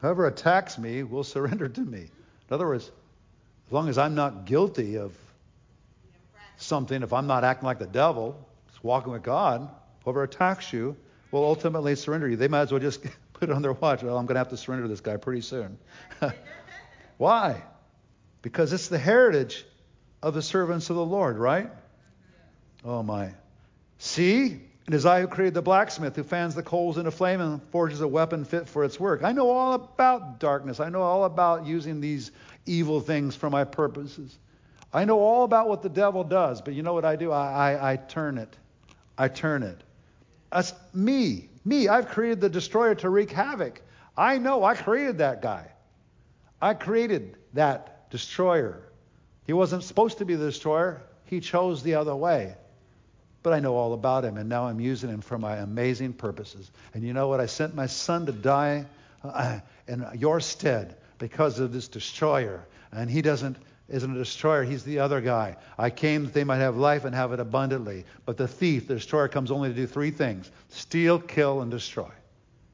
Whoever 0.00 0.28
attacks 0.28 0.78
me 0.78 1.02
will 1.02 1.24
surrender 1.24 1.68
to 1.68 1.80
me. 1.80 2.02
In 2.02 2.54
other 2.54 2.66
words, 2.66 2.90
as 3.66 3.72
long 3.72 3.88
as 3.88 3.98
I'm 3.98 4.14
not 4.14 4.46
guilty 4.46 4.96
of 4.96 5.12
something, 6.56 7.02
if 7.02 7.12
I'm 7.12 7.26
not 7.26 7.44
acting 7.44 7.66
like 7.66 7.80
the 7.80 7.86
devil, 7.86 8.46
walking 8.82 9.12
with 9.12 9.22
God, 9.22 9.68
whoever 10.04 10.22
attacks 10.22 10.72
you 10.72 10.96
will 11.30 11.44
ultimately 11.44 11.94
surrender 11.94 12.28
you. 12.28 12.36
They 12.36 12.48
might 12.48 12.62
as 12.62 12.72
well 12.72 12.80
just 12.80 13.02
put 13.32 13.50
it 13.50 13.52
on 13.52 13.62
their 13.62 13.72
watch. 13.72 14.02
Well, 14.02 14.16
I'm 14.16 14.26
going 14.26 14.34
to 14.34 14.40
have 14.40 14.48
to 14.48 14.56
surrender 14.56 14.88
this 14.88 15.00
guy 15.00 15.16
pretty 15.16 15.42
soon. 15.42 15.78
Why? 17.18 17.62
Because 18.42 18.72
it's 18.72 18.88
the 18.88 18.98
heritage 18.98 19.64
of 20.22 20.34
the 20.34 20.42
servants 20.42 20.90
of 20.90 20.96
the 20.96 21.04
Lord, 21.04 21.38
right? 21.38 21.70
Oh 22.84 23.02
my. 23.02 23.32
See, 23.98 24.60
it 24.86 24.94
is 24.94 25.06
I 25.06 25.20
who 25.20 25.28
created 25.28 25.54
the 25.54 25.62
blacksmith 25.62 26.16
who 26.16 26.22
fans 26.22 26.54
the 26.54 26.62
coals 26.62 26.98
into 26.98 27.10
flame 27.10 27.40
and 27.40 27.62
forges 27.64 28.00
a 28.00 28.08
weapon 28.08 28.44
fit 28.44 28.68
for 28.68 28.84
its 28.84 28.98
work. 28.98 29.22
I 29.22 29.32
know 29.32 29.50
all 29.50 29.74
about 29.74 30.40
darkness. 30.40 30.80
I 30.80 30.88
know 30.88 31.02
all 31.02 31.24
about 31.24 31.66
using 31.66 32.00
these 32.00 32.32
evil 32.66 33.00
things 33.00 33.36
for 33.36 33.50
my 33.50 33.64
purposes. 33.64 34.38
I 34.92 35.04
know 35.04 35.20
all 35.20 35.44
about 35.44 35.68
what 35.68 35.82
the 35.82 35.88
devil 35.88 36.24
does, 36.24 36.60
but 36.62 36.74
you 36.74 36.82
know 36.82 36.94
what 36.94 37.04
I 37.04 37.16
do? 37.16 37.30
I, 37.30 37.72
I, 37.72 37.92
I 37.92 37.96
turn 37.96 38.38
it. 38.38 38.56
I 39.20 39.28
turn 39.28 39.62
it. 39.62 39.78
That's 40.50 40.72
me. 40.94 41.50
Me. 41.66 41.88
I've 41.88 42.08
created 42.08 42.40
the 42.40 42.48
destroyer 42.48 42.94
to 42.96 43.10
wreak 43.10 43.30
havoc. 43.30 43.82
I 44.16 44.38
know 44.38 44.64
I 44.64 44.74
created 44.74 45.18
that 45.18 45.42
guy. 45.42 45.70
I 46.62 46.72
created 46.72 47.36
that 47.52 48.10
destroyer. 48.10 48.80
He 49.46 49.52
wasn't 49.52 49.84
supposed 49.84 50.16
to 50.18 50.24
be 50.24 50.36
the 50.36 50.46
destroyer. 50.46 51.02
He 51.26 51.40
chose 51.40 51.82
the 51.82 51.96
other 51.96 52.16
way. 52.16 52.54
But 53.42 53.52
I 53.52 53.60
know 53.60 53.76
all 53.76 53.92
about 53.92 54.24
him, 54.24 54.38
and 54.38 54.48
now 54.48 54.66
I'm 54.66 54.80
using 54.80 55.10
him 55.10 55.20
for 55.20 55.38
my 55.38 55.56
amazing 55.56 56.14
purposes. 56.14 56.70
And 56.94 57.04
you 57.04 57.12
know 57.12 57.28
what? 57.28 57.40
I 57.40 57.46
sent 57.46 57.74
my 57.74 57.86
son 57.86 58.24
to 58.24 58.32
die 58.32 58.86
uh, 59.22 59.60
in 59.86 60.06
your 60.16 60.40
stead 60.40 60.96
because 61.18 61.58
of 61.58 61.74
this 61.74 61.88
destroyer. 61.88 62.66
And 62.90 63.10
he 63.10 63.20
doesn't 63.20 63.58
isn't 63.90 64.14
a 64.14 64.18
destroyer. 64.18 64.62
He's 64.62 64.84
the 64.84 65.00
other 65.00 65.20
guy. 65.20 65.56
I 65.76 65.90
came 65.90 66.24
that 66.24 66.34
they 66.34 66.44
might 66.44 66.58
have 66.58 66.76
life 66.76 67.04
and 67.04 67.14
have 67.14 67.32
it 67.32 67.40
abundantly. 67.40 68.04
But 68.24 68.36
the 68.36 68.48
thief, 68.48 68.86
the 68.86 68.94
destroyer, 68.94 69.28
comes 69.28 69.50
only 69.50 69.68
to 69.68 69.74
do 69.74 69.86
three 69.86 70.10
things 70.10 70.50
steal, 70.68 71.18
kill, 71.18 71.60
and 71.62 71.70
destroy. 71.70 72.10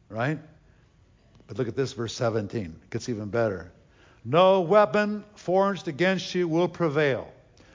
Right? 0.09 0.39
But 1.47 1.59
look 1.59 1.69
at 1.69 1.77
this, 1.77 1.93
verse 1.93 2.15
17. 2.15 2.65
It 2.65 2.91
gets 2.91 3.09
even 3.09 3.29
better. 3.29 3.73
No 4.25 4.61
weapon 4.61 5.25
forged 5.35 5.89
against 5.89 6.35
you 6.35 6.49
will 6.49 6.69
prevail. 6.69 7.33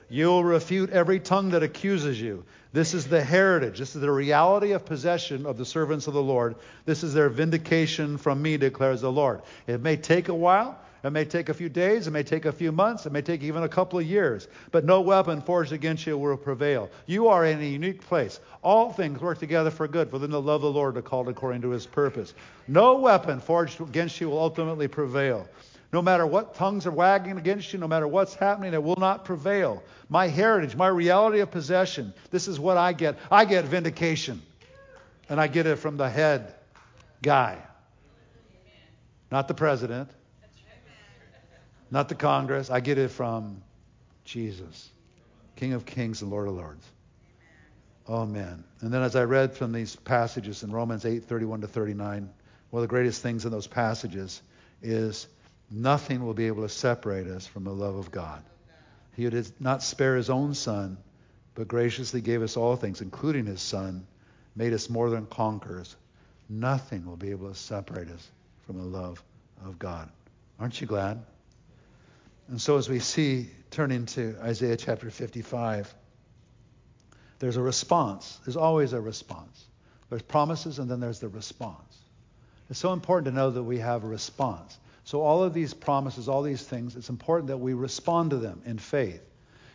You 0.10 0.28
will 0.28 0.44
refute 0.44 0.90
every 0.90 1.22
tongue 1.22 1.52
that 1.52 1.64
accuses 1.64 2.20
you. 2.20 2.44
This 2.74 2.94
is 2.94 3.08
the 3.08 3.24
heritage. 3.24 3.80
This 3.80 3.96
is 3.96 4.02
the 4.02 4.12
reality 4.12 4.74
of 4.74 4.86
possession 4.86 5.46
of 5.46 5.58
the 5.58 5.66
servants 5.66 6.08
of 6.08 6.14
the 6.14 6.22
Lord. 6.22 6.56
This 6.86 7.04
is 7.04 7.14
their 7.14 7.30
vindication 7.30 8.18
from 8.18 8.42
me, 8.42 8.58
declares 8.58 9.02
the 9.02 9.12
Lord. 9.12 9.42
It 9.68 9.82
may 9.82 9.96
take 9.96 10.28
a 10.28 10.36
while. 10.36 10.78
It 11.04 11.10
may 11.10 11.26
take 11.26 11.50
a 11.50 11.54
few 11.54 11.68
days. 11.68 12.06
It 12.06 12.12
may 12.12 12.22
take 12.22 12.46
a 12.46 12.52
few 12.52 12.72
months. 12.72 13.06
It 13.06 13.12
may 13.12 13.22
take 13.22 13.42
even 13.42 13.64
a 13.64 13.70
couple 13.70 13.98
of 13.98 14.06
years. 14.06 14.48
But 14.72 14.86
no 14.86 15.02
weapon 15.02 15.42
forged 15.42 15.72
against 15.72 16.06
you 16.06 16.18
will 16.18 16.38
prevail. 16.38 16.90
You 17.08 17.28
are 17.30 17.46
in 17.46 17.60
a 17.60 17.66
unique 17.66 18.02
place. 18.02 18.40
All 18.62 18.94
things 18.94 19.20
work 19.20 19.40
together 19.40 19.72
for 19.72 19.88
good 19.88 20.12
for 20.12 20.20
them 20.20 20.32
that 20.32 20.40
love 20.40 20.64
of 20.64 20.74
the 20.74 20.80
Lord, 20.80 20.98
are 20.98 21.02
called 21.02 21.28
according 21.28 21.62
to 21.64 21.72
his 21.72 21.88
purpose. 21.88 22.34
No 22.68 23.00
weapon 23.00 23.40
forged 23.40 23.82
against 23.82 24.22
you 24.22 24.30
will 24.30 24.40
ultimately 24.40 24.88
prevail. 24.88 25.50
No 25.92 26.02
matter 26.02 26.26
what 26.26 26.56
tongues 26.56 26.86
are 26.86 26.92
wagging 26.92 27.38
against 27.38 27.74
you, 27.74 27.80
no 27.80 27.88
matter 27.88 28.08
what's 28.08 28.34
happening, 28.34 28.74
it 28.74 28.82
will 28.82 28.96
not 28.96 29.26
prevail. 29.26 29.84
My 30.08 30.28
heritage, 30.28 30.76
my 30.76 30.88
reality 30.88 31.40
of 31.40 31.52
possession, 31.52 32.14
this 32.30 32.48
is 32.48 32.60
what 32.60 32.78
I 32.78 32.94
get. 32.94 33.18
I 33.30 33.46
get 33.46 33.66
vindication. 33.66 34.42
And 35.30 35.40
I 35.40 35.48
get 35.48 35.66
it 35.66 35.78
from 35.78 35.96
the 35.96 36.10
head 36.10 36.54
guy, 37.22 37.58
not 39.32 39.48
the 39.48 39.54
president, 39.54 40.10
not 41.92 42.10
the 42.10 42.16
Congress. 42.16 42.70
I 42.70 42.80
get 42.80 42.98
it 42.98 43.12
from 43.12 43.62
Jesus, 44.26 44.90
King 45.56 45.74
of 45.74 45.86
Kings 45.86 46.22
and 46.22 46.32
Lord 46.32 46.48
of 46.48 46.56
Lords. 46.56 46.86
Man. 48.10 48.66
And 48.82 48.92
then 48.94 49.04
as 49.04 49.16
I 49.16 49.24
read 49.24 49.54
from 49.54 49.72
these 49.72 49.96
passages 49.96 50.64
in 50.64 50.72
Romans 50.72 51.06
8, 51.06 51.24
31 51.24 51.62
to 51.62 51.68
39, 51.68 52.30
one 52.70 52.84
of 52.84 52.90
the 52.90 52.92
greatest 52.92 53.22
things 53.22 53.46
in 53.46 53.52
those 53.52 53.68
passages 53.68 54.42
is 54.82 55.28
nothing 55.70 56.26
will 56.26 56.34
be 56.34 56.48
able 56.48 56.64
to 56.64 56.70
separate 56.70 57.28
us 57.28 57.48
from 57.48 57.64
the 57.64 57.72
love 57.72 57.96
of 57.96 58.12
God. 58.12 58.44
He 59.16 59.30
did 59.30 59.54
not 59.62 59.82
spare 59.82 60.18
his 60.18 60.30
own 60.30 60.56
son, 60.56 60.98
but 61.56 61.70
graciously 61.70 62.20
gave 62.20 62.42
us 62.42 62.58
all 62.58 62.76
things, 62.76 63.00
including 63.00 63.46
his 63.46 63.62
son, 63.62 64.06
made 64.58 64.74
us 64.74 64.90
more 64.90 65.10
than 65.10 65.26
conquerors. 65.26 65.96
Nothing 66.50 67.06
will 67.06 67.16
be 67.16 67.32
able 67.32 67.48
to 67.48 67.56
separate 67.56 68.10
us 68.10 68.30
from 68.66 68.78
the 68.78 68.84
love 68.84 69.24
of 69.66 69.80
God. 69.80 70.10
Aren't 70.60 70.82
you 70.82 70.88
glad? 70.88 71.22
And 72.48 72.60
so 72.62 72.78
as 72.78 72.90
we 72.90 73.00
see, 73.00 73.50
turning 73.70 74.06
to 74.08 74.36
Isaiah 74.42 74.78
chapter 74.78 75.10
55, 75.10 75.94
there's 77.40 77.58
a 77.58 77.62
response. 77.62 78.40
There's 78.46 78.58
always 78.58 78.94
a 78.94 79.02
response. 79.02 79.66
There's 80.10 80.22
promises 80.22 80.80
and 80.80 80.90
then 80.90 81.00
there's 81.00 81.20
the 81.20 81.30
response. 81.30 81.98
It's 82.70 82.80
so 82.80 82.94
important 82.94 83.26
to 83.26 83.32
know 83.32 83.50
that 83.50 83.64
we 83.64 83.80
have 83.80 84.04
a 84.04 84.08
response. 84.08 84.78
So, 85.04 85.22
all 85.22 85.44
of 85.44 85.54
these 85.54 85.74
promises, 85.74 86.30
all 86.30 86.44
these 86.44 86.64
things, 86.64 86.96
it's 86.96 87.10
important 87.10 87.48
that 87.48 87.58
we 87.58 87.74
respond 87.74 88.30
to 88.32 88.38
them 88.38 88.62
in 88.66 88.78
faith. 88.78 89.22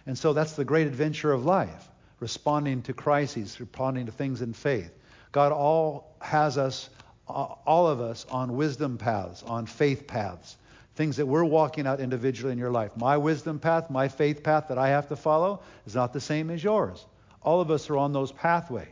And 0.07 0.17
so, 0.17 0.33
that's 0.33 0.53
the 0.53 0.65
great 0.65 0.87
adventure 0.87 1.33
of 1.33 1.45
life 1.45 1.89
responding 2.21 2.83
to 2.83 2.93
crises, 2.93 3.61
responding 3.61 4.07
to 4.07 4.13
things 4.13 4.41
in 4.41 4.53
faith. 4.53 4.91
God 5.33 5.53
all 5.53 6.17
has 6.21 6.57
us, 6.57 6.89
uh, 7.29 7.33
all 7.33 7.89
of 7.89 8.01
us, 8.01 8.25
on 8.31 8.57
wisdom 8.57 8.97
paths, 8.97 9.43
on 9.43 9.67
faith 9.67 10.07
paths, 10.07 10.57
things 10.97 11.19
that 11.19 11.27
we're 11.27 11.45
walking 11.45 11.87
out 11.87 12.01
individually 12.01 12.53
in 12.53 12.59
your 12.59 12.71
life. 12.71 12.97
My 12.97 13.19
wisdom 13.19 13.59
path, 13.59 13.91
my 13.91 14.09
faith 14.09 14.43
path 14.43 14.69
that 14.69 14.79
I 14.79 14.89
have 14.89 15.09
to 15.09 15.17
follow 15.17 15.61
is 15.87 15.95
not 15.95 16.13
the 16.13 16.21
same 16.21 16.51
as 16.51 16.65
yours. 16.65 17.05
All 17.43 17.61
of 17.61 17.71
us 17.71 17.89
are 17.91 17.97
on 17.97 18.13
those 18.13 18.33
pathways. 18.33 18.89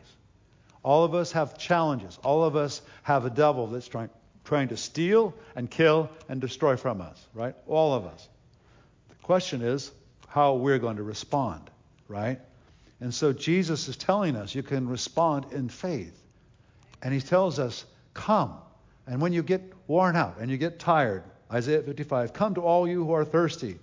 All 0.82 1.04
of 1.04 1.14
us 1.14 1.32
have 1.32 1.58
challenges. 1.58 2.18
All 2.22 2.44
of 2.44 2.56
us 2.56 2.82
have 3.02 3.24
a 3.24 3.30
devil 3.30 3.66
that's 3.66 3.88
trying 3.88 4.10
trying 4.44 4.68
to 4.68 4.76
steal 4.76 5.34
and 5.56 5.70
kill 5.70 6.10
and 6.28 6.40
destroy 6.40 6.76
from 6.76 7.00
us, 7.00 7.26
right? 7.32 7.54
All 7.66 7.94
of 7.94 8.04
us. 8.04 8.28
The 9.08 9.14
question 9.22 9.62
is 9.62 9.90
how 10.28 10.54
we're 10.56 10.78
going 10.78 10.96
to 10.96 11.02
respond, 11.02 11.70
right? 12.08 12.38
And 13.00 13.12
so 13.12 13.32
Jesus 13.32 13.88
is 13.88 13.96
telling 13.96 14.36
us 14.36 14.54
you 14.54 14.62
can 14.62 14.88
respond 14.88 15.46
in 15.52 15.68
faith. 15.68 16.20
And 17.02 17.12
he 17.12 17.20
tells 17.20 17.58
us, 17.58 17.84
come. 18.12 18.54
And 19.06 19.20
when 19.20 19.32
you 19.32 19.42
get 19.42 19.62
worn 19.86 20.16
out 20.16 20.36
and 20.38 20.50
you 20.50 20.56
get 20.56 20.78
tired, 20.78 21.22
Isaiah 21.52 21.82
55. 21.82 22.32
Come 22.32 22.54
to 22.54 22.60
all 22.60 22.88
you 22.88 23.04
who 23.04 23.12
are 23.12 23.24
thirsty. 23.24 23.78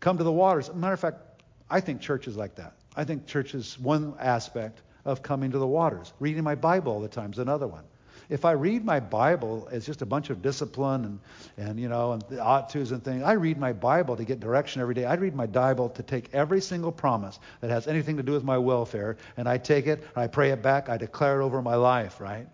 Come 0.00 0.18
to 0.18 0.24
the 0.24 0.32
waters. 0.32 0.72
matter 0.74 0.94
of 0.94 1.00
fact, 1.00 1.42
I 1.70 1.80
think 1.80 2.00
church 2.00 2.28
is 2.28 2.36
like 2.36 2.56
that. 2.56 2.74
I 2.96 3.04
think 3.04 3.26
church 3.26 3.54
is 3.54 3.78
one 3.78 4.14
aspect 4.18 4.80
of 5.04 5.22
coming 5.22 5.50
to 5.52 5.58
the 5.58 5.66
waters. 5.66 6.12
Reading 6.20 6.44
my 6.44 6.54
Bible 6.54 6.92
all 6.92 7.00
the 7.00 7.08
time 7.08 7.32
is 7.32 7.38
another 7.38 7.66
one. 7.66 7.84
If 8.28 8.44
I 8.44 8.52
read 8.52 8.84
my 8.84 9.00
Bible 9.00 9.68
as 9.72 9.86
just 9.86 10.02
a 10.02 10.06
bunch 10.06 10.28
of 10.28 10.42
discipline 10.42 11.04
and, 11.04 11.20
and 11.56 11.80
you 11.80 11.88
know, 11.88 12.12
and 12.12 12.22
the 12.28 12.40
ought 12.40 12.68
tos 12.68 12.90
and 12.90 13.02
things, 13.02 13.22
I 13.22 13.32
read 13.32 13.58
my 13.58 13.72
Bible 13.72 14.16
to 14.16 14.24
get 14.24 14.38
direction 14.38 14.82
every 14.82 14.94
day. 14.94 15.06
I 15.06 15.14
read 15.14 15.34
my 15.34 15.46
Bible 15.46 15.88
to 15.90 16.02
take 16.02 16.34
every 16.34 16.60
single 16.60 16.92
promise 16.92 17.38
that 17.60 17.70
has 17.70 17.86
anything 17.86 18.18
to 18.18 18.22
do 18.22 18.32
with 18.32 18.44
my 18.44 18.58
welfare, 18.58 19.16
and 19.38 19.48
I 19.48 19.56
take 19.56 19.86
it, 19.86 20.04
I 20.14 20.26
pray 20.26 20.50
it 20.50 20.62
back, 20.62 20.90
I 20.90 20.98
declare 20.98 21.40
it 21.40 21.44
over 21.44 21.62
my 21.62 21.76
life, 21.76 22.20
right? 22.20 22.46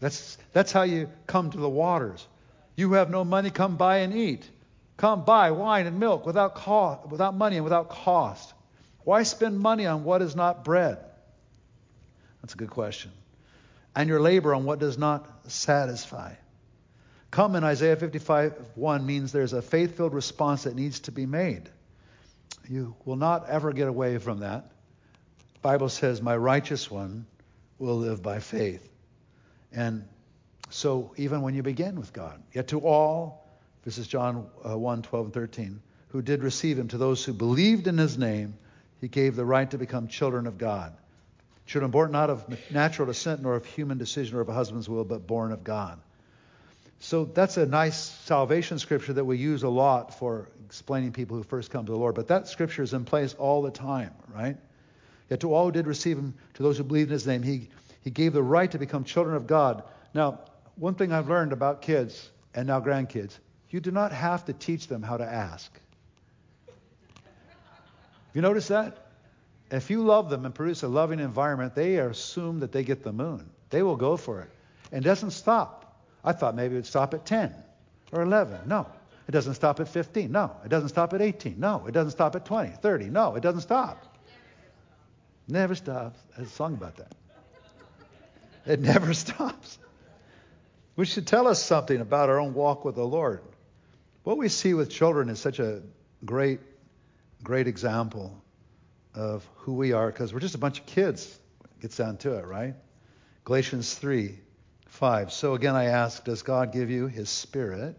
That's, 0.00 0.36
that's 0.52 0.72
how 0.72 0.82
you 0.82 1.08
come 1.26 1.50
to 1.50 1.58
the 1.58 1.68
waters. 1.68 2.26
You 2.78 2.92
have 2.92 3.10
no 3.10 3.24
money, 3.24 3.50
come 3.50 3.76
buy 3.76 3.98
and 3.98 4.14
eat. 4.14 4.48
Come 4.96 5.24
buy 5.24 5.50
wine 5.50 5.86
and 5.86 6.00
milk 6.00 6.24
without, 6.24 6.54
cost, 6.54 7.08
without 7.08 7.34
money 7.34 7.56
and 7.56 7.64
without 7.64 7.90
cost. 7.90 8.54
Why 9.04 9.22
spend 9.24 9.58
money 9.58 9.84
on 9.86 10.04
what 10.04 10.22
is 10.22 10.34
not 10.34 10.64
bread? 10.64 10.98
That's 12.40 12.54
a 12.54 12.56
good 12.56 12.70
question 12.70 13.10
and 13.98 14.08
your 14.08 14.20
labor 14.20 14.54
on 14.54 14.62
what 14.62 14.78
does 14.78 14.96
not 14.96 15.28
satisfy. 15.50 16.32
Come 17.32 17.56
in 17.56 17.64
Isaiah 17.64 17.96
55 17.96 18.54
1 18.76 19.04
means 19.04 19.32
there's 19.32 19.52
a 19.52 19.60
faith 19.60 19.96
filled 19.96 20.14
response 20.14 20.62
that 20.62 20.76
needs 20.76 21.00
to 21.00 21.12
be 21.12 21.26
made. 21.26 21.68
You 22.68 22.94
will 23.04 23.16
not 23.16 23.48
ever 23.48 23.72
get 23.72 23.88
away 23.88 24.18
from 24.18 24.38
that. 24.38 24.70
The 25.54 25.60
Bible 25.62 25.88
says, 25.88 26.22
My 26.22 26.36
righteous 26.36 26.88
one 26.88 27.26
will 27.80 27.98
live 27.98 28.22
by 28.22 28.38
faith. 28.38 28.88
And 29.72 30.06
so 30.70 31.12
even 31.16 31.42
when 31.42 31.54
you 31.54 31.62
begin 31.62 31.98
with 31.98 32.12
God, 32.12 32.42
yet 32.52 32.68
to 32.68 32.80
all, 32.80 33.48
this 33.84 33.98
is 33.98 34.06
John 34.06 34.46
uh, 34.68 34.76
1 34.76 35.02
12 35.02 35.26
and 35.26 35.34
13, 35.34 35.80
who 36.08 36.22
did 36.22 36.42
receive 36.42 36.78
him, 36.78 36.88
to 36.88 36.98
those 36.98 37.24
who 37.24 37.32
believed 37.32 37.86
in 37.86 37.98
his 37.98 38.18
name, 38.18 38.54
he 39.00 39.08
gave 39.08 39.36
the 39.36 39.44
right 39.44 39.70
to 39.70 39.78
become 39.78 40.08
children 40.08 40.46
of 40.46 40.58
God 40.58 40.96
children 41.68 41.90
born 41.90 42.10
not 42.10 42.30
of 42.30 42.44
natural 42.72 43.06
descent 43.06 43.42
nor 43.42 43.54
of 43.54 43.64
human 43.64 43.98
decision 43.98 44.36
or 44.36 44.40
of 44.40 44.48
a 44.48 44.54
husband's 44.54 44.88
will, 44.88 45.04
but 45.04 45.26
born 45.26 45.52
of 45.52 45.62
God. 45.62 46.00
So 46.98 47.26
that's 47.26 47.58
a 47.58 47.66
nice 47.66 47.96
salvation 47.96 48.78
scripture 48.78 49.12
that 49.12 49.24
we 49.24 49.36
use 49.36 49.62
a 49.62 49.68
lot 49.68 50.18
for 50.18 50.48
explaining 50.66 51.12
people 51.12 51.36
who 51.36 51.44
first 51.44 51.70
come 51.70 51.86
to 51.86 51.92
the 51.92 51.98
Lord. 51.98 52.16
But 52.16 52.28
that 52.28 52.48
scripture 52.48 52.82
is 52.82 52.94
in 52.94 53.04
place 53.04 53.34
all 53.34 53.62
the 53.62 53.70
time, 53.70 54.12
right? 54.34 54.56
Yet 55.30 55.40
to 55.40 55.52
all 55.52 55.66
who 55.66 55.72
did 55.72 55.86
receive 55.86 56.16
him, 56.16 56.34
to 56.54 56.62
those 56.62 56.78
who 56.78 56.84
believed 56.84 57.10
in 57.10 57.12
his 57.12 57.26
name, 57.26 57.42
he, 57.42 57.68
he 58.00 58.10
gave 58.10 58.32
the 58.32 58.42
right 58.42 58.70
to 58.72 58.78
become 58.78 59.04
children 59.04 59.36
of 59.36 59.46
God. 59.46 59.84
Now, 60.14 60.40
one 60.78 60.94
thing 60.94 61.12
I've 61.12 61.28
learned 61.28 61.52
about 61.52 61.82
kids 61.82 62.30
and 62.54 62.66
now 62.68 62.80
grandkids, 62.80 63.36
you 63.70 63.80
do 63.80 63.90
not 63.90 64.12
have 64.12 64.44
to 64.46 64.52
teach 64.52 64.86
them 64.86 65.02
how 65.02 65.16
to 65.16 65.24
ask. 65.24 65.70
You 68.32 68.42
notice 68.42 68.68
that? 68.68 69.06
If 69.70 69.90
you 69.90 70.02
love 70.02 70.30
them 70.30 70.44
and 70.46 70.54
produce 70.54 70.82
a 70.82 70.88
loving 70.88 71.20
environment, 71.20 71.74
they 71.74 71.96
assume 71.96 72.60
that 72.60 72.72
they 72.72 72.84
get 72.84 73.02
the 73.02 73.12
moon. 73.12 73.50
They 73.70 73.82
will 73.82 73.96
go 73.96 74.16
for 74.16 74.40
it. 74.40 74.50
And 74.92 75.04
it 75.04 75.08
doesn't 75.08 75.32
stop. 75.32 76.00
I 76.24 76.32
thought 76.32 76.54
maybe 76.54 76.74
it 76.74 76.78
would 76.78 76.86
stop 76.86 77.12
at 77.12 77.26
10 77.26 77.54
or 78.12 78.22
11. 78.22 78.60
No. 78.66 78.86
It 79.26 79.32
doesn't 79.32 79.54
stop 79.54 79.80
at 79.80 79.88
15. 79.88 80.32
No. 80.32 80.52
It 80.64 80.68
doesn't 80.68 80.88
stop 80.88 81.12
at 81.12 81.20
18. 81.20 81.58
No. 81.58 81.84
It 81.86 81.92
doesn't 81.92 82.12
stop 82.12 82.34
at 82.36 82.46
20, 82.46 82.70
30. 82.70 83.06
No. 83.06 83.34
It 83.34 83.42
doesn't 83.42 83.60
stop. 83.60 84.16
Never 85.48 85.74
stops. 85.74 86.18
There's 86.36 86.48
a 86.48 86.50
song 86.50 86.74
about 86.74 86.96
that. 86.96 87.14
It 88.64 88.80
never 88.80 89.12
stops. 89.14 89.78
Which 90.98 91.10
should 91.10 91.28
tell 91.28 91.46
us 91.46 91.62
something 91.62 92.00
about 92.00 92.28
our 92.28 92.40
own 92.40 92.54
walk 92.54 92.84
with 92.84 92.96
the 92.96 93.06
Lord. 93.06 93.40
What 94.24 94.36
we 94.36 94.48
see 94.48 94.74
with 94.74 94.90
children 94.90 95.28
is 95.28 95.38
such 95.38 95.60
a 95.60 95.80
great, 96.24 96.58
great 97.40 97.68
example 97.68 98.42
of 99.14 99.48
who 99.58 99.74
we 99.74 99.92
are 99.92 100.10
because 100.10 100.34
we're 100.34 100.40
just 100.40 100.56
a 100.56 100.58
bunch 100.58 100.80
of 100.80 100.86
kids. 100.86 101.38
Gets 101.80 101.96
down 101.96 102.16
to 102.16 102.32
it, 102.32 102.46
right? 102.46 102.74
Galatians 103.44 103.94
3 103.94 104.40
5. 104.88 105.32
So 105.32 105.54
again, 105.54 105.76
I 105.76 105.84
ask, 105.84 106.24
does 106.24 106.42
God 106.42 106.72
give 106.72 106.90
you 106.90 107.06
his 107.06 107.30
spirit? 107.30 107.96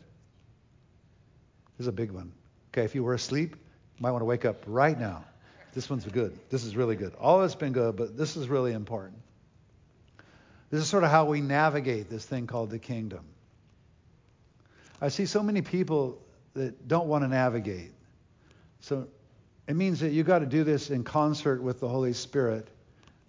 This 1.77 1.85
is 1.85 1.87
a 1.87 1.93
big 1.93 2.11
one. 2.11 2.33
Okay, 2.73 2.83
if 2.83 2.95
you 2.95 3.05
were 3.05 3.13
asleep, 3.13 3.51
you 3.55 4.01
might 4.01 4.11
want 4.11 4.23
to 4.23 4.25
wake 4.25 4.43
up 4.43 4.57
right 4.67 4.99
now. 4.99 5.23
This 5.73 5.89
one's 5.89 6.03
good. 6.03 6.37
This 6.49 6.65
is 6.65 6.75
really 6.75 6.97
good. 6.97 7.15
All 7.15 7.41
it's 7.43 7.55
been 7.55 7.71
good, 7.71 7.95
but 7.95 8.17
this 8.17 8.35
is 8.35 8.49
really 8.49 8.73
important. 8.73 9.21
This 10.69 10.81
is 10.81 10.87
sort 10.87 11.03
of 11.03 11.09
how 11.09 11.25
we 11.25 11.41
navigate 11.41 12.09
this 12.09 12.25
thing 12.25 12.47
called 12.47 12.69
the 12.69 12.79
kingdom. 12.79 13.25
I 15.01 15.09
see 15.09 15.25
so 15.25 15.41
many 15.41 15.61
people 15.61 16.21
that 16.53 16.87
don't 16.87 17.07
want 17.07 17.23
to 17.23 17.27
navigate. 17.27 17.91
So 18.81 19.07
it 19.67 19.75
means 19.75 19.99
that 20.01 20.11
you've 20.11 20.27
got 20.27 20.39
to 20.39 20.45
do 20.45 20.63
this 20.63 20.89
in 20.89 21.03
concert 21.03 21.61
with 21.61 21.79
the 21.79 21.87
Holy 21.87 22.13
Spirit, 22.13 22.67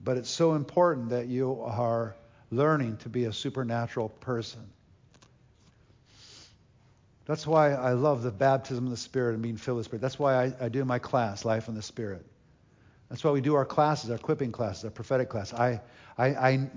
but 0.03 0.16
it's 0.16 0.30
so 0.30 0.55
important 0.55 1.11
that 1.11 1.28
you 1.28 1.61
are 1.62 2.16
learning 2.51 2.97
to 2.99 3.09
be 3.09 3.24
a 3.24 3.32
supernatural 3.32 4.09
person. 4.09 4.61
That's 7.26 7.47
why 7.47 7.72
I 7.72 7.93
love 7.93 8.22
the 8.22 8.30
baptism 8.32 8.86
of 8.86 8.91
the 8.91 8.97
Spirit 8.97 9.34
and 9.34 9.43
being 9.43 9.57
filled 9.57 9.76
with 9.76 9.86
the 9.86 9.88
Spirit. 9.91 10.03
That's 10.03 10.18
why 10.18 10.47
I, 10.47 10.53
I 10.62 10.68
do 10.68 10.84
my 10.84 10.99
class, 10.99 11.45
Life 11.45 11.68
in 11.68 11.74
the 11.74 11.82
Spirit. 11.82 12.26
That's 13.11 13.22
why 13.22 13.32
we 13.32 13.40
do 13.40 13.54
our 13.54 13.66
classes, 13.66 14.08
our 14.08 14.16
equipping 14.16 14.52
classes, 14.52 14.84
our 14.84 14.90
prophetic 14.90 15.28
class. 15.28 15.52
I, 15.52 15.80
I, 16.16 16.26
I, 16.28 16.70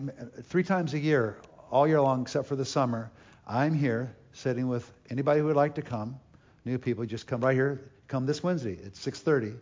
three 0.43 0.63
times 0.63 0.93
a 0.93 0.99
year, 0.99 1.38
all 1.71 1.88
year 1.88 2.01
long, 2.01 2.23
except 2.23 2.47
for 2.47 2.55
the 2.55 2.65
summer, 2.65 3.11
I'm 3.47 3.73
here 3.73 4.15
sitting 4.34 4.67
with 4.67 4.91
anybody 5.09 5.39
who 5.39 5.45
would 5.45 5.55
like 5.55 5.75
to 5.75 5.81
come. 5.81 6.19
New 6.65 6.77
people, 6.77 7.05
just 7.05 7.27
come 7.27 7.41
right 7.41 7.53
here 7.53 7.81
come 8.13 8.25
this 8.27 8.43
Wednesday 8.43 8.77
at 8.86 8.95
6:30. 8.95 9.57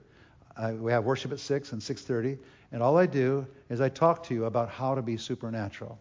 Uh, 0.58 0.74
we 0.78 0.92
have 0.92 1.06
worship 1.06 1.32
at 1.32 1.40
6 1.40 1.72
and 1.72 1.82
6:30, 1.82 2.38
and 2.74 2.84
all 2.84 2.98
I 2.98 3.06
do 3.06 3.48
is 3.70 3.80
I 3.80 3.88
talk 3.88 4.24
to 4.24 4.34
you 4.34 4.44
about 4.44 4.68
how 4.68 4.96
to 4.96 5.02
be 5.02 5.16
supernatural. 5.16 5.98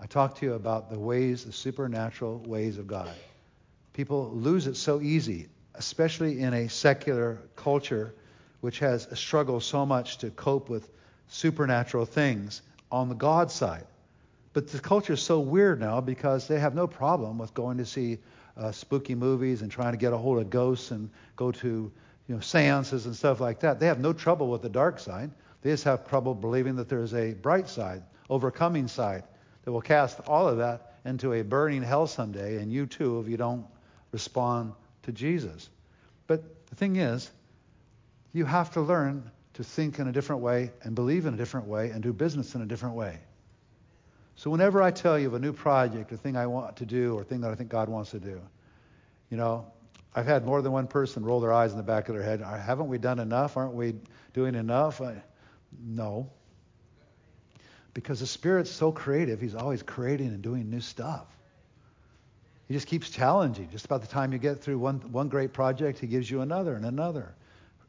I 0.00 0.06
talk 0.06 0.34
to 0.38 0.46
you 0.46 0.54
about 0.54 0.90
the 0.90 0.98
ways, 0.98 1.44
the 1.44 1.52
supernatural 1.52 2.38
ways 2.40 2.78
of 2.78 2.88
God. 2.88 3.12
People 3.92 4.30
lose 4.32 4.66
it 4.66 4.76
so 4.76 5.00
easy, 5.00 5.48
especially 5.76 6.40
in 6.40 6.52
a 6.52 6.68
secular 6.68 7.38
culture 7.54 8.14
which 8.62 8.78
has 8.78 9.08
struggled 9.12 9.62
so 9.62 9.84
much 9.84 10.18
to 10.18 10.30
cope 10.30 10.68
with 10.68 10.88
supernatural 11.26 12.06
things 12.06 12.62
on 12.92 13.08
the 13.08 13.14
God 13.14 13.50
side. 13.50 13.84
But 14.52 14.68
the 14.68 14.78
culture 14.78 15.14
is 15.14 15.20
so 15.20 15.40
weird 15.40 15.80
now 15.80 16.00
because 16.00 16.46
they 16.46 16.60
have 16.60 16.72
no 16.72 16.86
problem 16.86 17.38
with 17.38 17.52
going 17.54 17.78
to 17.78 17.84
see 17.84 18.18
uh, 18.56 18.70
spooky 18.70 19.16
movies 19.16 19.62
and 19.62 19.70
trying 19.70 19.92
to 19.94 19.98
get 19.98 20.12
a 20.12 20.16
hold 20.16 20.38
of 20.38 20.48
ghosts 20.48 20.92
and 20.92 21.10
go 21.34 21.50
to 21.50 21.90
you 22.28 22.34
know 22.34 22.40
seances 22.40 23.06
and 23.06 23.16
stuff 23.16 23.40
like 23.40 23.58
that. 23.60 23.80
They 23.80 23.86
have 23.86 23.98
no 23.98 24.12
trouble 24.12 24.48
with 24.48 24.62
the 24.62 24.68
dark 24.68 25.00
side. 25.00 25.32
They 25.62 25.70
just 25.70 25.84
have 25.84 26.06
trouble 26.08 26.32
believing 26.34 26.76
that 26.76 26.88
there's 26.88 27.14
a 27.14 27.34
bright 27.34 27.68
side, 27.68 28.04
overcoming 28.30 28.86
side 28.86 29.24
that 29.64 29.72
will 29.72 29.80
cast 29.80 30.20
all 30.28 30.46
of 30.46 30.58
that 30.58 30.94
into 31.04 31.32
a 31.32 31.42
burning 31.42 31.82
hell 31.82 32.06
someday, 32.06 32.58
and 32.58 32.72
you 32.72 32.86
too 32.86 33.18
if 33.18 33.28
you 33.28 33.36
don't 33.36 33.66
respond 34.12 34.72
to 35.02 35.10
Jesus. 35.10 35.68
But 36.28 36.66
the 36.66 36.76
thing 36.76 36.94
is, 36.96 37.28
you 38.32 38.44
have 38.44 38.72
to 38.72 38.80
learn 38.80 39.30
to 39.54 39.64
think 39.64 39.98
in 39.98 40.08
a 40.08 40.12
different 40.12 40.42
way 40.42 40.70
and 40.82 40.94
believe 40.94 41.26
in 41.26 41.34
a 41.34 41.36
different 41.36 41.66
way 41.66 41.90
and 41.90 42.02
do 42.02 42.12
business 42.12 42.54
in 42.54 42.62
a 42.62 42.66
different 42.66 42.94
way. 42.94 43.18
So 44.36 44.50
whenever 44.50 44.82
I 44.82 44.90
tell 44.90 45.18
you 45.18 45.26
of 45.26 45.34
a 45.34 45.38
new 45.38 45.52
project, 45.52 46.10
a 46.12 46.16
thing 46.16 46.36
I 46.36 46.46
want 46.46 46.76
to 46.76 46.86
do, 46.86 47.14
or 47.14 47.20
a 47.20 47.24
thing 47.24 47.42
that 47.42 47.50
I 47.50 47.54
think 47.54 47.68
God 47.68 47.88
wants 47.88 48.12
to 48.12 48.20
do, 48.20 48.40
you 49.30 49.36
know, 49.36 49.66
I've 50.14 50.26
had 50.26 50.44
more 50.44 50.62
than 50.62 50.72
one 50.72 50.86
person 50.86 51.24
roll 51.24 51.40
their 51.40 51.52
eyes 51.52 51.70
in 51.72 51.76
the 51.76 51.82
back 51.82 52.08
of 52.08 52.14
their 52.14 52.24
head. 52.24 52.40
Haven't 52.40 52.88
we 52.88 52.98
done 52.98 53.18
enough? 53.18 53.56
Aren't 53.56 53.74
we 53.74 53.94
doing 54.32 54.54
enough? 54.54 55.00
I, 55.00 55.22
no. 55.82 56.30
Because 57.94 58.20
the 58.20 58.26
Spirit's 58.26 58.70
so 58.70 58.92
creative, 58.92 59.40
He's 59.40 59.54
always 59.54 59.82
creating 59.82 60.28
and 60.28 60.42
doing 60.42 60.70
new 60.70 60.80
stuff. 60.80 61.26
He 62.68 62.74
just 62.74 62.86
keeps 62.86 63.10
challenging. 63.10 63.68
Just 63.70 63.84
about 63.84 64.00
the 64.00 64.06
time 64.06 64.32
you 64.32 64.38
get 64.38 64.62
through 64.62 64.78
one, 64.78 65.00
one 65.12 65.28
great 65.28 65.52
project, 65.52 65.98
He 65.98 66.06
gives 66.06 66.30
you 66.30 66.40
another 66.40 66.74
and 66.74 66.86
another. 66.86 67.34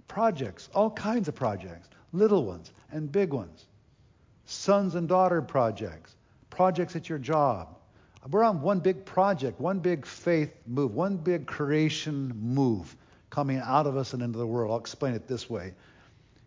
Projects, 0.07 0.69
all 0.73 0.91
kinds 0.91 1.27
of 1.27 1.35
projects, 1.35 1.89
little 2.11 2.45
ones 2.45 2.71
and 2.91 3.11
big 3.11 3.33
ones, 3.33 3.65
sons 4.45 4.95
and 4.95 5.07
daughter 5.07 5.41
projects, 5.41 6.15
projects 6.49 6.95
at 6.95 7.09
your 7.09 7.19
job. 7.19 7.75
We're 8.29 8.43
on 8.43 8.61
one 8.61 8.79
big 8.79 9.03
project, 9.03 9.59
one 9.59 9.79
big 9.79 10.05
faith 10.05 10.53
move, 10.65 10.93
one 10.93 11.17
big 11.17 11.45
creation 11.45 12.31
move 12.41 12.95
coming 13.29 13.57
out 13.57 13.87
of 13.87 13.97
us 13.97 14.13
and 14.13 14.21
into 14.21 14.37
the 14.37 14.47
world. 14.47 14.71
I'll 14.71 14.77
explain 14.77 15.13
it 15.13 15.27
this 15.27 15.49
way. 15.49 15.73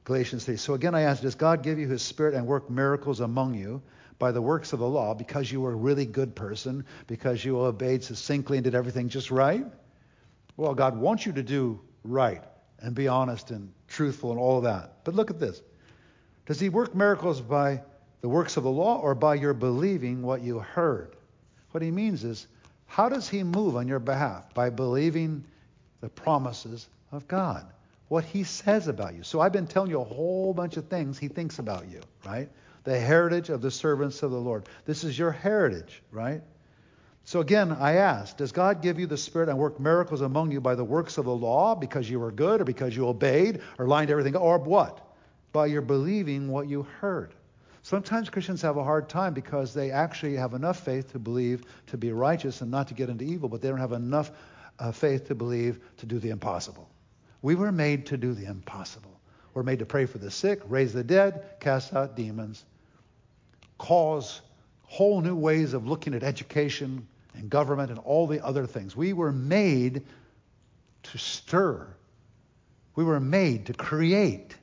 Galatians 0.04 0.44
3. 0.44 0.57
So 0.57 0.74
again, 0.74 0.94
I 0.94 1.02
ask, 1.02 1.20
does 1.20 1.34
God 1.34 1.62
give 1.62 1.78
you 1.78 1.88
his 1.88 2.00
spirit 2.00 2.34
and 2.34 2.46
work 2.46 2.70
miracles 2.70 3.20
among 3.20 3.54
you 3.54 3.82
by 4.18 4.32
the 4.32 4.40
works 4.40 4.72
of 4.72 4.78
the 4.78 4.88
law 4.88 5.12
because 5.12 5.50
you 5.50 5.61
were 5.61 5.72
a 5.72 5.76
really 5.76 6.07
good 6.07 6.34
person, 6.34 6.86
because 7.09 7.44
you 7.44 7.59
obeyed 7.59 8.04
succinctly 8.04 8.57
and 8.57 8.64
did 8.64 8.74
everything 8.74 9.09
just 9.09 9.30
right? 9.30 9.66
Well, 10.57 10.74
God 10.74 10.96
wants 10.96 11.26
you 11.26 11.32
to 11.32 11.42
do 11.42 11.80
right 12.04 12.42
and 12.81 12.95
be 12.95 13.09
honest 13.09 13.51
and 13.51 13.72
truthful 13.89 14.31
and 14.31 14.41
all 14.41 14.62
that. 14.62 15.05
But 15.05 15.14
look 15.14 15.31
at 15.31 15.41
this. 15.41 15.62
Does 16.47 16.61
he 16.61 16.68
work 16.68 16.95
miracles 16.95 17.41
by 17.41 17.81
the 18.27 18.31
works 18.31 18.57
of 18.57 18.64
the 18.64 18.70
law 18.70 18.99
or 18.99 19.14
by 19.14 19.37
your 19.37 19.55
believing 19.55 20.20
what 20.20 20.43
you 20.43 20.59
heard. 20.59 21.14
What 21.70 21.83
he 21.83 21.93
means 21.93 22.24
is 22.24 22.49
How 22.87 23.09
does 23.09 23.29
he 23.29 23.43
move 23.43 23.77
on 23.77 23.89
your 23.89 23.99
behalf? 23.99 24.53
By 24.53 24.70
believing 24.70 25.45
the 26.01 26.09
promises 26.09 26.89
of 27.12 27.29
God, 27.29 27.66
what 28.09 28.24
he 28.24 28.43
says 28.45 28.89
about 28.89 29.14
you. 29.14 29.22
So 29.22 29.41
I've 29.41 29.53
been 29.53 29.66
telling 29.66 29.91
you 29.91 30.01
a 30.01 30.05
whole 30.05 30.53
bunch 30.55 30.77
of 30.77 30.87
things 30.87 31.18
he 31.18 31.29
thinks 31.29 31.61
about 31.61 31.89
you, 31.89 32.01
right? 32.24 32.49
The 32.83 32.99
heritage 32.99 33.49
of 33.49 33.61
the 33.61 33.70
servants 33.70 34.22
of 34.24 34.31
the 34.31 34.41
Lord. 34.41 34.68
This 34.85 35.05
is 35.05 35.16
your 35.16 35.33
heritage, 35.33 36.03
right? 36.11 36.43
So 37.27 37.41
again, 37.41 37.72
I 37.72 37.95
ask, 37.95 38.37
does 38.37 38.53
God 38.53 38.83
give 38.83 39.01
you 39.01 39.09
the 39.09 39.16
Spirit 39.16 39.49
and 39.49 39.59
work 39.59 39.81
miracles 39.81 40.20
among 40.20 40.53
you 40.53 40.61
by 40.61 40.77
the 40.77 40.85
works 40.85 41.18
of 41.18 41.24
the 41.24 41.35
law 41.35 41.74
because 41.74 42.09
you 42.09 42.20
were 42.20 42.31
good 42.31 42.61
or 42.61 42.64
because 42.64 42.95
you 42.95 43.09
obeyed 43.09 43.62
or 43.81 43.89
lined 43.89 44.12
everything 44.12 44.37
or 44.37 44.59
what? 44.59 45.01
By 45.53 45.66
your 45.66 45.83
believing 45.83 46.47
what 46.47 46.68
you 46.68 46.85
heard. 47.01 47.35
Sometimes 47.83 48.31
Christians 48.31 48.62
have 48.62 48.77
a 48.77 48.85
hard 48.85 49.09
time 49.09 49.35
because 49.35 49.74
they 49.74 49.91
actually 49.91 50.37
have 50.37 50.55
enough 50.55 50.85
faith 50.85 51.11
to 51.12 51.18
believe 51.18 51.64
to 51.89 51.97
be 51.97 52.12
righteous 52.12 52.61
and 52.61 52.70
not 52.70 52.87
to 52.89 52.95
get 52.95 53.09
into 53.09 53.24
evil, 53.24 53.49
but 53.49 53.61
they 53.61 53.70
don't 53.70 53.81
have 53.81 53.91
enough 53.91 54.31
uh, 54.79 54.93
faith 54.93 55.27
to 55.27 55.35
believe 55.35 55.81
to 55.97 56.07
do 56.07 56.20
the 56.20 56.31
impossible. 56.31 56.89
We 57.43 57.57
were 57.57 57.72
made 57.72 58.07
to 58.07 58.16
do 58.16 58.35
the 58.35 58.45
impossible. 58.45 59.18
We're 59.53 59.64
made 59.64 59.81
to 59.81 59.87
pray 59.87 60.07
for 60.07 60.18
the 60.18 60.31
sick, 60.31 60.61
raise 60.68 60.93
the 60.93 61.03
dead, 61.03 61.59
cast 61.59 61.93
out 61.93 62.14
demons, 62.14 62.64
cause 63.79 64.43
whole 64.87 65.20
new 65.20 65.35
ways 65.35 65.74
of 65.74 65.89
looking 65.89 66.14
at 66.14 66.22
education, 66.22 67.09
and 67.37 67.51
government 67.51 67.91
and 67.91 67.99
all 68.01 68.26
the 68.26 68.45
other 68.45 68.66
things. 68.66 68.97
We 68.97 69.12
were 69.12 69.32
made 69.32 70.03
to 71.05 71.18
stir. 71.18 71.87
We 72.95 73.05
were 73.05 73.20
made 73.20 73.66
to 73.66 73.74
create. 73.74 74.57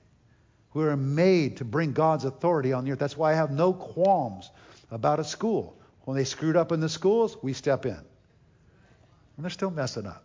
We 0.74 0.84
were 0.84 0.97
made 0.97 1.57
to 1.57 1.65
bring 1.65 1.93
God's 1.93 2.26
authority 2.26 2.74
on 2.74 2.84
the 2.84 2.91
earth. 2.91 2.99
That's 2.99 3.15
why 3.15 3.32
I 3.32 3.36
have 3.36 3.51
no 3.51 3.74
qualms 3.74 4.49
about 4.91 5.19
a 5.19 5.24
school. 5.24 5.78
When 6.05 6.17
they 6.17 6.24
screwed 6.24 6.57
up 6.57 6.71
in 6.71 6.80
the 6.80 6.89
schools, 6.89 7.38
we 7.41 7.53
step 7.53 7.86
in. 7.86 7.93
And 7.93 9.43
they're 9.43 9.49
still 9.49 9.71
messing 9.71 10.05
up. 10.05 10.24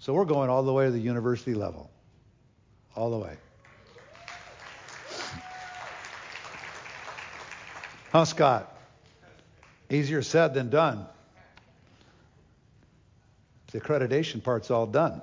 So 0.00 0.12
we're 0.12 0.26
going 0.26 0.50
all 0.50 0.62
the 0.62 0.72
way 0.72 0.84
to 0.84 0.90
the 0.90 1.00
university 1.00 1.54
level. 1.54 1.90
All 2.94 3.10
the 3.10 3.18
way. 3.18 3.36
Huh, 8.12 8.24
Scott? 8.24 8.73
Easier 9.94 10.22
said 10.22 10.54
than 10.54 10.70
done. 10.70 11.06
The 13.72 13.80
accreditation 13.80 14.42
part's 14.42 14.70
all 14.70 14.86
done, 14.86 15.20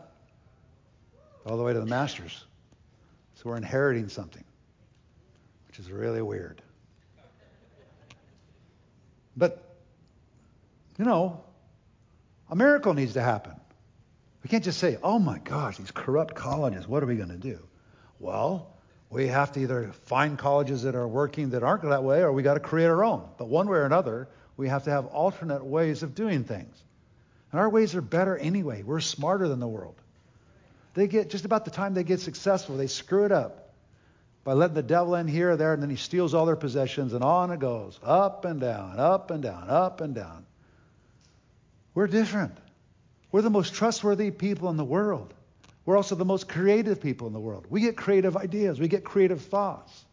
all 1.45 1.57
the 1.57 1.63
way 1.63 1.73
to 1.73 1.79
the 1.79 1.85
masters. 1.85 2.43
So 3.35 3.49
we're 3.49 3.57
inheriting 3.57 4.09
something, 4.09 4.43
which 5.67 5.79
is 5.79 5.89
really 5.89 6.21
weird. 6.21 6.61
But, 9.37 9.63
you 10.99 11.05
know, 11.05 11.43
a 12.49 12.55
miracle 12.55 12.93
needs 12.93 13.13
to 13.13 13.21
happen. 13.21 13.53
We 14.43 14.49
can't 14.49 14.63
just 14.63 14.79
say, 14.79 14.97
oh 15.01 15.17
my 15.17 15.39
gosh, 15.39 15.77
these 15.77 15.91
corrupt 15.91 16.35
colleges, 16.35 16.87
what 16.87 17.03
are 17.03 17.05
we 17.05 17.15
going 17.15 17.29
to 17.29 17.37
do? 17.37 17.59
Well, 18.19 18.67
we 19.09 19.27
have 19.27 19.53
to 19.53 19.61
either 19.61 19.91
find 20.03 20.37
colleges 20.37 20.83
that 20.83 20.95
are 20.95 21.07
working 21.07 21.51
that 21.51 21.63
aren't 21.63 21.83
that 21.83 22.03
way, 22.03 22.21
or 22.21 22.31
we 22.31 22.43
got 22.43 22.55
to 22.55 22.59
create 22.59 22.87
our 22.87 23.03
own. 23.03 23.27
But 23.37 23.47
one 23.47 23.69
way 23.69 23.77
or 23.77 23.85
another, 23.85 24.27
we 24.57 24.69
have 24.69 24.83
to 24.83 24.91
have 24.91 25.07
alternate 25.07 25.63
ways 25.63 26.03
of 26.03 26.15
doing 26.15 26.43
things. 26.43 26.75
And 27.51 27.59
our 27.59 27.69
ways 27.69 27.95
are 27.95 28.01
better 28.01 28.37
anyway. 28.37 28.83
We're 28.83 28.99
smarter 28.99 29.47
than 29.47 29.59
the 29.59 29.67
world. 29.67 29.95
They 30.93 31.07
get 31.07 31.29
just 31.29 31.45
about 31.45 31.65
the 31.65 31.71
time 31.71 31.93
they 31.93 32.03
get 32.03 32.19
successful, 32.19 32.77
they 32.77 32.87
screw 32.87 33.25
it 33.25 33.31
up 33.31 33.69
by 34.43 34.53
letting 34.53 34.75
the 34.75 34.83
devil 34.83 35.15
in 35.15 35.27
here 35.27 35.51
or 35.51 35.55
there, 35.55 35.73
and 35.73 35.81
then 35.81 35.89
he 35.89 35.95
steals 35.95 36.33
all 36.33 36.45
their 36.45 36.55
possessions, 36.55 37.13
and 37.13 37.23
on 37.23 37.51
it 37.51 37.59
goes, 37.59 37.99
up 38.03 38.43
and 38.45 38.59
down, 38.59 38.99
up 38.99 39.29
and 39.29 39.43
down, 39.43 39.69
up 39.69 40.01
and 40.01 40.15
down. 40.15 40.45
We're 41.93 42.07
different. 42.07 42.57
We're 43.31 43.43
the 43.43 43.49
most 43.49 43.75
trustworthy 43.75 44.31
people 44.31 44.69
in 44.69 44.77
the 44.77 44.83
world. 44.83 45.33
We're 45.85 45.95
also 45.95 46.15
the 46.15 46.25
most 46.25 46.47
creative 46.47 47.01
people 47.01 47.27
in 47.27 47.33
the 47.33 47.39
world. 47.39 47.67
We 47.69 47.81
get 47.81 47.95
creative 47.95 48.35
ideas, 48.35 48.79
we 48.79 48.87
get 48.87 49.03
creative 49.03 49.41
thoughts. 49.41 50.05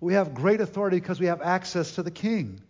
We 0.00 0.14
have 0.14 0.32
great 0.32 0.60
authority 0.60 0.98
because 0.98 1.20
we 1.20 1.26
have 1.26 1.42
access 1.42 1.96
to 1.96 2.02
the 2.02 2.10
king. 2.10 2.62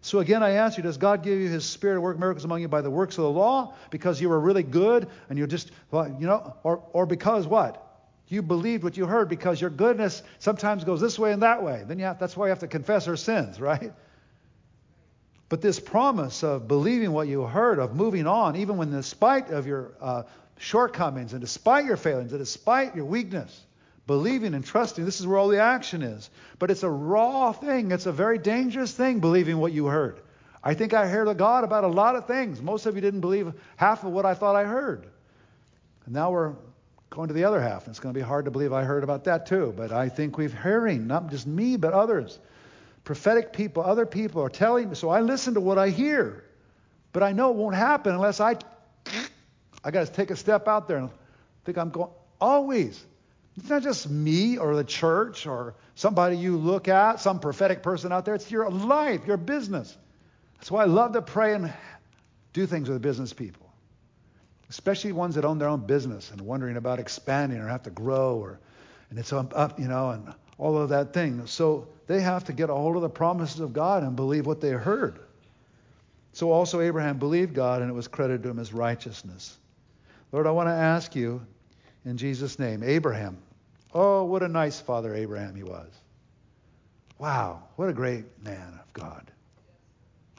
So 0.00 0.20
again, 0.20 0.42
I 0.42 0.52
ask 0.52 0.76
you, 0.76 0.82
does 0.82 0.98
God 0.98 1.22
give 1.22 1.38
you 1.38 1.48
His 1.48 1.64
Spirit 1.64 1.94
to 1.94 2.00
work 2.00 2.18
miracles 2.18 2.44
among 2.44 2.60
you 2.60 2.68
by 2.68 2.80
the 2.80 2.90
works 2.90 3.18
of 3.18 3.24
the 3.24 3.30
law 3.30 3.74
because 3.90 4.20
you 4.20 4.28
were 4.28 4.38
really 4.38 4.62
good 4.62 5.08
and 5.28 5.38
you're 5.38 5.46
just, 5.46 5.70
you 5.92 6.26
know, 6.26 6.54
or, 6.62 6.82
or 6.92 7.06
because 7.06 7.46
what? 7.46 7.82
You 8.28 8.42
believed 8.42 8.82
what 8.82 8.96
you 8.96 9.06
heard 9.06 9.28
because 9.28 9.60
your 9.60 9.70
goodness 9.70 10.22
sometimes 10.38 10.84
goes 10.84 11.00
this 11.00 11.18
way 11.18 11.32
and 11.32 11.42
that 11.42 11.62
way. 11.62 11.84
Then 11.86 11.98
you 11.98 12.04
have, 12.04 12.18
that's 12.18 12.36
why 12.36 12.46
you 12.46 12.50
have 12.50 12.60
to 12.60 12.68
confess 12.68 13.06
our 13.08 13.16
sins, 13.16 13.60
right? 13.60 13.92
But 15.48 15.60
this 15.60 15.78
promise 15.78 16.42
of 16.42 16.66
believing 16.66 17.12
what 17.12 17.28
you 17.28 17.42
heard, 17.42 17.78
of 17.78 17.94
moving 17.94 18.26
on, 18.26 18.56
even 18.56 18.76
when 18.76 18.90
despite 18.90 19.50
of 19.50 19.66
your 19.66 19.92
uh, 20.00 20.22
shortcomings 20.58 21.32
and 21.32 21.40
despite 21.40 21.84
your 21.84 21.96
failings 21.96 22.32
and 22.32 22.40
despite 22.40 22.96
your 22.96 23.04
weakness, 23.04 23.64
Believing 24.06 24.54
and 24.54 24.64
trusting, 24.64 25.04
this 25.04 25.20
is 25.20 25.26
where 25.26 25.38
all 25.38 25.48
the 25.48 25.60
action 25.60 26.02
is. 26.02 26.30
But 26.58 26.70
it's 26.70 26.84
a 26.84 26.90
raw 26.90 27.52
thing. 27.52 27.90
It's 27.90 28.06
a 28.06 28.12
very 28.12 28.38
dangerous 28.38 28.92
thing, 28.92 29.18
believing 29.18 29.58
what 29.58 29.72
you 29.72 29.86
heard. 29.86 30.20
I 30.62 30.74
think 30.74 30.94
I 30.94 31.06
heard 31.06 31.36
God 31.38 31.64
about 31.64 31.84
a 31.84 31.88
lot 31.88 32.16
of 32.16 32.26
things. 32.26 32.62
Most 32.62 32.86
of 32.86 32.94
you 32.94 33.00
didn't 33.00 33.20
believe 33.20 33.52
half 33.76 34.04
of 34.04 34.12
what 34.12 34.24
I 34.24 34.34
thought 34.34 34.54
I 34.54 34.64
heard. 34.64 35.06
And 36.04 36.14
now 36.14 36.30
we're 36.30 36.54
going 37.10 37.28
to 37.28 37.34
the 37.34 37.44
other 37.44 37.60
half. 37.60 37.88
It's 37.88 37.98
going 37.98 38.14
to 38.14 38.18
be 38.18 38.24
hard 38.24 38.44
to 38.44 38.50
believe 38.50 38.72
I 38.72 38.84
heard 38.84 39.02
about 39.02 39.24
that 39.24 39.46
too. 39.46 39.74
But 39.76 39.90
I 39.92 40.08
think 40.08 40.38
we've 40.38 40.56
hearing, 40.56 41.06
not 41.08 41.30
just 41.30 41.46
me, 41.46 41.76
but 41.76 41.92
others. 41.92 42.38
Prophetic 43.02 43.52
people, 43.52 43.82
other 43.82 44.06
people 44.06 44.42
are 44.42 44.48
telling 44.48 44.88
me. 44.88 44.94
So 44.94 45.08
I 45.08 45.20
listen 45.20 45.54
to 45.54 45.60
what 45.60 45.78
I 45.78 45.90
hear. 45.90 46.44
But 47.12 47.22
I 47.22 47.32
know 47.32 47.50
it 47.50 47.56
won't 47.56 47.76
happen 47.76 48.14
unless 48.14 48.40
I 48.40 48.56
I 49.84 49.90
got 49.90 50.06
to 50.06 50.12
take 50.12 50.30
a 50.30 50.36
step 50.36 50.68
out 50.68 50.86
there 50.86 50.98
and 50.98 51.10
think 51.64 51.78
I'm 51.78 51.90
going 51.90 52.10
always 52.40 53.04
it's 53.58 53.70
not 53.70 53.82
just 53.82 54.08
me 54.10 54.58
or 54.58 54.76
the 54.76 54.84
church 54.84 55.46
or 55.46 55.74
somebody 55.94 56.36
you 56.36 56.56
look 56.58 56.88
at, 56.88 57.20
some 57.20 57.40
prophetic 57.40 57.82
person 57.82 58.12
out 58.12 58.24
there. 58.24 58.34
It's 58.34 58.50
your 58.50 58.70
life, 58.70 59.26
your 59.26 59.38
business. 59.38 59.96
That's 60.56 60.70
why 60.70 60.82
I 60.82 60.86
love 60.86 61.12
to 61.12 61.22
pray 61.22 61.54
and 61.54 61.72
do 62.52 62.66
things 62.66 62.88
with 62.88 63.00
business 63.00 63.32
people, 63.32 63.70
especially 64.68 65.12
ones 65.12 65.34
that 65.36 65.44
own 65.44 65.58
their 65.58 65.68
own 65.68 65.86
business 65.86 66.30
and 66.30 66.40
wondering 66.40 66.76
about 66.76 66.98
expanding 66.98 67.58
or 67.58 67.68
have 67.68 67.82
to 67.84 67.90
grow 67.90 68.36
or 68.36 68.58
and 69.08 69.18
it's 69.18 69.32
up, 69.32 69.78
you 69.78 69.86
know, 69.86 70.10
and 70.10 70.34
all 70.58 70.76
of 70.76 70.88
that 70.88 71.12
thing. 71.12 71.46
So 71.46 71.86
they 72.06 72.20
have 72.20 72.44
to 72.44 72.52
get 72.52 72.70
a 72.70 72.74
hold 72.74 72.96
of 72.96 73.02
the 73.02 73.08
promises 73.08 73.60
of 73.60 73.72
God 73.72 74.02
and 74.02 74.16
believe 74.16 74.46
what 74.46 74.60
they 74.60 74.70
heard. 74.70 75.20
So 76.32 76.50
also 76.50 76.80
Abraham 76.80 77.18
believed 77.18 77.54
God 77.54 77.82
and 77.82 77.90
it 77.90 77.94
was 77.94 78.08
credited 78.08 78.42
to 78.42 78.50
him 78.50 78.58
as 78.58 78.72
righteousness. 78.72 79.56
Lord, 80.32 80.46
I 80.46 80.50
want 80.50 80.68
to 80.68 80.72
ask 80.72 81.14
you 81.14 81.40
in 82.04 82.16
Jesus' 82.16 82.58
name, 82.58 82.82
Abraham, 82.82 83.38
Oh, 83.94 84.24
what 84.24 84.42
a 84.42 84.48
nice 84.48 84.80
father 84.80 85.14
Abraham 85.14 85.54
he 85.54 85.62
was. 85.62 85.90
Wow, 87.18 87.62
what 87.76 87.88
a 87.88 87.92
great 87.92 88.24
man 88.42 88.78
of 88.80 88.92
God. 88.92 89.30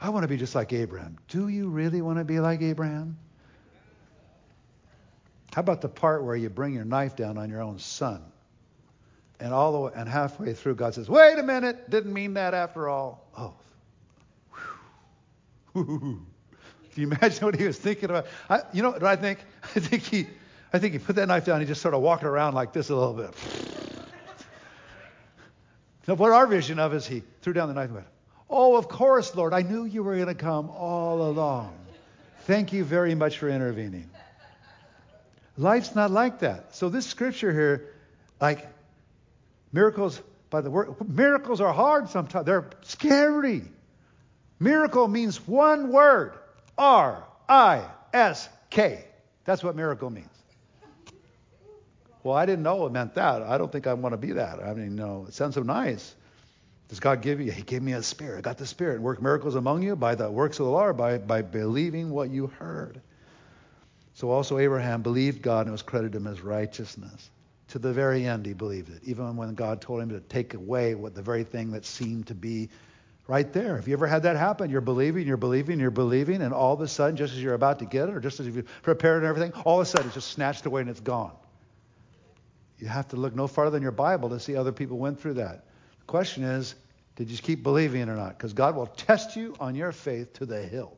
I 0.00 0.10
want 0.10 0.22
to 0.24 0.28
be 0.28 0.36
just 0.36 0.54
like 0.54 0.72
Abraham. 0.72 1.18
Do 1.28 1.48
you 1.48 1.68
really 1.68 2.02
want 2.02 2.18
to 2.18 2.24
be 2.24 2.38
like 2.38 2.62
Abraham? 2.62 3.18
How 5.52 5.60
about 5.60 5.80
the 5.80 5.88
part 5.88 6.22
where 6.22 6.36
you 6.36 6.50
bring 6.50 6.74
your 6.74 6.84
knife 6.84 7.16
down 7.16 7.36
on 7.36 7.50
your 7.50 7.62
own 7.62 7.78
son? 7.78 8.22
And 9.40 9.52
all 9.52 9.72
the 9.72 9.78
way, 9.78 9.92
and 9.94 10.08
halfway 10.08 10.52
through, 10.54 10.76
God 10.76 10.94
says, 10.94 11.08
"Wait 11.08 11.38
a 11.38 11.42
minute, 11.42 11.90
didn't 11.90 12.12
mean 12.12 12.34
that 12.34 12.54
after 12.54 12.88
all." 12.88 13.24
Oh, 13.36 13.54
Can 15.74 16.26
you 16.94 17.06
imagine 17.06 17.44
what 17.44 17.54
he 17.54 17.64
was 17.64 17.78
thinking 17.78 18.06
about? 18.06 18.26
I, 18.48 18.62
you 18.72 18.82
know 18.82 18.90
what 18.90 19.04
I 19.04 19.16
think? 19.16 19.38
I 19.62 19.80
think 19.80 20.02
he 20.02 20.26
I 20.72 20.78
think 20.78 20.92
he 20.92 20.98
put 20.98 21.16
that 21.16 21.28
knife 21.28 21.46
down. 21.46 21.56
And 21.56 21.62
he 21.62 21.68
just 21.68 21.80
sort 21.80 21.94
of 21.94 22.02
walked 22.02 22.24
around 22.24 22.54
like 22.54 22.72
this 22.72 22.90
a 22.90 22.94
little 22.94 23.14
bit. 23.14 23.34
now, 26.06 26.14
what 26.14 26.32
our 26.32 26.46
vision 26.46 26.78
of 26.78 26.94
is 26.94 27.06
he 27.06 27.22
threw 27.42 27.52
down 27.52 27.68
the 27.68 27.74
knife 27.74 27.86
and 27.86 27.94
went, 27.94 28.06
Oh, 28.50 28.76
of 28.76 28.88
course, 28.88 29.34
Lord. 29.34 29.52
I 29.52 29.62
knew 29.62 29.84
you 29.84 30.02
were 30.02 30.14
going 30.14 30.28
to 30.28 30.34
come 30.34 30.70
all 30.70 31.28
along. 31.28 31.74
Thank 32.42 32.72
you 32.72 32.82
very 32.84 33.14
much 33.14 33.38
for 33.38 33.48
intervening. 33.48 34.08
Life's 35.58 35.94
not 35.94 36.10
like 36.10 36.38
that. 36.40 36.74
So 36.74 36.88
this 36.88 37.04
scripture 37.06 37.52
here, 37.52 37.94
like 38.40 38.66
miracles 39.72 40.22
by 40.50 40.60
the 40.62 40.70
word, 40.70 40.94
miracles 41.08 41.60
are 41.60 41.72
hard 41.72 42.08
sometimes. 42.08 42.46
They're 42.46 42.70
scary. 42.82 43.62
Miracle 44.60 45.08
means 45.08 45.46
one 45.46 45.92
word. 45.92 46.32
R 46.78 47.24
I 47.48 47.84
S 48.14 48.48
K. 48.70 49.04
That's 49.44 49.62
what 49.62 49.76
miracle 49.76 50.10
means. 50.10 50.37
Well, 52.22 52.36
I 52.36 52.46
didn't 52.46 52.62
know 52.62 52.86
it 52.86 52.92
meant 52.92 53.14
that. 53.14 53.42
I 53.42 53.58
don't 53.58 53.70
think 53.70 53.86
I 53.86 53.94
want 53.94 54.12
to 54.12 54.16
be 54.16 54.32
that. 54.32 54.62
I 54.62 54.74
mean, 54.74 54.96
no, 54.96 55.26
it 55.28 55.34
sounds 55.34 55.54
so 55.54 55.62
nice. 55.62 56.14
Does 56.88 57.00
God 57.00 57.20
give 57.20 57.40
you? 57.40 57.52
He 57.52 57.62
gave 57.62 57.82
me 57.82 57.92
a 57.92 58.02
spirit. 58.02 58.38
I 58.38 58.40
got 58.40 58.58
the 58.58 58.66
spirit. 58.66 58.96
And 58.96 59.04
Work 59.04 59.22
miracles 59.22 59.54
among 59.54 59.82
you 59.82 59.94
by 59.94 60.14
the 60.14 60.30
works 60.30 60.58
of 60.58 60.66
the 60.66 60.72
law, 60.72 60.92
by, 60.92 61.18
by 61.18 61.42
believing 61.42 62.10
what 62.10 62.30
you 62.30 62.46
heard. 62.46 63.00
So 64.14 64.30
also 64.30 64.58
Abraham 64.58 65.02
believed 65.02 65.42
God 65.42 65.60
and 65.60 65.68
it 65.68 65.72
was 65.72 65.82
credited 65.82 66.14
him 66.16 66.26
as 66.26 66.40
righteousness. 66.40 67.30
To 67.68 67.78
the 67.78 67.92
very 67.92 68.26
end, 68.26 68.46
he 68.46 68.54
believed 68.54 68.88
it, 68.88 69.02
even 69.04 69.36
when 69.36 69.54
God 69.54 69.80
told 69.80 70.00
him 70.00 70.08
to 70.08 70.20
take 70.20 70.54
away 70.54 70.94
what 70.94 71.14
the 71.14 71.22
very 71.22 71.44
thing 71.44 71.72
that 71.72 71.84
seemed 71.84 72.28
to 72.28 72.34
be 72.34 72.70
Right 73.28 73.52
there. 73.52 73.76
Have 73.76 73.86
you 73.86 73.92
ever 73.92 74.06
had 74.06 74.22
that 74.22 74.36
happen? 74.36 74.70
You're 74.70 74.80
believing, 74.80 75.26
you're 75.26 75.36
believing, 75.36 75.78
you're 75.78 75.90
believing, 75.90 76.40
and 76.40 76.54
all 76.54 76.72
of 76.72 76.80
a 76.80 76.88
sudden, 76.88 77.14
just 77.14 77.34
as 77.34 77.42
you're 77.42 77.52
about 77.52 77.78
to 77.80 77.84
get 77.84 78.08
it, 78.08 78.14
or 78.14 78.20
just 78.20 78.40
as 78.40 78.46
you've 78.46 78.66
prepared 78.80 79.18
and 79.18 79.26
everything, 79.26 79.52
all 79.66 79.78
of 79.78 79.86
a 79.86 79.90
sudden 79.90 80.06
it's 80.06 80.14
just 80.14 80.30
snatched 80.30 80.64
away 80.64 80.80
and 80.80 80.88
it's 80.88 81.00
gone. 81.00 81.32
You 82.78 82.88
have 82.88 83.08
to 83.08 83.16
look 83.16 83.34
no 83.34 83.46
farther 83.46 83.70
than 83.70 83.82
your 83.82 83.92
Bible 83.92 84.28
to 84.30 84.40
see 84.40 84.56
other 84.56 84.72
people 84.72 84.98
went 84.98 85.20
through 85.20 85.34
that. 85.34 85.64
The 86.00 86.04
question 86.06 86.44
is, 86.44 86.74
did 87.16 87.30
you 87.30 87.36
keep 87.36 87.62
believing 87.62 88.08
or 88.08 88.14
not? 88.14 88.38
Because 88.38 88.52
God 88.52 88.76
will 88.76 88.86
test 88.86 89.34
you 89.34 89.56
on 89.58 89.74
your 89.74 89.90
faith 89.90 90.34
to 90.34 90.46
the 90.46 90.62
hilt. 90.62 90.96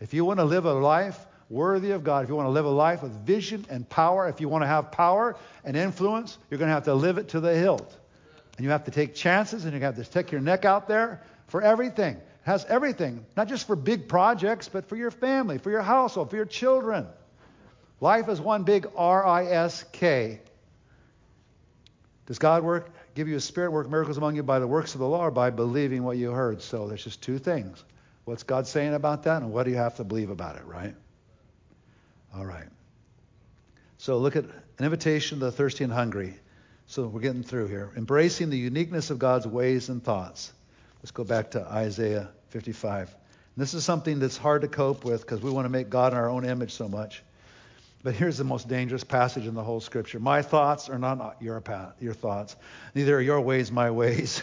If 0.00 0.12
you 0.12 0.24
want 0.24 0.40
to 0.40 0.44
live 0.44 0.64
a 0.64 0.72
life 0.72 1.18
worthy 1.48 1.92
of 1.92 2.02
God, 2.02 2.24
if 2.24 2.28
you 2.28 2.34
want 2.34 2.46
to 2.46 2.52
live 2.52 2.64
a 2.64 2.70
life 2.70 3.02
with 3.02 3.12
vision 3.24 3.64
and 3.70 3.88
power, 3.88 4.28
if 4.28 4.40
you 4.40 4.48
want 4.48 4.62
to 4.62 4.66
have 4.66 4.90
power 4.90 5.36
and 5.64 5.76
influence, 5.76 6.36
you're 6.50 6.58
going 6.58 6.68
to 6.68 6.74
have 6.74 6.84
to 6.84 6.94
live 6.94 7.18
it 7.18 7.28
to 7.28 7.40
the 7.40 7.54
hilt. 7.54 7.96
And 8.56 8.64
you 8.64 8.70
have 8.70 8.84
to 8.84 8.90
take 8.90 9.14
chances 9.14 9.64
and 9.64 9.74
you 9.74 9.80
have 9.80 9.96
to 9.96 10.04
stick 10.04 10.32
your 10.32 10.40
neck 10.40 10.64
out 10.64 10.88
there 10.88 11.22
for 11.46 11.62
everything. 11.62 12.16
It 12.16 12.22
has 12.42 12.64
everything, 12.64 13.24
not 13.36 13.48
just 13.48 13.66
for 13.66 13.76
big 13.76 14.08
projects, 14.08 14.68
but 14.68 14.88
for 14.88 14.96
your 14.96 15.12
family, 15.12 15.58
for 15.58 15.70
your 15.70 15.82
household, 15.82 16.30
for 16.30 16.36
your 16.36 16.44
children. 16.44 17.06
Life 18.00 18.28
is 18.28 18.40
one 18.40 18.64
big 18.64 18.88
R 18.96 19.24
I 19.24 19.46
S 19.46 19.84
K. 19.92 20.40
Does 22.26 22.38
God 22.38 22.64
work, 22.64 22.90
give 23.14 23.28
you 23.28 23.36
a 23.36 23.40
spirit, 23.40 23.70
work 23.70 23.88
miracles 23.90 24.16
among 24.16 24.36
you 24.36 24.42
by 24.42 24.58
the 24.58 24.66
works 24.66 24.94
of 24.94 25.00
the 25.00 25.06
law 25.06 25.26
or 25.26 25.30
by 25.30 25.50
believing 25.50 26.04
what 26.04 26.16
you 26.16 26.30
heard? 26.30 26.62
So 26.62 26.88
there's 26.88 27.04
just 27.04 27.22
two 27.22 27.38
things. 27.38 27.84
What's 28.24 28.42
God 28.42 28.66
saying 28.66 28.94
about 28.94 29.24
that, 29.24 29.42
and 29.42 29.52
what 29.52 29.64
do 29.64 29.70
you 29.70 29.76
have 29.76 29.96
to 29.96 30.04
believe 30.04 30.30
about 30.30 30.56
it, 30.56 30.64
right? 30.64 30.94
All 32.34 32.46
right. 32.46 32.68
So 33.98 34.18
look 34.18 34.36
at 34.36 34.44
an 34.44 34.84
invitation 34.84 35.38
to 35.40 35.46
the 35.46 35.52
thirsty 35.52 35.84
and 35.84 35.92
hungry. 35.92 36.34
So 36.86 37.06
we're 37.06 37.20
getting 37.20 37.42
through 37.42 37.68
here. 37.68 37.92
Embracing 37.96 38.50
the 38.50 38.58
uniqueness 38.58 39.10
of 39.10 39.18
God's 39.18 39.46
ways 39.46 39.88
and 39.88 40.02
thoughts. 40.02 40.52
Let's 40.98 41.10
go 41.10 41.24
back 41.24 41.52
to 41.52 41.60
Isaiah 41.66 42.30
55. 42.48 43.08
And 43.10 43.62
this 43.62 43.74
is 43.74 43.84
something 43.84 44.18
that's 44.18 44.36
hard 44.36 44.62
to 44.62 44.68
cope 44.68 45.04
with 45.04 45.20
because 45.20 45.40
we 45.40 45.50
want 45.50 45.66
to 45.66 45.70
make 45.70 45.90
God 45.90 46.12
in 46.12 46.18
our 46.18 46.28
own 46.28 46.44
image 46.44 46.72
so 46.72 46.88
much. 46.88 47.22
But 48.04 48.14
here's 48.14 48.36
the 48.36 48.44
most 48.44 48.68
dangerous 48.68 49.02
passage 49.02 49.46
in 49.46 49.54
the 49.54 49.62
whole 49.62 49.80
scripture. 49.80 50.20
My 50.20 50.42
thoughts 50.42 50.90
are 50.90 50.98
not 50.98 51.36
your 51.40 51.58
path, 51.62 51.94
your 52.00 52.12
thoughts. 52.12 52.54
Neither 52.94 53.16
are 53.16 53.20
your 53.20 53.40
ways 53.40 53.72
my 53.72 53.90
ways. 53.90 54.42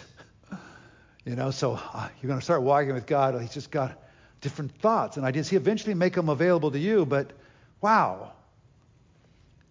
you 1.25 1.35
know, 1.35 1.51
so 1.51 1.79
uh, 1.93 2.09
you're 2.19 2.27
going 2.27 2.39
to 2.39 2.43
start 2.43 2.63
walking 2.63 2.95
with 2.95 3.05
God. 3.05 3.39
He's 3.39 3.53
just 3.53 3.69
got 3.69 4.01
different 4.41 4.71
thoughts 4.81 5.17
and 5.17 5.25
ideas. 5.27 5.47
He 5.47 5.57
eventually 5.57 5.93
make 5.93 6.15
them 6.15 6.27
available 6.27 6.71
to 6.71 6.79
you, 6.79 7.05
but 7.05 7.33
wow. 7.81 8.31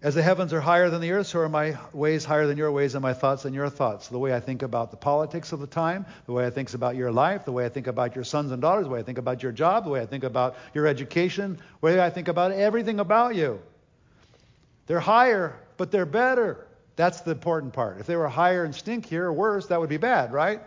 As 0.03 0.15
the 0.15 0.23
heavens 0.23 0.53
are 0.53 0.61
higher 0.61 0.89
than 0.89 1.01
the 1.01 1.11
earth, 1.11 1.27
so 1.27 1.41
are 1.41 1.49
my 1.49 1.77
ways 1.93 2.25
higher 2.25 2.47
than 2.47 2.57
your 2.57 2.71
ways 2.71 2.95
and 2.95 3.03
my 3.03 3.13
thoughts 3.13 3.43
than 3.43 3.55
your 3.55 3.69
thoughts. 3.69 4.07
The 4.07 4.21
way 4.21 4.33
I 4.33 4.39
think 4.39 4.63
about 4.63 4.93
the 4.93 4.99
politics 4.99 5.51
of 5.51 5.59
the 5.59 5.67
time, 5.67 6.07
the 6.27 6.33
way 6.33 6.47
I 6.47 6.51
think 6.51 6.73
about 6.75 6.95
your 6.95 7.11
life, 7.11 7.45
the 7.45 7.53
way 7.53 7.67
I 7.67 7.69
think 7.69 7.89
about 7.89 8.15
your 8.15 8.23
sons 8.23 8.53
and 8.53 8.63
daughters, 8.63 8.85
the 8.85 8.91
way 8.91 9.01
I 9.01 9.03
think 9.03 9.19
about 9.19 9.43
your 9.43 9.51
job, 9.51 9.83
the 9.83 9.91
way 9.91 10.01
I 10.01 10.07
think 10.07 10.23
about 10.23 10.55
your 10.75 10.87
education, 10.87 11.57
the 11.57 11.87
way 11.87 12.01
I 12.01 12.09
think 12.09 12.29
about 12.29 12.53
everything 12.53 13.01
about 13.01 13.35
you. 13.35 13.61
They're 14.91 14.99
higher, 14.99 15.55
but 15.77 15.93
they're 15.93 16.05
better. 16.05 16.67
That's 16.97 17.21
the 17.21 17.31
important 17.31 17.73
part. 17.73 18.01
If 18.01 18.09
they 18.09 18.17
were 18.17 18.27
higher 18.27 18.65
and 18.65 18.75
stinkier 18.75 19.23
or 19.23 19.33
worse, 19.33 19.67
that 19.67 19.79
would 19.79 19.89
be 19.89 19.99
bad, 19.99 20.33
right? 20.33 20.63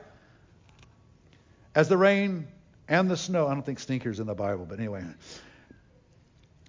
As 1.75 1.89
the 1.89 1.97
rain 1.97 2.47
and 2.87 3.11
the 3.11 3.17
snow, 3.17 3.49
I 3.49 3.53
don't 3.53 3.65
think 3.65 3.79
stinkers 3.79 4.21
in 4.21 4.25
the 4.25 4.33
Bible, 4.33 4.65
but 4.65 4.79
anyway. 4.79 5.03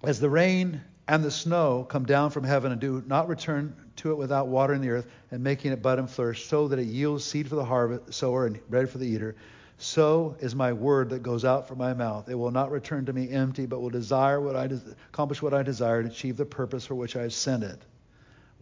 As 0.03 0.19
the 0.19 0.29
rain 0.29 0.81
and 1.07 1.23
the 1.23 1.31
snow 1.31 1.85
come 1.85 2.03
down 2.03 2.29
from 2.29 2.43
heaven 2.43 2.73
and 2.73 2.81
do 2.81 3.01
not 3.07 3.29
return 3.29 3.73
to 3.95 4.11
it 4.11 4.17
without 4.17 4.49
watering 4.49 4.81
the 4.81 4.89
earth 4.89 5.07
and 5.31 5.41
making 5.41 5.71
it 5.71 5.81
bud 5.81 5.97
and 5.97 6.09
flourish, 6.09 6.49
so 6.49 6.67
that 6.67 6.77
it 6.77 6.87
yields 6.87 7.23
seed 7.23 7.47
for 7.47 7.55
the 7.55 7.63
harvest 7.63 8.15
sower 8.15 8.47
and 8.47 8.69
bread 8.69 8.89
for 8.89 8.97
the 8.97 9.07
eater. 9.07 9.33
So 9.77 10.37
is 10.39 10.55
my 10.55 10.71
word 10.71 11.09
that 11.09 11.21
goes 11.21 11.43
out 11.43 11.67
from 11.67 11.77
my 11.77 11.93
mouth. 11.93 12.29
It 12.29 12.35
will 12.35 12.51
not 12.51 12.71
return 12.71 13.05
to 13.05 13.13
me 13.13 13.29
empty, 13.29 13.65
but 13.65 13.81
will 13.81 13.89
desire 13.89 14.39
what 14.39 14.55
I 14.55 14.67
des- 14.67 14.95
accomplish 15.09 15.41
what 15.41 15.53
I 15.53 15.63
desire 15.63 15.99
and 15.99 16.09
achieve 16.09 16.37
the 16.37 16.45
purpose 16.45 16.85
for 16.85 16.95
which 16.95 17.15
I 17.15 17.23
have 17.23 17.33
sent 17.33 17.63
it. 17.63 17.81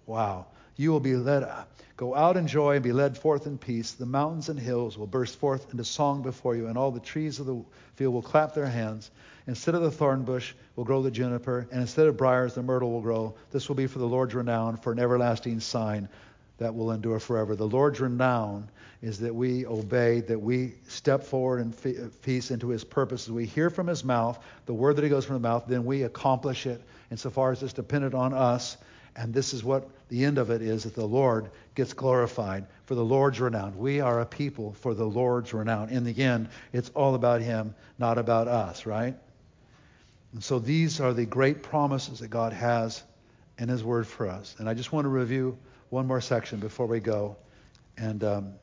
Wow. 0.08 0.48
You 0.76 0.92
will 0.92 1.00
be 1.00 1.16
led 1.16 1.44
up. 1.44 1.70
go 1.98 2.16
out 2.16 2.36
in 2.36 2.48
joy 2.48 2.74
and 2.76 2.84
be 2.84 2.92
led 2.92 3.16
forth 3.16 3.46
in 3.46 3.60
peace. 3.60 3.92
The 3.92 4.08
mountains 4.08 4.50
and 4.50 4.60
hills 4.60 4.98
will 4.98 5.06
burst 5.06 5.38
forth 5.38 5.72
into 5.72 5.84
song 5.84 6.24
before 6.24 6.56
you, 6.56 6.66
and 6.66 6.78
all 6.78 6.90
the 6.90 7.00
trees 7.00 7.40
of 7.40 7.46
the 7.46 7.64
field 7.96 8.14
will 8.16 8.24
clap 8.24 8.56
their 8.56 8.66
hands. 8.66 9.12
Instead 9.46 9.76
of 9.76 9.84
the 9.84 9.92
thorn 9.92 10.24
bush 10.24 10.56
will 10.76 10.84
grow 10.84 11.04
the 11.04 11.12
juniper, 11.12 11.68
and 11.72 11.82
instead 11.82 12.08
of 12.08 12.18
briars 12.18 12.56
the 12.56 12.64
myrtle 12.64 12.92
will 12.92 13.02
grow. 13.02 13.36
This 13.52 13.68
will 13.68 13.76
be 13.76 13.86
for 13.86 14.00
the 14.00 14.08
Lord's 14.08 14.34
renown, 14.34 14.78
for 14.78 14.92
an 14.92 15.00
everlasting 15.00 15.60
sign 15.60 16.10
that 16.58 16.74
will 16.74 16.92
endure 16.92 17.20
forever. 17.20 17.56
The 17.56 17.68
Lord's 17.68 18.00
renown 18.00 18.70
is 19.04 19.20
that 19.20 19.36
we 19.36 19.66
obey, 19.66 20.22
that 20.22 20.40
we 20.40 20.74
step 20.88 21.24
forward 21.24 21.60
in 21.60 22.10
peace 22.22 22.52
into 22.52 22.70
his 22.70 22.86
purposes. 22.86 23.30
We 23.30 23.46
hear 23.46 23.70
from 23.70 23.86
his 23.86 24.02
mouth, 24.06 24.42
the 24.66 24.74
word 24.74 24.96
that 24.96 25.04
he 25.04 25.10
goes 25.10 25.26
from 25.26 25.36
the 25.36 25.42
mouth, 25.42 25.66
then 25.68 25.84
we 25.84 26.04
accomplish 26.04 26.66
it 26.66 26.82
insofar 27.12 27.52
as 27.52 27.62
it's 27.62 27.74
dependent 27.74 28.14
on 28.14 28.34
us. 28.34 28.78
And 29.18 29.34
this 29.34 29.54
is 29.54 29.62
what 29.62 29.90
the 30.08 30.24
end 30.24 30.38
of 30.38 30.52
it 30.52 30.62
is 30.62 30.84
that 30.84 30.96
the 30.96 31.06
Lord 31.06 31.52
gets 31.76 31.92
glorified 31.92 32.66
for 32.86 32.96
the 32.96 33.04
Lord's 33.04 33.42
renown. 33.42 33.78
We 33.78 34.00
are 34.00 34.22
a 34.22 34.26
people 34.26 34.72
for 34.72 34.94
the 34.94 35.04
Lord's 35.04 35.54
renown. 35.54 35.90
In 35.90 36.06
the 36.06 36.18
end, 36.24 36.48
it's 36.72 36.90
all 36.92 37.14
about 37.14 37.42
him, 37.42 37.76
not 38.00 38.18
about 38.18 38.48
us, 38.48 38.86
right? 38.86 39.16
And 40.32 40.42
so 40.42 40.60
these 40.60 41.02
are 41.02 41.14
the 41.14 41.26
great 41.26 41.62
promises 41.62 42.20
that 42.20 42.30
God 42.30 42.54
has 42.54 43.04
in 43.60 43.68
his 43.68 43.84
word 43.84 44.08
for 44.08 44.30
us. 44.30 44.56
And 44.60 44.70
I 44.70 44.74
just 44.74 44.94
want 44.94 45.04
to 45.04 45.10
review 45.10 45.58
one 45.90 46.08
more 46.08 46.22
section 46.22 46.62
before 46.62 46.86
we 46.86 47.02
go. 47.02 47.36
And 47.98 48.24
um, 48.24 48.54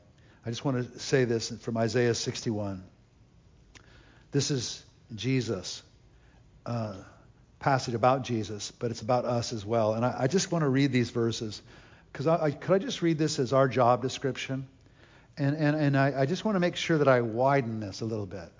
I 0.45 0.49
just 0.49 0.65
want 0.65 0.93
to 0.93 0.99
say 0.99 1.25
this 1.25 1.49
from 1.49 1.77
Isaiah 1.77 2.15
61. 2.15 2.83
This 4.31 4.49
is 4.49 4.83
Jesus, 5.15 5.83
uh, 6.65 6.95
passage 7.59 7.93
about 7.93 8.23
Jesus, 8.23 8.71
but 8.71 8.91
it's 8.91 9.01
about 9.01 9.25
us 9.25 9.53
as 9.53 9.65
well. 9.65 9.93
And 9.93 10.05
I, 10.05 10.15
I 10.21 10.27
just 10.27 10.51
want 10.51 10.63
to 10.63 10.69
read 10.69 10.91
these 10.91 11.09
verses 11.09 11.61
because 12.11 12.27
I, 12.27 12.45
I, 12.45 12.51
could 12.51 12.81
I 12.81 12.85
just 12.85 13.01
read 13.01 13.17
this 13.17 13.39
as 13.39 13.53
our 13.53 13.67
job 13.67 14.01
description? 14.01 14.67
And, 15.37 15.55
and, 15.55 15.75
and 15.75 15.97
I, 15.97 16.21
I 16.21 16.25
just 16.25 16.43
want 16.43 16.55
to 16.55 16.59
make 16.59 16.75
sure 16.75 16.97
that 16.97 17.07
I 17.07 17.21
widen 17.21 17.79
this 17.79 18.01
a 18.01 18.05
little 18.05 18.25
bit. 18.25 18.51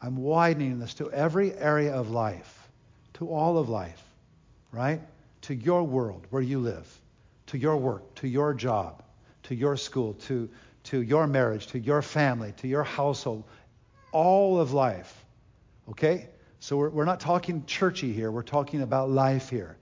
I'm 0.00 0.16
widening 0.16 0.78
this 0.78 0.94
to 0.94 1.10
every 1.10 1.52
area 1.52 1.94
of 1.94 2.10
life, 2.10 2.68
to 3.14 3.30
all 3.30 3.58
of 3.58 3.68
life, 3.68 4.02
right? 4.72 5.00
To 5.42 5.54
your 5.54 5.82
world 5.82 6.26
where 6.30 6.42
you 6.42 6.60
live 6.60 6.86
to 7.46 7.58
your 7.58 7.76
work, 7.76 8.14
to 8.16 8.28
your 8.28 8.54
job, 8.54 9.02
to 9.44 9.54
your 9.54 9.76
school, 9.76 10.14
to, 10.14 10.48
to 10.86 11.00
your 11.00 11.26
marriage, 11.26 11.68
to 11.68 11.78
your 11.78 12.02
family, 12.02 12.52
to 12.58 12.68
your 12.68 12.84
household, 12.84 13.44
all 14.12 14.60
of 14.60 14.72
life. 14.72 15.24
Okay? 15.90 16.28
So 16.60 16.76
we're, 16.76 16.90
we're 16.90 17.04
not 17.04 17.20
talking 17.20 17.64
churchy 17.66 18.12
here. 18.12 18.30
We're 18.30 18.42
talking 18.42 18.82
about 18.82 19.10
life 19.10 19.50
here, 19.50 19.76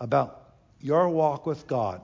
about 0.00 0.52
your 0.80 1.08
walk 1.08 1.46
with 1.46 1.66
God. 1.66 2.02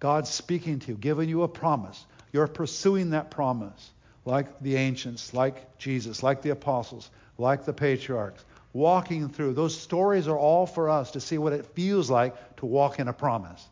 God 0.00 0.26
speaking 0.26 0.80
to 0.80 0.92
you, 0.92 0.94
giving 0.96 1.28
you 1.28 1.42
a 1.42 1.48
promise. 1.48 2.04
You're 2.32 2.46
pursuing 2.46 3.10
that 3.10 3.30
promise 3.30 3.90
like 4.24 4.60
the 4.60 4.76
ancients, 4.76 5.34
like 5.34 5.78
Jesus, 5.78 6.22
like 6.22 6.42
the 6.42 6.50
apostles, 6.50 7.10
like 7.38 7.64
the 7.64 7.72
patriarchs, 7.72 8.44
walking 8.72 9.28
through. 9.28 9.54
Those 9.54 9.78
stories 9.78 10.28
are 10.28 10.38
all 10.38 10.66
for 10.66 10.88
us 10.88 11.12
to 11.12 11.20
see 11.20 11.38
what 11.38 11.52
it 11.52 11.66
feels 11.74 12.10
like 12.10 12.56
to 12.56 12.66
walk 12.66 12.98
in 12.98 13.08
a 13.08 13.12
promise. 13.12 13.66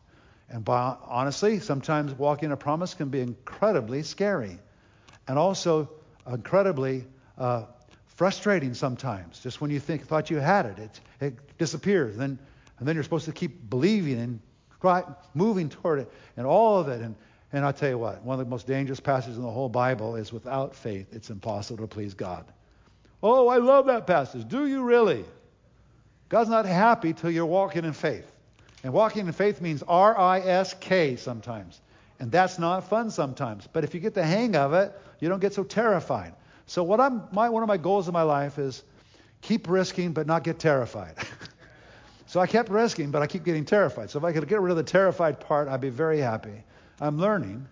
And 0.52 0.64
by, 0.64 0.96
honestly, 1.06 1.60
sometimes 1.60 2.12
walking 2.12 2.52
a 2.52 2.56
promise 2.56 2.92
can 2.92 3.08
be 3.08 3.20
incredibly 3.20 4.02
scary 4.02 4.58
and 5.26 5.38
also 5.38 5.90
incredibly 6.30 7.06
uh, 7.38 7.64
frustrating 8.16 8.74
sometimes. 8.74 9.40
Just 9.40 9.62
when 9.62 9.70
you 9.70 9.80
think 9.80 10.06
thought 10.06 10.30
you 10.30 10.36
had 10.36 10.66
it, 10.66 10.78
it, 10.78 11.00
it 11.20 11.58
disappears. 11.58 12.18
And 12.18 12.38
then 12.80 12.94
you're 12.94 13.02
supposed 13.02 13.24
to 13.24 13.32
keep 13.32 13.70
believing 13.70 14.18
and 14.20 14.40
moving 15.34 15.70
toward 15.70 16.00
it 16.00 16.12
and 16.36 16.46
all 16.46 16.78
of 16.78 16.88
it. 16.88 17.00
And, 17.00 17.14
and 17.52 17.64
I'll 17.64 17.72
tell 17.72 17.88
you 17.88 17.98
what, 17.98 18.22
one 18.22 18.38
of 18.38 18.44
the 18.44 18.50
most 18.50 18.66
dangerous 18.66 19.00
passages 19.00 19.38
in 19.38 19.42
the 19.42 19.50
whole 19.50 19.68
Bible 19.68 20.16
is 20.16 20.32
without 20.32 20.74
faith, 20.74 21.06
it's 21.12 21.30
impossible 21.30 21.86
to 21.86 21.88
please 21.88 22.12
God. 22.12 22.44
Oh, 23.22 23.48
I 23.48 23.58
love 23.58 23.86
that 23.86 24.06
passage. 24.06 24.48
Do 24.48 24.66
you 24.66 24.82
really? 24.82 25.24
God's 26.28 26.50
not 26.50 26.66
happy 26.66 27.12
till 27.12 27.30
you're 27.30 27.46
walking 27.46 27.84
in 27.84 27.92
faith. 27.92 28.26
And 28.82 28.92
walking 28.92 29.26
in 29.26 29.32
faith 29.32 29.60
means 29.60 29.82
R 29.86 30.18
I 30.18 30.40
S 30.40 30.74
K 30.74 31.16
sometimes. 31.16 31.80
And 32.18 32.30
that's 32.30 32.58
not 32.58 32.88
fun 32.88 33.10
sometimes. 33.10 33.68
But 33.72 33.84
if 33.84 33.94
you 33.94 34.00
get 34.00 34.14
the 34.14 34.24
hang 34.24 34.56
of 34.56 34.72
it, 34.72 34.92
you 35.20 35.28
don't 35.28 35.40
get 35.40 35.54
so 35.54 35.64
terrified. 35.64 36.34
So 36.66 36.82
what 36.82 37.00
I'm 37.00 37.22
my 37.32 37.48
one 37.48 37.62
of 37.62 37.68
my 37.68 37.76
goals 37.76 38.08
in 38.08 38.12
my 38.12 38.22
life 38.22 38.58
is 38.58 38.82
keep 39.40 39.68
risking 39.68 40.12
but 40.12 40.26
not 40.26 40.44
get 40.44 40.58
terrified. 40.58 41.14
so 42.26 42.40
I 42.40 42.46
kept 42.46 42.70
risking, 42.70 43.10
but 43.10 43.22
I 43.22 43.26
keep 43.26 43.44
getting 43.44 43.64
terrified. 43.64 44.10
So 44.10 44.18
if 44.18 44.24
I 44.24 44.32
could 44.32 44.48
get 44.48 44.60
rid 44.60 44.70
of 44.70 44.76
the 44.76 44.82
terrified 44.82 45.40
part, 45.40 45.68
I'd 45.68 45.80
be 45.80 45.90
very 45.90 46.18
happy. 46.18 46.64
I'm 47.00 47.18
learning. 47.18 47.66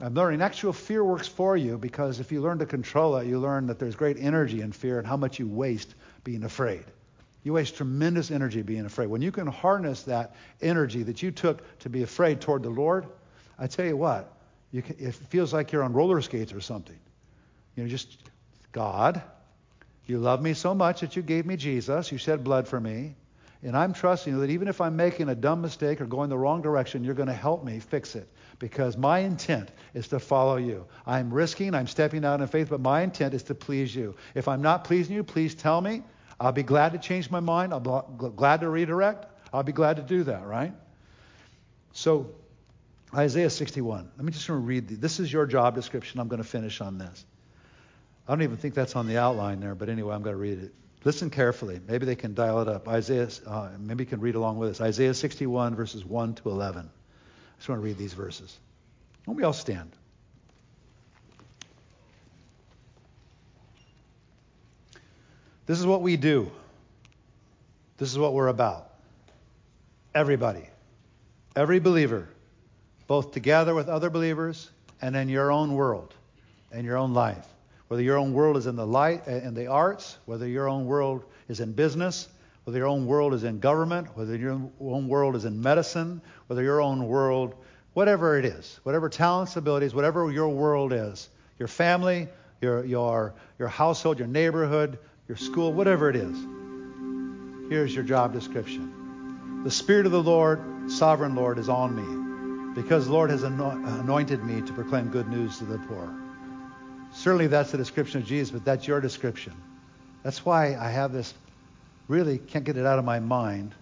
I'm 0.00 0.14
learning. 0.14 0.42
Actual 0.42 0.72
fear 0.72 1.02
works 1.02 1.26
for 1.26 1.56
you 1.56 1.76
because 1.76 2.20
if 2.20 2.30
you 2.30 2.40
learn 2.40 2.58
to 2.60 2.66
control 2.66 3.16
it, 3.16 3.26
you 3.26 3.38
learn 3.38 3.66
that 3.66 3.78
there's 3.78 3.96
great 3.96 4.16
energy 4.20 4.60
in 4.60 4.70
fear 4.70 4.98
and 4.98 5.06
how 5.06 5.16
much 5.16 5.38
you 5.38 5.48
waste 5.48 5.94
being 6.22 6.44
afraid. 6.44 6.84
You 7.44 7.52
waste 7.54 7.76
tremendous 7.76 8.30
energy 8.30 8.62
being 8.62 8.84
afraid. 8.84 9.06
When 9.06 9.22
you 9.22 9.32
can 9.32 9.46
harness 9.46 10.02
that 10.04 10.34
energy 10.60 11.04
that 11.04 11.22
you 11.22 11.30
took 11.30 11.78
to 11.80 11.88
be 11.88 12.02
afraid 12.02 12.40
toward 12.40 12.62
the 12.62 12.70
Lord, 12.70 13.06
I 13.58 13.66
tell 13.66 13.86
you 13.86 13.96
what, 13.96 14.32
you 14.72 14.82
can, 14.82 14.96
it 14.98 15.14
feels 15.14 15.52
like 15.52 15.72
you're 15.72 15.82
on 15.82 15.92
roller 15.92 16.20
skates 16.20 16.52
or 16.52 16.60
something. 16.60 16.98
You 17.76 17.84
know, 17.84 17.88
just 17.88 18.18
God, 18.72 19.22
you 20.06 20.18
love 20.18 20.42
me 20.42 20.54
so 20.54 20.74
much 20.74 21.00
that 21.00 21.16
you 21.16 21.22
gave 21.22 21.46
me 21.46 21.56
Jesus. 21.56 22.10
You 22.10 22.18
shed 22.18 22.42
blood 22.44 22.66
for 22.66 22.80
me. 22.80 23.14
And 23.62 23.76
I'm 23.76 23.92
trusting 23.92 24.32
you 24.32 24.40
that 24.40 24.50
even 24.50 24.68
if 24.68 24.80
I'm 24.80 24.96
making 24.96 25.28
a 25.28 25.34
dumb 25.34 25.60
mistake 25.62 26.00
or 26.00 26.06
going 26.06 26.30
the 26.30 26.38
wrong 26.38 26.62
direction, 26.62 27.02
you're 27.02 27.14
going 27.14 27.28
to 27.28 27.34
help 27.34 27.64
me 27.64 27.80
fix 27.80 28.14
it. 28.14 28.28
Because 28.60 28.96
my 28.96 29.20
intent 29.20 29.70
is 29.94 30.08
to 30.08 30.20
follow 30.20 30.56
you. 30.56 30.86
I'm 31.06 31.32
risking, 31.32 31.74
I'm 31.74 31.88
stepping 31.88 32.24
out 32.24 32.40
in 32.40 32.46
faith, 32.46 32.70
but 32.70 32.80
my 32.80 33.02
intent 33.02 33.34
is 33.34 33.42
to 33.44 33.54
please 33.54 33.94
you. 33.94 34.14
If 34.34 34.48
I'm 34.48 34.62
not 34.62 34.84
pleasing 34.84 35.16
you, 35.16 35.24
please 35.24 35.54
tell 35.54 35.80
me. 35.80 36.02
I'll 36.40 36.52
be 36.52 36.62
glad 36.62 36.92
to 36.92 36.98
change 36.98 37.30
my 37.30 37.40
mind. 37.40 37.72
I'll 37.72 37.80
be 37.80 38.28
glad 38.36 38.60
to 38.60 38.68
redirect. 38.68 39.26
I'll 39.52 39.62
be 39.62 39.72
glad 39.72 39.96
to 39.96 40.02
do 40.02 40.24
that, 40.24 40.46
right? 40.46 40.72
So, 41.92 42.30
Isaiah 43.14 43.50
61. 43.50 44.10
Let 44.16 44.24
me 44.24 44.32
just 44.32 44.48
read. 44.48 44.88
This 44.88 45.18
is 45.18 45.32
your 45.32 45.46
job 45.46 45.74
description. 45.74 46.20
I'm 46.20 46.28
going 46.28 46.42
to 46.42 46.48
finish 46.48 46.80
on 46.80 46.98
this. 46.98 47.24
I 48.26 48.32
don't 48.32 48.42
even 48.42 48.58
think 48.58 48.74
that's 48.74 48.94
on 48.94 49.06
the 49.06 49.18
outline 49.18 49.60
there, 49.60 49.74
but 49.74 49.88
anyway, 49.88 50.14
I'm 50.14 50.22
going 50.22 50.34
to 50.34 50.40
read 50.40 50.58
it. 50.64 50.74
Listen 51.04 51.30
carefully. 51.30 51.80
Maybe 51.88 52.04
they 52.04 52.16
can 52.16 52.34
dial 52.34 52.60
it 52.60 52.68
up. 52.68 52.86
Isaiah, 52.88 53.28
uh, 53.46 53.70
maybe 53.78 54.04
you 54.04 54.08
can 54.08 54.20
read 54.20 54.34
along 54.34 54.58
with 54.58 54.70
us. 54.70 54.80
Isaiah 54.80 55.14
61, 55.14 55.74
verses 55.74 56.04
1 56.04 56.34
to 56.34 56.50
11. 56.50 56.82
I 56.82 57.56
just 57.58 57.68
want 57.68 57.80
to 57.80 57.84
read 57.84 57.96
these 57.96 58.12
verses. 58.12 58.56
Won't 59.26 59.38
we 59.38 59.44
all 59.44 59.52
stand? 59.52 59.90
This 65.68 65.78
is 65.78 65.86
what 65.86 66.02
we 66.02 66.16
do. 66.16 66.50
This 67.98 68.10
is 68.10 68.18
what 68.18 68.32
we're 68.34 68.48
about. 68.48 68.90
Everybody, 70.12 70.68
every 71.54 71.78
believer, 71.78 72.28
both 73.06 73.30
together 73.30 73.76
with 73.76 73.88
other 73.88 74.10
believers 74.10 74.68
and 75.00 75.14
in 75.14 75.28
your 75.28 75.52
own 75.52 75.74
world, 75.74 76.12
in 76.72 76.84
your 76.84 76.96
own 76.96 77.14
life 77.14 77.46
whether 77.88 78.02
your 78.02 78.18
own 78.18 78.32
world 78.32 78.56
is 78.56 78.66
in 78.66 78.76
the 78.76 78.86
light 78.86 79.22
uh, 79.26 79.32
in 79.32 79.54
the 79.54 79.66
arts, 79.66 80.18
whether 80.26 80.46
your 80.46 80.68
own 80.68 80.86
world 80.86 81.24
is 81.48 81.60
in 81.60 81.72
business, 81.72 82.28
whether 82.64 82.78
your 82.78 82.86
own 82.86 83.06
world 83.06 83.32
is 83.34 83.44
in 83.44 83.58
government, 83.58 84.14
whether 84.14 84.36
your 84.36 84.52
own 84.80 85.08
world 85.08 85.34
is 85.34 85.46
in 85.46 85.60
medicine, 85.60 86.20
whether 86.46 86.62
your 86.62 86.82
own 86.82 87.06
world, 87.08 87.54
whatever 87.94 88.38
it 88.38 88.44
is, 88.44 88.78
whatever 88.82 89.08
talents, 89.08 89.56
abilities, 89.56 89.94
whatever 89.94 90.30
your 90.30 90.50
world 90.50 90.92
is, 90.92 91.30
your 91.58 91.68
family, 91.68 92.28
your 92.60 92.84
your 92.84 93.34
your 93.58 93.68
household, 93.68 94.18
your 94.18 94.28
neighborhood, 94.28 94.98
your 95.28 95.36
school, 95.36 95.72
whatever 95.72 96.08
it 96.08 96.16
is. 96.16 96.36
Here's 97.68 97.94
your 97.94 98.04
job 98.04 98.32
description. 98.32 99.62
The 99.62 99.70
Spirit 99.70 100.06
of 100.06 100.12
the 100.12 100.22
Lord, 100.22 100.90
sovereign 100.90 101.34
Lord, 101.34 101.58
is 101.58 101.68
on 101.68 101.94
me 101.94 102.74
because 102.74 103.06
the 103.06 103.12
Lord 103.12 103.28
has 103.30 103.42
anointed 103.42 104.42
me 104.42 104.62
to 104.62 104.72
proclaim 104.72 105.10
good 105.10 105.28
news 105.28 105.58
to 105.58 105.64
the 105.64 105.78
poor. 105.78 106.08
Certainly 107.12 107.48
that's 107.48 107.70
the 107.70 107.78
description 107.78 108.22
of 108.22 108.26
Jesus, 108.26 108.50
but 108.50 108.64
that's 108.64 108.86
your 108.86 109.00
description. 109.00 109.52
That's 110.22 110.44
why 110.44 110.76
I 110.76 110.90
have 110.90 111.12
this, 111.12 111.34
really 112.06 112.38
can't 112.38 112.64
get 112.64 112.76
it 112.76 112.86
out 112.86 112.98
of 112.98 113.04
my 113.04 113.20
mind. 113.20 113.74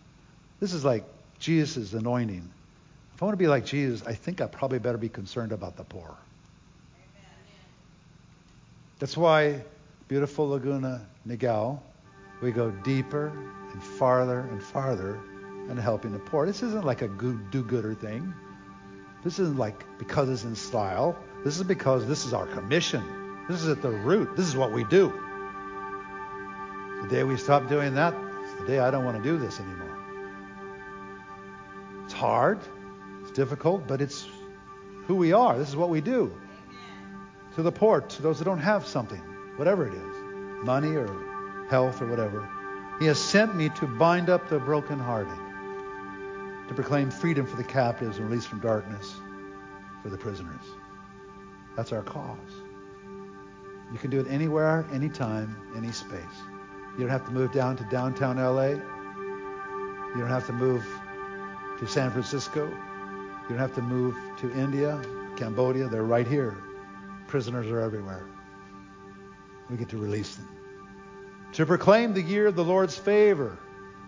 This 0.58 0.72
is 0.72 0.84
like 0.84 1.04
Jesus' 1.38 1.92
anointing. 1.92 2.50
If 3.14 3.22
I 3.22 3.26
want 3.26 3.34
to 3.34 3.42
be 3.42 3.48
like 3.48 3.64
Jesus, 3.64 4.06
I 4.06 4.14
think 4.14 4.40
I 4.40 4.46
probably 4.46 4.78
better 4.78 4.98
be 4.98 5.08
concerned 5.08 5.52
about 5.52 5.76
the 5.76 5.84
poor. 5.84 6.14
That's 8.98 9.16
why 9.16 9.62
beautiful 10.08 10.48
Laguna 10.48 11.06
Niguel, 11.26 11.80
we 12.40 12.52
go 12.52 12.70
deeper 12.70 13.32
and 13.72 13.82
farther 13.82 14.40
and 14.40 14.62
farther 14.62 15.18
and 15.68 15.78
helping 15.78 16.12
the 16.12 16.18
poor. 16.18 16.46
This 16.46 16.62
isn't 16.62 16.84
like 16.84 17.02
a 17.02 17.08
do-gooder 17.08 17.94
thing. 17.94 18.32
This 19.24 19.38
isn't 19.40 19.58
like 19.58 19.84
because 19.98 20.28
it's 20.28 20.44
in 20.44 20.54
style. 20.54 21.18
This 21.44 21.56
is 21.56 21.64
because 21.64 22.06
this 22.06 22.24
is 22.24 22.32
our 22.32 22.46
commission. 22.46 23.02
This 23.48 23.62
is 23.62 23.68
at 23.68 23.82
the 23.82 23.90
root. 23.90 24.36
This 24.36 24.46
is 24.46 24.56
what 24.56 24.72
we 24.72 24.84
do. 24.84 25.12
The 27.02 27.08
day 27.08 27.24
we 27.24 27.36
stop 27.36 27.68
doing 27.68 27.94
that, 27.94 28.14
it's 28.42 28.60
the 28.60 28.66
day 28.66 28.78
I 28.78 28.90
don't 28.90 29.04
want 29.04 29.16
to 29.16 29.22
do 29.22 29.38
this 29.38 29.58
anymore. 29.58 29.98
It's 32.04 32.14
hard, 32.14 32.60
it's 33.22 33.32
difficult, 33.32 33.88
but 33.88 34.00
it's 34.00 34.28
who 35.06 35.16
we 35.16 35.32
are. 35.32 35.58
This 35.58 35.68
is 35.68 35.76
what 35.76 35.88
we 35.88 36.00
do. 36.00 36.32
Amen. 36.70 37.28
To 37.56 37.62
the 37.62 37.72
poor, 37.72 38.00
to 38.00 38.22
those 38.22 38.38
that 38.38 38.44
don't 38.44 38.60
have 38.60 38.86
something, 38.86 39.20
whatever 39.56 39.86
it 39.86 39.94
is, 39.94 40.64
money 40.64 40.96
or 40.96 41.08
health 41.68 42.00
or 42.00 42.06
whatever. 42.06 42.48
He 42.98 43.06
has 43.06 43.18
sent 43.18 43.54
me 43.54 43.68
to 43.70 43.86
bind 43.86 44.30
up 44.30 44.48
the 44.48 44.58
brokenhearted, 44.58 45.32
to 46.68 46.74
proclaim 46.74 47.10
freedom 47.10 47.46
for 47.46 47.56
the 47.56 47.64
captives 47.64 48.18
and 48.18 48.28
release 48.28 48.46
from 48.46 48.60
darkness 48.60 49.16
for 50.02 50.08
the 50.08 50.16
prisoners. 50.16 50.64
That's 51.76 51.92
our 51.92 52.02
cause. 52.02 52.62
You 53.92 53.98
can 53.98 54.10
do 54.10 54.20
it 54.20 54.26
anywhere, 54.28 54.86
anytime, 54.92 55.56
any 55.76 55.92
space. 55.92 56.20
You 56.94 57.00
don't 57.00 57.10
have 57.10 57.26
to 57.26 57.32
move 57.32 57.52
down 57.52 57.76
to 57.76 57.84
downtown 57.84 58.36
LA. 58.36 58.68
You 58.68 60.20
don't 60.20 60.28
have 60.28 60.46
to 60.46 60.52
move 60.52 60.84
to 61.78 61.86
San 61.86 62.10
Francisco. 62.10 62.66
You 62.66 63.48
don't 63.50 63.58
have 63.58 63.74
to 63.74 63.82
move 63.82 64.16
to 64.38 64.52
India, 64.54 65.00
Cambodia. 65.36 65.88
They're 65.88 66.02
right 66.04 66.26
here. 66.26 66.56
Prisoners 67.28 67.66
are 67.70 67.80
everywhere. 67.80 68.24
We 69.70 69.76
get 69.76 69.88
to 69.90 69.98
release 69.98 70.36
them. 70.36 70.48
To 71.54 71.66
proclaim 71.66 72.12
the 72.12 72.22
year 72.22 72.46
of 72.46 72.54
the 72.54 72.64
Lord's 72.64 72.96
favor. 72.96 73.56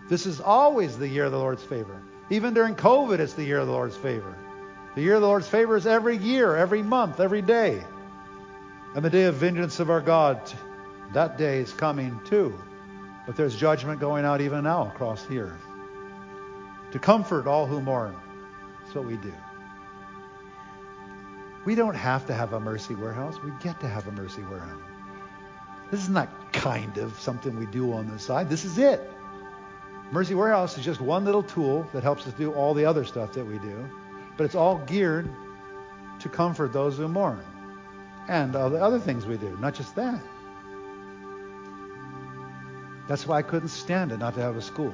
This 0.09 0.25
is 0.25 0.39
always 0.39 0.97
the 0.97 1.07
year 1.07 1.25
of 1.25 1.31
the 1.31 1.39
Lord's 1.39 1.63
favor. 1.63 2.01
Even 2.29 2.53
during 2.53 2.75
COVID, 2.75 3.19
it's 3.19 3.33
the 3.33 3.43
year 3.43 3.59
of 3.59 3.67
the 3.67 3.73
Lord's 3.73 3.97
favor. 3.97 4.35
The 4.95 5.01
year 5.01 5.15
of 5.15 5.21
the 5.21 5.27
Lord's 5.27 5.47
favor 5.47 5.75
is 5.77 5.87
every 5.87 6.17
year, 6.17 6.55
every 6.55 6.81
month, 6.81 7.19
every 7.19 7.41
day. 7.41 7.83
And 8.95 9.05
the 9.05 9.09
day 9.09 9.25
of 9.25 9.35
vengeance 9.35 9.79
of 9.79 9.89
our 9.89 10.01
God, 10.01 10.41
that 11.13 11.37
day 11.37 11.59
is 11.59 11.71
coming 11.73 12.19
too. 12.25 12.53
But 13.25 13.35
there's 13.35 13.55
judgment 13.55 13.99
going 13.99 14.25
out 14.25 14.41
even 14.41 14.63
now 14.63 14.87
across 14.87 15.25
earth. 15.29 15.61
To 16.91 16.99
comfort 16.99 17.45
all 17.45 17.67
who 17.67 17.81
mourn. 17.81 18.15
That's 18.81 18.95
what 18.95 19.05
we 19.05 19.17
do. 19.17 19.33
We 21.65 21.75
don't 21.75 21.95
have 21.95 22.25
to 22.27 22.33
have 22.33 22.53
a 22.53 22.59
mercy 22.59 22.95
warehouse. 22.95 23.35
We 23.43 23.51
get 23.61 23.79
to 23.81 23.87
have 23.87 24.07
a 24.07 24.11
mercy 24.11 24.41
warehouse. 24.43 24.81
This 25.91 26.01
is 26.01 26.09
not 26.09 26.53
kind 26.53 26.97
of 26.97 27.19
something 27.19 27.57
we 27.57 27.65
do 27.65 27.93
on 27.93 28.09
the 28.09 28.19
side. 28.19 28.49
This 28.49 28.65
is 28.65 28.77
it. 28.77 29.09
Mercy 30.11 30.35
Warehouse 30.35 30.77
is 30.77 30.85
just 30.85 31.01
one 31.01 31.25
little 31.25 31.43
tool 31.43 31.87
that 31.93 32.03
helps 32.03 32.25
us 32.27 32.33
do 32.33 32.51
all 32.53 32.73
the 32.73 32.85
other 32.85 33.05
stuff 33.05 33.33
that 33.33 33.45
we 33.45 33.59
do, 33.59 33.89
but 34.37 34.43
it's 34.43 34.55
all 34.55 34.77
geared 34.79 35.29
to 36.19 36.29
comfort 36.29 36.73
those 36.73 36.97
who 36.97 37.07
mourn 37.07 37.43
and 38.27 38.55
all 38.55 38.69
the 38.69 38.81
other 38.81 38.99
things 38.99 39.25
we 39.25 39.37
do, 39.37 39.57
not 39.59 39.73
just 39.73 39.95
that. 39.95 40.21
That's 43.07 43.25
why 43.25 43.39
I 43.39 43.41
couldn't 43.41 43.69
stand 43.69 44.11
it 44.11 44.17
not 44.17 44.35
to 44.35 44.41
have 44.41 44.55
a 44.55 44.61
school. 44.61 44.93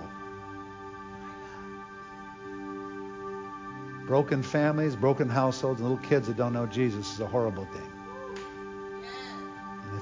Broken 4.07 4.43
families, 4.43 4.95
broken 4.95 5.27
households, 5.27 5.81
and 5.81 5.89
little 5.89 6.05
kids 6.05 6.27
that 6.27 6.37
don't 6.37 6.53
know 6.53 6.65
Jesus 6.65 7.13
is 7.13 7.19
a 7.19 7.27
horrible 7.27 7.65
thing. 7.65 7.94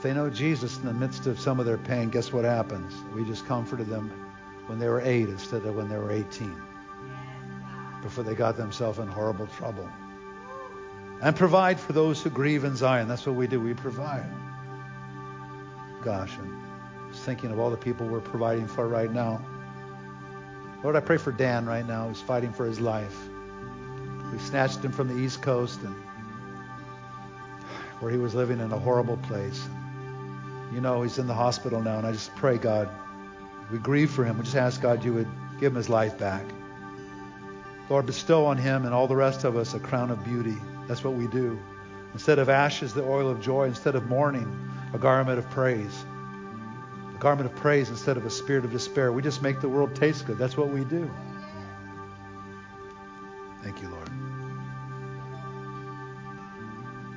And 0.03 0.11
they 0.11 0.13
know 0.13 0.29
Jesus 0.29 0.77
in 0.77 0.85
the 0.85 0.93
midst 0.93 1.27
of 1.27 1.39
some 1.39 1.59
of 1.59 1.65
their 1.65 1.77
pain, 1.77 2.09
guess 2.09 2.33
what 2.33 2.43
happens? 2.43 2.93
We 3.15 3.23
just 3.23 3.45
comforted 3.45 3.87
them 3.87 4.11
when 4.67 4.77
they 4.77 4.87
were 4.87 5.01
eight 5.01 5.29
instead 5.29 5.65
of 5.65 5.75
when 5.75 5.87
they 5.87 5.97
were 5.97 6.11
18, 6.11 6.55
before 8.01 8.23
they 8.23 8.35
got 8.35 8.57
themselves 8.57 8.99
in 8.99 9.07
horrible 9.07 9.47
trouble 9.47 9.89
and 11.23 11.37
provide 11.37 11.79
for 11.79 11.93
those 11.93 12.21
who 12.21 12.29
grieve 12.29 12.65
in 12.65 12.75
Zion. 12.75 13.07
That's 13.07 13.25
what 13.25 13.35
we 13.35 13.47
do. 13.47 13.57
We 13.59 13.73
provide. 13.73 14.25
Gosh, 16.03 16.33
I'm 16.37 17.09
just 17.11 17.23
thinking 17.23 17.49
of 17.49 17.59
all 17.59 17.69
the 17.69 17.77
people 17.77 18.05
we're 18.05 18.19
providing 18.19 18.67
for 18.67 18.89
right 18.89 19.09
now. 19.09 19.41
Lord, 20.83 20.97
I 20.97 20.99
pray 20.99 21.15
for 21.15 21.31
Dan 21.31 21.65
right 21.65 21.87
now 21.87 22.09
who's 22.09 22.19
fighting 22.19 22.51
for 22.51 22.65
his 22.65 22.81
life. 22.81 23.17
We 24.33 24.39
snatched 24.39 24.83
him 24.83 24.91
from 24.91 25.07
the 25.07 25.15
East 25.15 25.41
Coast 25.41 25.79
and 25.81 25.95
where 28.01 28.11
he 28.11 28.17
was 28.17 28.35
living 28.35 28.59
in 28.59 28.73
a 28.73 28.77
horrible 28.77 29.15
place. 29.15 29.65
You 30.74 30.82
know, 30.82 31.03
he's 31.03 31.19
in 31.19 31.28
the 31.28 31.36
hospital 31.36 31.82
now, 31.82 31.99
and 31.99 32.07
I 32.07 32.11
just 32.11 32.36
pray, 32.36 32.57
God, 32.57 32.89
we 33.71 33.78
grieve 33.78 34.09
for 34.09 34.24
him. 34.24 34.38
We 34.38 34.43
just 34.43 34.55
ask 34.55 34.82
God 34.82 35.03
you 35.03 35.13
would 35.13 35.28
give 35.59 35.71
him 35.71 35.76
his 35.76 35.88
life 35.88 36.17
back. 36.17 36.43
Lord, 37.89 38.07
bestow 38.07 38.45
on 38.45 38.57
him 38.57 38.86
and 38.86 38.93
all 38.93 39.07
the 39.07 39.15
rest 39.15 39.43
of 39.43 39.55
us 39.55 39.76
a 39.76 39.80
crown 39.80 40.09
of 40.09 40.24
beauty. 40.24 40.57
That's 40.88 41.03
what 41.03 41.13
we 41.13 41.28
do. 41.28 41.59
Instead 42.13 42.39
of 42.39 42.49
ashes, 42.49 42.93
the 42.93 43.03
oil 43.03 43.30
of 43.30 43.39
joy. 43.39 43.65
Instead 43.65 43.95
of 43.95 44.07
mourning, 44.07 44.69
a 44.93 44.97
garment 44.97 45.38
of 45.38 45.47
praise. 45.51 46.05
A 47.15 47.19
garment 47.19 47.51
of 47.51 47.55
praise 47.57 47.89
instead 47.89 48.17
of 48.17 48.26
a 48.26 48.32
spirit 48.32 48.65
of 48.65 48.71
despair. 48.71 49.11
We 49.11 49.21
just 49.21 49.43
make 49.43 49.61
the 49.61 49.69
world 49.69 49.93
taste 49.95 50.26
good. 50.26 50.39
That's 50.39 50.57
what 50.57 50.69
we 50.69 50.84
do. 50.86 51.09
Thank 53.63 53.82
you, 53.82 53.89
Lord. 53.89 54.09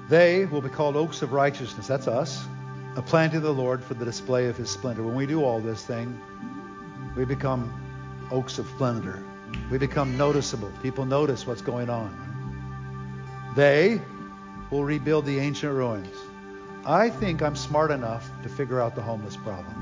They 0.08 0.44
will 0.44 0.60
be 0.60 0.68
called 0.68 0.96
oaks 0.96 1.22
of 1.22 1.32
righteousness. 1.32 1.86
That's 1.86 2.06
us. 2.06 2.46
A 2.96 3.02
planting 3.02 3.36
of 3.36 3.42
the 3.42 3.52
Lord 3.52 3.84
for 3.84 3.92
the 3.92 4.06
display 4.06 4.46
of 4.46 4.56
his 4.56 4.70
splendor. 4.70 5.02
When 5.02 5.14
we 5.14 5.26
do 5.26 5.44
all 5.44 5.60
this 5.60 5.84
thing, 5.84 6.18
we 7.14 7.26
become 7.26 7.70
oaks 8.30 8.58
of 8.58 8.66
splendor. 8.68 9.22
We 9.70 9.76
become 9.76 10.16
noticeable. 10.16 10.72
People 10.82 11.04
notice 11.04 11.46
what's 11.46 11.60
going 11.60 11.90
on. 11.90 13.52
They 13.54 14.00
will 14.70 14.82
rebuild 14.82 15.26
the 15.26 15.38
ancient 15.38 15.74
ruins. 15.74 16.14
I 16.86 17.10
think 17.10 17.42
I'm 17.42 17.54
smart 17.54 17.90
enough 17.90 18.30
to 18.42 18.48
figure 18.48 18.80
out 18.80 18.94
the 18.94 19.02
homeless 19.02 19.36
problem. 19.36 19.74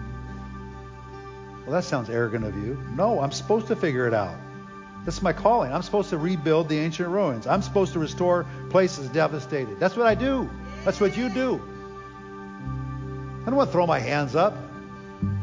Well, 1.64 1.72
that 1.72 1.84
sounds 1.84 2.10
arrogant 2.10 2.44
of 2.44 2.56
you. 2.56 2.76
No, 2.96 3.20
I'm 3.20 3.32
supposed 3.32 3.68
to 3.68 3.76
figure 3.76 4.08
it 4.08 4.14
out. 4.14 4.36
That's 5.04 5.22
my 5.22 5.32
calling. 5.32 5.72
I'm 5.72 5.82
supposed 5.82 6.10
to 6.10 6.18
rebuild 6.18 6.68
the 6.68 6.78
ancient 6.78 7.10
ruins. 7.10 7.46
I'm 7.46 7.62
supposed 7.62 7.92
to 7.92 8.00
restore 8.00 8.44
places 8.70 9.08
devastated. 9.10 9.78
That's 9.78 9.96
what 9.96 10.06
I 10.08 10.16
do. 10.16 10.50
That's 10.84 11.00
what 11.00 11.16
you 11.16 11.28
do. 11.28 11.62
I 13.44 13.46
don't 13.46 13.56
want 13.56 13.68
to 13.68 13.72
throw 13.72 13.86
my 13.86 13.98
hands 13.98 14.34
up. 14.34 14.56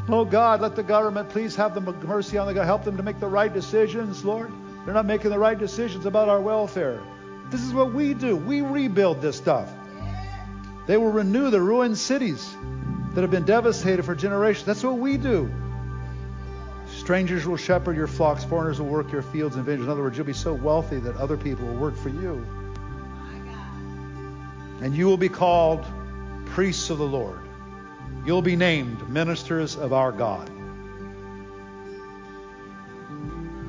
Oh 0.10 0.26
God, 0.26 0.60
let 0.60 0.76
the 0.76 0.82
government 0.84 1.30
please 1.30 1.56
have 1.56 1.76
the 1.76 1.82
mercy 1.82 2.40
on 2.40 2.48
the 2.48 2.54
God. 2.56 2.66
help 2.66 2.84
them 2.84 2.98
to 2.98 3.04
make 3.04 3.20
the 3.20 3.28
right 3.28 3.54
decisions, 3.54 4.26
Lord. 4.26 4.52
They're 4.84 4.94
not 4.96 5.06
making 5.06 5.30
the 5.30 5.38
right 5.38 5.58
decisions 5.58 6.08
about 6.08 6.28
our 6.28 6.42
welfare. 6.42 7.00
This 7.52 7.62
is 7.62 7.74
what 7.74 7.94
we 7.94 8.16
do. 8.16 8.36
We 8.36 8.62
rebuild 8.62 9.22
this 9.22 9.38
stuff. 9.38 9.70
They 10.88 10.98
will 10.98 11.12
renew 11.12 11.52
the 11.52 11.62
ruined 11.62 11.98
cities 11.98 12.56
that 13.14 13.22
have 13.22 13.30
been 13.30 13.46
devastated 13.46 14.04
for 14.04 14.16
generations. 14.16 14.66
That's 14.66 14.84
what 14.84 14.98
we 14.98 15.18
do. 15.18 15.52
Strangers 16.88 17.46
will 17.46 17.58
shepherd 17.58 17.96
your 17.96 18.08
flocks, 18.08 18.44
foreigners 18.44 18.82
will 18.82 18.88
work 18.88 19.12
your 19.12 19.22
fields 19.22 19.56
and 19.56 19.64
vineyards. 19.64 19.86
In 19.86 19.92
other 19.92 20.02
words, 20.02 20.18
you'll 20.18 20.26
be 20.26 20.34
so 20.34 20.54
wealthy 20.54 20.98
that 21.00 21.16
other 21.18 21.38
people 21.38 21.68
will 21.68 21.76
work 21.76 21.96
for 21.98 22.10
you. 22.10 22.46
And 24.82 24.96
you 24.96 25.06
will 25.06 25.18
be 25.18 25.30
called 25.30 25.86
priests 26.48 26.90
of 26.90 26.98
the 26.98 27.08
Lord. 27.08 27.41
You'll 28.26 28.42
be 28.42 28.56
named 28.56 29.10
ministers 29.10 29.76
of 29.76 29.94
our 29.94 30.12
God. 30.12 30.50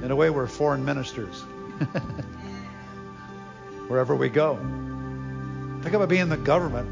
In 0.02 0.10
a 0.10 0.16
way, 0.16 0.30
we're 0.30 0.46
foreign 0.46 0.84
ministers. 0.84 1.40
Wherever 3.88 4.14
we 4.14 4.28
go. 4.28 4.56
Think 5.82 5.94
about 5.94 6.08
being 6.08 6.22
in 6.22 6.28
the 6.28 6.36
government. 6.36 6.88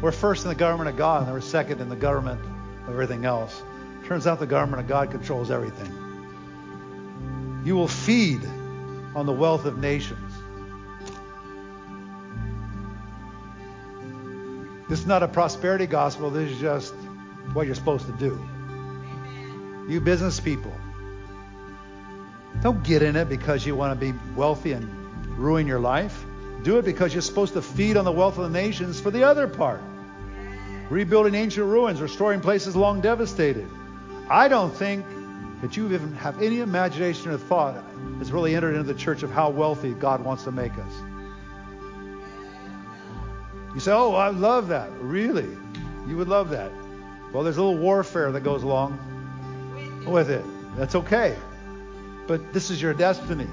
We're 0.00 0.12
first 0.12 0.44
in 0.44 0.48
the 0.48 0.54
government 0.54 0.88
of 0.90 0.96
God, 0.96 1.24
and 1.24 1.32
we're 1.32 1.40
second 1.40 1.80
in 1.80 1.88
the 1.88 1.96
government 1.96 2.40
of 2.86 2.90
everything 2.92 3.24
else. 3.24 3.62
Turns 4.06 4.26
out 4.26 4.38
the 4.38 4.46
government 4.46 4.82
of 4.82 4.88
God 4.88 5.10
controls 5.10 5.50
everything. 5.50 5.92
You 7.64 7.76
will 7.76 7.88
feed 7.88 8.42
on 9.14 9.26
the 9.26 9.32
wealth 9.32 9.66
of 9.66 9.78
nations. 9.78 10.29
This 14.90 14.98
is 14.98 15.06
not 15.06 15.22
a 15.22 15.28
prosperity 15.28 15.86
gospel. 15.86 16.30
This 16.30 16.50
is 16.50 16.60
just 16.60 16.92
what 17.52 17.66
you're 17.66 17.76
supposed 17.76 18.06
to 18.06 18.12
do. 18.12 18.44
You 19.88 20.00
business 20.00 20.40
people, 20.40 20.72
don't 22.60 22.82
get 22.82 23.00
in 23.00 23.14
it 23.14 23.28
because 23.28 23.64
you 23.64 23.76
want 23.76 23.98
to 23.98 24.12
be 24.12 24.18
wealthy 24.34 24.72
and 24.72 24.88
ruin 25.38 25.68
your 25.68 25.78
life. 25.78 26.24
Do 26.64 26.78
it 26.78 26.84
because 26.84 27.14
you're 27.14 27.22
supposed 27.22 27.52
to 27.52 27.62
feed 27.62 27.96
on 27.96 28.04
the 28.04 28.10
wealth 28.10 28.36
of 28.36 28.42
the 28.42 28.50
nations 28.50 29.00
for 29.00 29.12
the 29.12 29.22
other 29.22 29.46
part. 29.46 29.80
Rebuilding 30.90 31.36
ancient 31.36 31.66
ruins, 31.66 32.00
restoring 32.00 32.40
places 32.40 32.74
long 32.74 33.00
devastated. 33.00 33.70
I 34.28 34.48
don't 34.48 34.74
think 34.74 35.06
that 35.62 35.76
you 35.76 35.84
even 35.92 36.14
have 36.14 36.42
any 36.42 36.62
imagination 36.62 37.30
or 37.30 37.38
thought 37.38 37.80
that's 38.18 38.30
really 38.30 38.56
entered 38.56 38.74
into 38.74 38.92
the 38.92 38.98
church 38.98 39.22
of 39.22 39.30
how 39.30 39.50
wealthy 39.50 39.94
God 39.94 40.24
wants 40.24 40.42
to 40.44 40.50
make 40.50 40.72
us. 40.72 40.92
You 43.74 43.80
say, 43.80 43.92
oh, 43.92 44.14
I 44.14 44.28
love 44.28 44.68
that. 44.68 44.90
Really? 45.00 45.56
You 46.06 46.16
would 46.16 46.28
love 46.28 46.50
that. 46.50 46.72
Well, 47.32 47.44
there's 47.44 47.56
a 47.56 47.62
little 47.62 47.78
warfare 47.78 48.32
that 48.32 48.40
goes 48.40 48.62
along 48.62 48.98
with 50.06 50.30
it. 50.30 50.44
That's 50.76 50.94
okay. 50.94 51.36
But 52.26 52.52
this 52.52 52.70
is 52.70 52.82
your 52.82 52.94
destiny. 52.94 53.46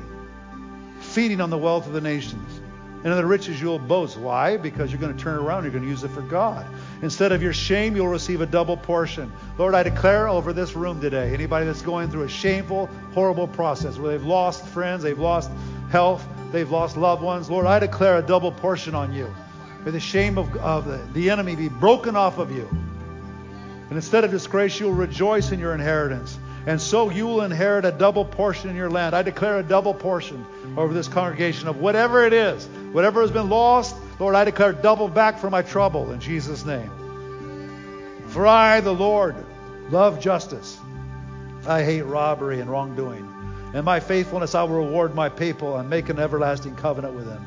Feeding 1.00 1.42
on 1.42 1.50
the 1.50 1.58
wealth 1.58 1.86
of 1.88 1.94
the 1.94 2.02
nations. 2.02 2.60
And 3.04 3.08
in 3.08 3.16
the 3.16 3.26
riches 3.26 3.62
you'll 3.62 3.78
boast. 3.78 4.18
Why? 4.18 4.58
Because 4.58 4.92
you're 4.92 5.00
going 5.00 5.16
to 5.16 5.24
turn 5.24 5.38
around. 5.38 5.64
You're 5.64 5.72
going 5.72 5.84
to 5.84 5.90
use 5.90 6.04
it 6.04 6.10
for 6.10 6.22
God. 6.22 6.66
Instead 7.04 7.32
of 7.32 7.44
your 7.44 7.54
shame, 7.54 7.96
you'll 7.96 8.08
receive 8.08 8.42
a 8.42 8.48
double 8.48 8.76
portion. 8.76 9.32
Lord, 9.60 9.76
I 9.76 9.84
declare 9.84 10.28
over 10.28 10.52
this 10.52 10.76
room 10.76 11.00
today, 11.00 11.32
anybody 11.34 11.68
that's 11.68 11.84
going 11.84 12.10
through 12.10 12.24
a 12.24 12.30
shameful, 12.30 12.90
horrible 13.14 13.48
process 13.48 14.00
where 14.00 14.12
they've 14.12 14.26
lost 14.26 14.66
friends, 14.66 15.04
they've 15.04 15.18
lost 15.18 15.52
health, 15.92 16.28
they've 16.52 16.70
lost 16.70 16.98
loved 16.98 17.22
ones, 17.22 17.50
Lord, 17.50 17.68
I 17.68 17.80
declare 17.80 18.18
a 18.18 18.22
double 18.22 18.52
portion 18.52 18.96
on 18.96 19.14
you. 19.14 19.34
May 19.86 19.92
the 19.92 20.00
shame 20.00 20.38
of, 20.38 20.56
of 20.58 20.86
the, 20.86 20.98
the 21.14 21.30
enemy 21.30 21.56
be 21.56 21.70
broken 21.70 22.16
off 22.16 22.38
of 22.38 22.52
you. 22.52 22.68
And 23.90 23.94
instead 23.94 24.24
of 24.24 24.32
disgrace, 24.32 24.80
you'll 24.80 24.94
rejoice 24.94 25.52
in 25.52 25.60
your 25.60 25.74
inheritance. 25.74 26.38
And 26.66 26.82
so 26.82 27.10
you 27.10 27.26
will 27.26 27.44
inherit 27.44 27.86
a 27.86 27.92
double 27.92 28.26
portion 28.26 28.70
in 28.70 28.76
your 28.76 28.90
land. 28.90 29.16
I 29.16 29.22
declare 29.22 29.60
a 29.60 29.64
double 29.64 29.94
portion 29.94 30.46
over 30.76 30.94
this 30.94 31.08
congregation 31.08 31.70
of 31.70 31.80
whatever 31.80 32.26
it 32.26 32.34
is, 32.34 32.66
whatever 32.92 33.22
has 33.22 33.32
been 33.32 33.50
lost, 33.50 33.96
Lord, 34.20 34.36
I 34.36 34.44
declare 34.44 34.74
double 34.74 35.08
back 35.08 35.40
for 35.40 35.50
my 35.50 35.62
trouble 35.62 36.12
in 36.12 36.20
Jesus' 36.20 36.66
name. 36.66 36.92
For 38.28 38.46
I, 38.46 38.82
the 38.82 38.94
Lord, 38.94 39.36
love 39.90 40.20
justice. 40.20 40.78
I 41.68 41.84
hate 41.84 42.02
robbery 42.02 42.60
and 42.60 42.70
wrongdoing. 42.70 43.34
In 43.74 43.86
my 43.86 44.00
faithfulness, 44.00 44.56
I 44.56 44.64
will 44.64 44.86
reward 44.86 45.14
my 45.14 45.30
people 45.30 45.78
and 45.78 45.90
make 45.90 46.10
an 46.10 46.20
everlasting 46.20 46.76
covenant 46.76 47.14
with 47.14 47.26
them. 47.26 47.46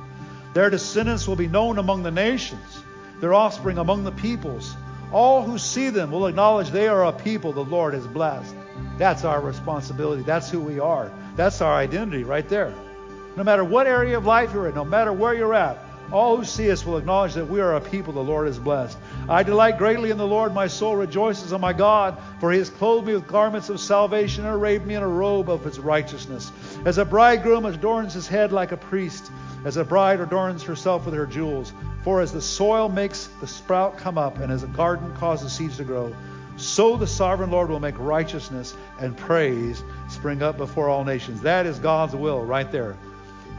Their 0.52 0.70
descendants 0.70 1.28
will 1.28 1.36
be 1.36 1.46
known 1.46 1.78
among 1.78 2.02
the 2.02 2.10
nations, 2.10 2.82
their 3.20 3.34
offspring 3.34 3.78
among 3.78 4.04
the 4.04 4.12
peoples. 4.12 4.74
All 5.12 5.42
who 5.42 5.58
see 5.58 5.90
them 5.90 6.10
will 6.10 6.26
acknowledge 6.26 6.70
they 6.70 6.88
are 6.88 7.06
a 7.06 7.12
people 7.12 7.52
the 7.52 7.64
Lord 7.64 7.94
has 7.94 8.06
blessed. 8.06 8.54
That's 8.98 9.24
our 9.24 9.40
responsibility. 9.40 10.22
That's 10.22 10.50
who 10.50 10.60
we 10.60 10.78
are. 10.78 11.10
That's 11.36 11.60
our 11.60 11.74
identity 11.74 12.24
right 12.24 12.48
there. 12.48 12.72
No 13.36 13.44
matter 13.44 13.64
what 13.64 13.86
area 13.86 14.16
of 14.16 14.26
life 14.26 14.52
you're 14.52 14.68
in, 14.68 14.74
no 14.74 14.84
matter 14.84 15.12
where 15.12 15.34
you're 15.34 15.54
at, 15.54 15.78
all 16.12 16.36
who 16.36 16.44
see 16.44 16.70
us 16.70 16.84
will 16.84 16.98
acknowledge 16.98 17.34
that 17.34 17.48
we 17.48 17.60
are 17.60 17.74
a 17.74 17.80
people 17.80 18.12
the 18.12 18.20
Lord 18.20 18.46
has 18.46 18.58
blessed. 18.58 18.98
I 19.28 19.42
delight 19.42 19.78
greatly 19.78 20.10
in 20.10 20.18
the 20.18 20.26
Lord. 20.26 20.52
My 20.52 20.66
soul 20.66 20.96
rejoices 20.96 21.52
in 21.52 21.60
my 21.60 21.72
God, 21.72 22.18
for 22.40 22.50
he 22.50 22.58
has 22.58 22.70
clothed 22.70 23.06
me 23.06 23.14
with 23.14 23.26
garments 23.26 23.68
of 23.68 23.80
salvation 23.80 24.44
and 24.44 24.54
arrayed 24.54 24.84
me 24.84 24.94
in 24.94 25.02
a 25.02 25.08
robe 25.08 25.48
of 25.48 25.64
his 25.64 25.78
righteousness. 25.78 26.50
As 26.84 26.98
a 26.98 27.04
bridegroom 27.04 27.64
adorns 27.64 28.14
his 28.14 28.26
head 28.26 28.52
like 28.52 28.72
a 28.72 28.76
priest, 28.76 29.30
as 29.64 29.76
a 29.76 29.84
bride 29.84 30.20
adorns 30.20 30.62
herself 30.62 31.04
with 31.04 31.14
her 31.14 31.26
jewels. 31.26 31.72
For 32.02 32.20
as 32.20 32.32
the 32.32 32.40
soil 32.40 32.88
makes 32.88 33.28
the 33.40 33.46
sprout 33.46 33.98
come 33.98 34.16
up, 34.18 34.38
and 34.38 34.50
as 34.50 34.62
a 34.62 34.68
garden 34.68 35.14
causes 35.16 35.52
seeds 35.52 35.76
to 35.76 35.84
grow, 35.84 36.14
so 36.56 36.96
the 36.96 37.06
sovereign 37.06 37.50
Lord 37.50 37.70
will 37.70 37.80
make 37.80 37.98
righteousness 37.98 38.74
and 38.98 39.16
praise 39.16 39.82
spring 40.08 40.42
up 40.42 40.56
before 40.56 40.88
all 40.88 41.04
nations. 41.04 41.40
That 41.42 41.66
is 41.66 41.78
God's 41.78 42.14
will 42.14 42.44
right 42.44 42.70
there. 42.70 42.96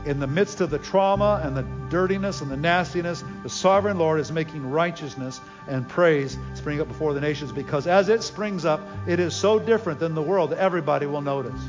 In 0.06 0.20
the 0.20 0.28
midst 0.28 0.62
of 0.62 0.70
the 0.70 0.80
trauma 0.80 1.42
and 1.44 1.56
the 1.56 1.66
dirtiness 1.90 2.42
and 2.42 2.50
the 2.50 2.58
nastiness, 2.58 3.24
the 3.44 3.50
sovereign 3.50 3.98
Lord 3.98 4.20
is 4.20 4.32
making 4.32 4.70
righteousness 4.70 5.40
and 5.68 5.88
praise 5.88 6.38
spring 6.56 6.82
up 6.82 6.88
before 6.88 7.14
the 7.14 7.22
nations 7.22 7.52
because 7.52 7.86
as 7.86 8.10
it 8.10 8.24
springs 8.24 8.66
up, 8.66 8.82
it 9.08 9.20
is 9.20 9.36
so 9.36 9.60
different 9.60 10.00
than 10.00 10.16
the 10.16 10.22
world 10.22 10.52
that 10.52 10.60
everybody 10.60 11.06
will 11.06 11.22
notice. 11.22 11.62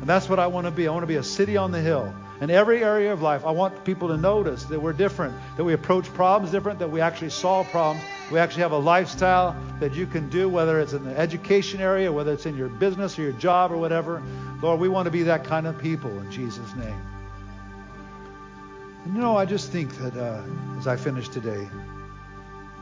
And 0.00 0.06
that's 0.06 0.28
what 0.28 0.38
I 0.38 0.48
want 0.48 0.66
to 0.66 0.70
be. 0.70 0.88
I 0.88 0.90
want 0.90 1.04
to 1.04 1.08
be 1.08 1.16
a 1.16 1.22
city 1.22 1.56
on 1.56 1.70
the 1.70 1.80
hill 1.80 2.12
in 2.40 2.50
every 2.50 2.84
area 2.84 3.12
of 3.12 3.22
life, 3.22 3.46
I 3.46 3.50
want 3.50 3.84
people 3.84 4.08
to 4.08 4.16
notice 4.16 4.64
that 4.64 4.80
we're 4.80 4.92
different, 4.92 5.34
that 5.56 5.64
we 5.64 5.72
approach 5.72 6.12
problems 6.12 6.52
different, 6.52 6.78
that 6.80 6.90
we 6.90 7.00
actually 7.00 7.30
solve 7.30 7.68
problems. 7.68 8.04
We 8.30 8.38
actually 8.38 8.62
have 8.62 8.72
a 8.72 8.78
lifestyle 8.78 9.56
that 9.80 9.94
you 9.94 10.06
can 10.06 10.28
do, 10.28 10.48
whether 10.48 10.80
it's 10.80 10.92
in 10.92 11.04
the 11.04 11.18
education 11.18 11.80
area, 11.80 12.12
whether 12.12 12.32
it's 12.32 12.44
in 12.44 12.56
your 12.56 12.68
business 12.68 13.18
or 13.18 13.22
your 13.22 13.32
job 13.32 13.72
or 13.72 13.78
whatever. 13.78 14.22
Lord, 14.60 14.80
we 14.80 14.88
want 14.88 15.06
to 15.06 15.10
be 15.10 15.22
that 15.24 15.44
kind 15.44 15.66
of 15.66 15.78
people 15.78 16.10
in 16.18 16.30
Jesus' 16.30 16.74
name. 16.74 17.15
And 19.06 19.14
you 19.14 19.20
know, 19.20 19.36
I 19.36 19.44
just 19.44 19.70
think 19.70 19.96
that 19.98 20.16
uh, 20.16 20.42
as 20.80 20.88
I 20.88 20.96
finish 20.96 21.28
today, 21.28 21.68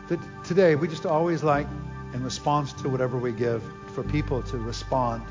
that 0.09 0.19
today 0.43 0.75
we 0.75 0.89
just 0.89 1.05
always 1.05 1.45
like, 1.45 1.67
in 2.15 2.25
response 2.25 2.73
to 2.73 2.89
whatever 2.89 3.19
we 3.19 3.31
give, 3.31 3.63
for 3.95 4.03
people 4.05 4.41
to 4.45 4.57
respond 4.57 5.23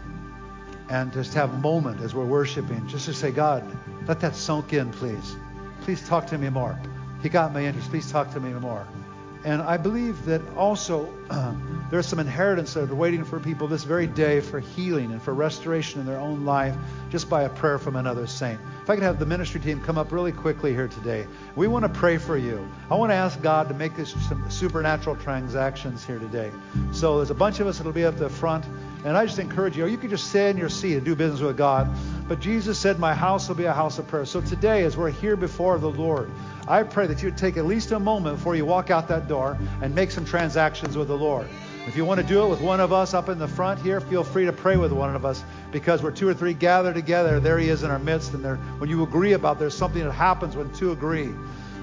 and 0.89 1.11
just 1.11 1.33
have 1.33 1.51
a 1.51 1.57
moment 1.57 1.99
as 2.01 2.13
we're 2.13 2.23
worshiping, 2.25 2.87
just 2.87 3.05
to 3.05 3.13
say, 3.13 3.31
God, 3.31 3.65
let 4.07 4.19
that 4.19 4.35
soak 4.35 4.71
in, 4.71 4.91
please. 4.91 5.35
Please 5.81 6.07
talk 6.07 6.27
to 6.27 6.37
me 6.37 6.49
more. 6.49 6.79
He 7.23 7.29
got 7.29 7.53
my 7.53 7.65
interest. 7.65 7.89
Please 7.89 8.11
talk 8.11 8.31
to 8.33 8.39
me 8.39 8.53
more. 8.53 8.87
And 9.43 9.63
I 9.63 9.77
believe 9.77 10.23
that 10.25 10.41
also 10.55 11.11
uh, 11.31 11.55
there's 11.93 12.07
some 12.07 12.17
inheritance 12.17 12.73
that 12.73 12.89
are 12.89 12.95
waiting 12.95 13.23
for 13.23 13.39
people 13.39 13.67
this 13.67 13.83
very 13.83 14.07
day 14.07 14.39
for 14.39 14.59
healing 14.59 15.11
and 15.11 15.21
for 15.21 15.31
restoration 15.31 15.99
in 15.99 16.07
their 16.07 16.17
own 16.17 16.43
life 16.43 16.75
just 17.11 17.29
by 17.29 17.43
a 17.43 17.49
prayer 17.49 17.77
from 17.77 17.95
another 17.95 18.25
saint. 18.25 18.59
If 18.81 18.89
I 18.89 18.95
could 18.95 19.03
have 19.03 19.19
the 19.19 19.27
ministry 19.27 19.61
team 19.61 19.79
come 19.79 19.99
up 19.99 20.11
really 20.11 20.31
quickly 20.31 20.73
here 20.73 20.87
today. 20.87 21.27
We 21.55 21.67
want 21.67 21.83
to 21.83 21.89
pray 21.89 22.17
for 22.17 22.35
you. 22.35 22.67
I 22.89 22.95
want 22.95 23.11
to 23.11 23.15
ask 23.15 23.39
God 23.43 23.67
to 23.67 23.75
make 23.75 23.95
this 23.95 24.09
some 24.27 24.49
supernatural 24.49 25.17
transactions 25.17 26.03
here 26.03 26.17
today. 26.17 26.51
So 26.93 27.17
there's 27.17 27.29
a 27.29 27.35
bunch 27.35 27.59
of 27.59 27.67
us 27.67 27.77
that'll 27.77 27.91
be 27.91 28.05
up 28.05 28.17
the 28.17 28.27
front. 28.27 28.65
And 29.05 29.15
I 29.15 29.27
just 29.27 29.37
encourage 29.37 29.77
you, 29.77 29.83
or 29.83 29.87
you 29.87 29.97
could 29.97 30.09
just 30.09 30.29
stay 30.31 30.49
in 30.49 30.57
your 30.57 30.69
seat 30.69 30.95
and 30.95 31.05
do 31.05 31.15
business 31.15 31.41
with 31.41 31.57
God. 31.57 31.87
But 32.27 32.39
Jesus 32.39 32.79
said, 32.79 32.97
My 32.97 33.13
house 33.13 33.47
will 33.47 33.55
be 33.55 33.65
a 33.65 33.73
house 33.73 33.99
of 33.99 34.07
prayer. 34.07 34.25
So 34.25 34.41
today, 34.41 34.83
as 34.83 34.97
we're 34.97 35.11
here 35.11 35.35
before 35.35 35.77
the 35.77 35.91
Lord, 35.91 36.31
I 36.67 36.81
pray 36.81 37.05
that 37.05 37.21
you'd 37.21 37.37
take 37.37 37.57
at 37.57 37.65
least 37.65 37.91
a 37.91 37.99
moment 37.99 38.37
before 38.37 38.55
you 38.55 38.65
walk 38.65 38.89
out 38.89 39.09
that 39.09 39.27
door 39.27 39.59
and 39.81 39.93
make 39.93 40.09
some 40.09 40.25
transactions 40.25 40.97
with 40.97 41.09
the 41.09 41.17
Lord. 41.17 41.47
If 41.85 41.97
you 41.97 42.05
want 42.05 42.21
to 42.21 42.25
do 42.25 42.43
it 42.43 42.47
with 42.47 42.61
one 42.61 42.79
of 42.79 42.93
us 42.93 43.13
up 43.13 43.27
in 43.27 43.37
the 43.37 43.47
front 43.47 43.81
here, 43.81 43.99
feel 43.99 44.23
free 44.23 44.45
to 44.45 44.53
pray 44.53 44.77
with 44.77 44.93
one 44.93 45.13
of 45.13 45.25
us 45.25 45.43
because 45.71 46.01
we're 46.01 46.11
two 46.11 46.29
or 46.29 46.33
three 46.33 46.53
gathered 46.53 46.95
together. 46.95 47.41
There 47.41 47.59
he 47.59 47.67
is 47.67 47.83
in 47.83 47.91
our 47.91 47.99
midst. 47.99 48.33
And 48.33 48.43
there, 48.43 48.55
when 48.77 48.89
you 48.89 49.03
agree 49.03 49.33
about 49.33 49.59
there's 49.59 49.75
something 49.75 50.01
that 50.01 50.11
happens 50.13 50.55
when 50.55 50.71
two 50.71 50.93
agree. 50.93 51.29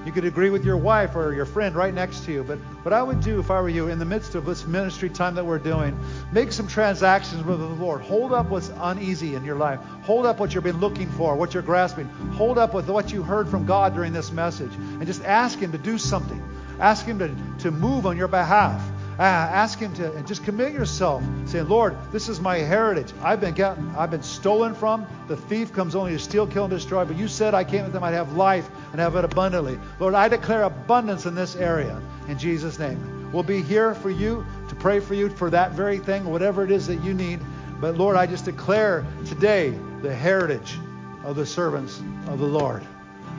You 0.03 0.11
could 0.11 0.25
agree 0.25 0.49
with 0.49 0.65
your 0.65 0.77
wife 0.77 1.15
or 1.15 1.31
your 1.31 1.45
friend 1.45 1.75
right 1.75 1.93
next 1.93 2.25
to 2.25 2.31
you. 2.31 2.43
But 2.43 2.57
what 2.83 2.93
I 2.93 3.03
would 3.03 3.21
do 3.21 3.39
if 3.39 3.51
I 3.51 3.61
were 3.61 3.69
you 3.69 3.89
in 3.89 3.99
the 3.99 4.05
midst 4.05 4.33
of 4.33 4.45
this 4.45 4.65
ministry 4.65 5.09
time 5.09 5.35
that 5.35 5.45
we're 5.45 5.59
doing, 5.59 5.95
make 6.31 6.51
some 6.51 6.67
transactions 6.67 7.43
with 7.43 7.59
the 7.59 7.65
Lord. 7.65 8.01
Hold 8.01 8.33
up 8.33 8.47
what's 8.47 8.71
uneasy 8.79 9.35
in 9.35 9.45
your 9.45 9.57
life. 9.57 9.79
Hold 10.01 10.25
up 10.25 10.39
what 10.39 10.55
you've 10.55 10.63
been 10.63 10.79
looking 10.79 11.09
for, 11.11 11.35
what 11.35 11.53
you're 11.53 11.61
grasping. 11.61 12.09
Hold 12.33 12.57
up 12.57 12.73
with 12.73 12.89
what 12.89 13.11
you 13.13 13.21
heard 13.21 13.47
from 13.47 13.67
God 13.67 13.93
during 13.93 14.13
this 14.13 14.31
message. 14.31 14.73
And 14.73 15.05
just 15.05 15.23
ask 15.23 15.59
Him 15.59 15.71
to 15.73 15.77
do 15.77 15.99
something. 15.99 16.41
Ask 16.79 17.05
Him 17.05 17.19
to, 17.19 17.35
to 17.59 17.69
move 17.69 18.07
on 18.07 18.17
your 18.17 18.27
behalf. 18.27 18.83
Uh, 19.21 19.23
ask 19.23 19.77
Him 19.77 19.93
to 19.93 20.11
and 20.13 20.25
just 20.25 20.43
commit 20.43 20.73
yourself, 20.73 21.23
saying, 21.45 21.69
Lord, 21.69 21.95
this 22.11 22.27
is 22.27 22.39
my 22.39 22.57
heritage. 22.57 23.13
I've 23.21 23.39
been 23.39 23.53
gotten, 23.53 23.93
I've 23.95 24.09
been 24.09 24.23
stolen 24.23 24.73
from. 24.73 25.05
The 25.27 25.37
thief 25.37 25.71
comes 25.71 25.93
only 25.93 26.13
to 26.13 26.17
steal, 26.17 26.47
kill, 26.47 26.63
and 26.63 26.73
destroy. 26.73 27.05
But 27.05 27.17
you 27.17 27.27
said 27.27 27.53
I 27.53 27.63
came 27.63 27.83
that 27.83 27.93
they 27.93 27.99
might 27.99 28.15
have 28.15 28.33
life 28.33 28.67
and 28.91 28.99
have 28.99 29.15
it 29.15 29.23
abundantly. 29.23 29.79
Lord, 29.99 30.15
I 30.15 30.27
declare 30.27 30.63
abundance 30.63 31.27
in 31.27 31.35
this 31.35 31.55
area 31.55 32.01
in 32.29 32.39
Jesus' 32.39 32.79
name. 32.79 33.31
We'll 33.31 33.43
be 33.43 33.61
here 33.61 33.93
for 33.93 34.09
you 34.09 34.43
to 34.69 34.73
pray 34.73 34.99
for 34.99 35.13
you 35.13 35.29
for 35.29 35.51
that 35.51 35.73
very 35.73 35.99
thing, 35.99 36.25
whatever 36.25 36.63
it 36.63 36.71
is 36.71 36.87
that 36.87 37.03
you 37.03 37.13
need. 37.13 37.41
But 37.79 37.97
Lord, 37.97 38.17
I 38.17 38.25
just 38.25 38.45
declare 38.45 39.05
today 39.27 39.77
the 40.01 40.15
heritage 40.15 40.79
of 41.23 41.35
the 41.35 41.45
servants 41.45 42.01
of 42.25 42.39
the 42.39 42.47
Lord. 42.47 42.81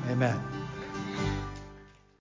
Amen. 0.08 0.51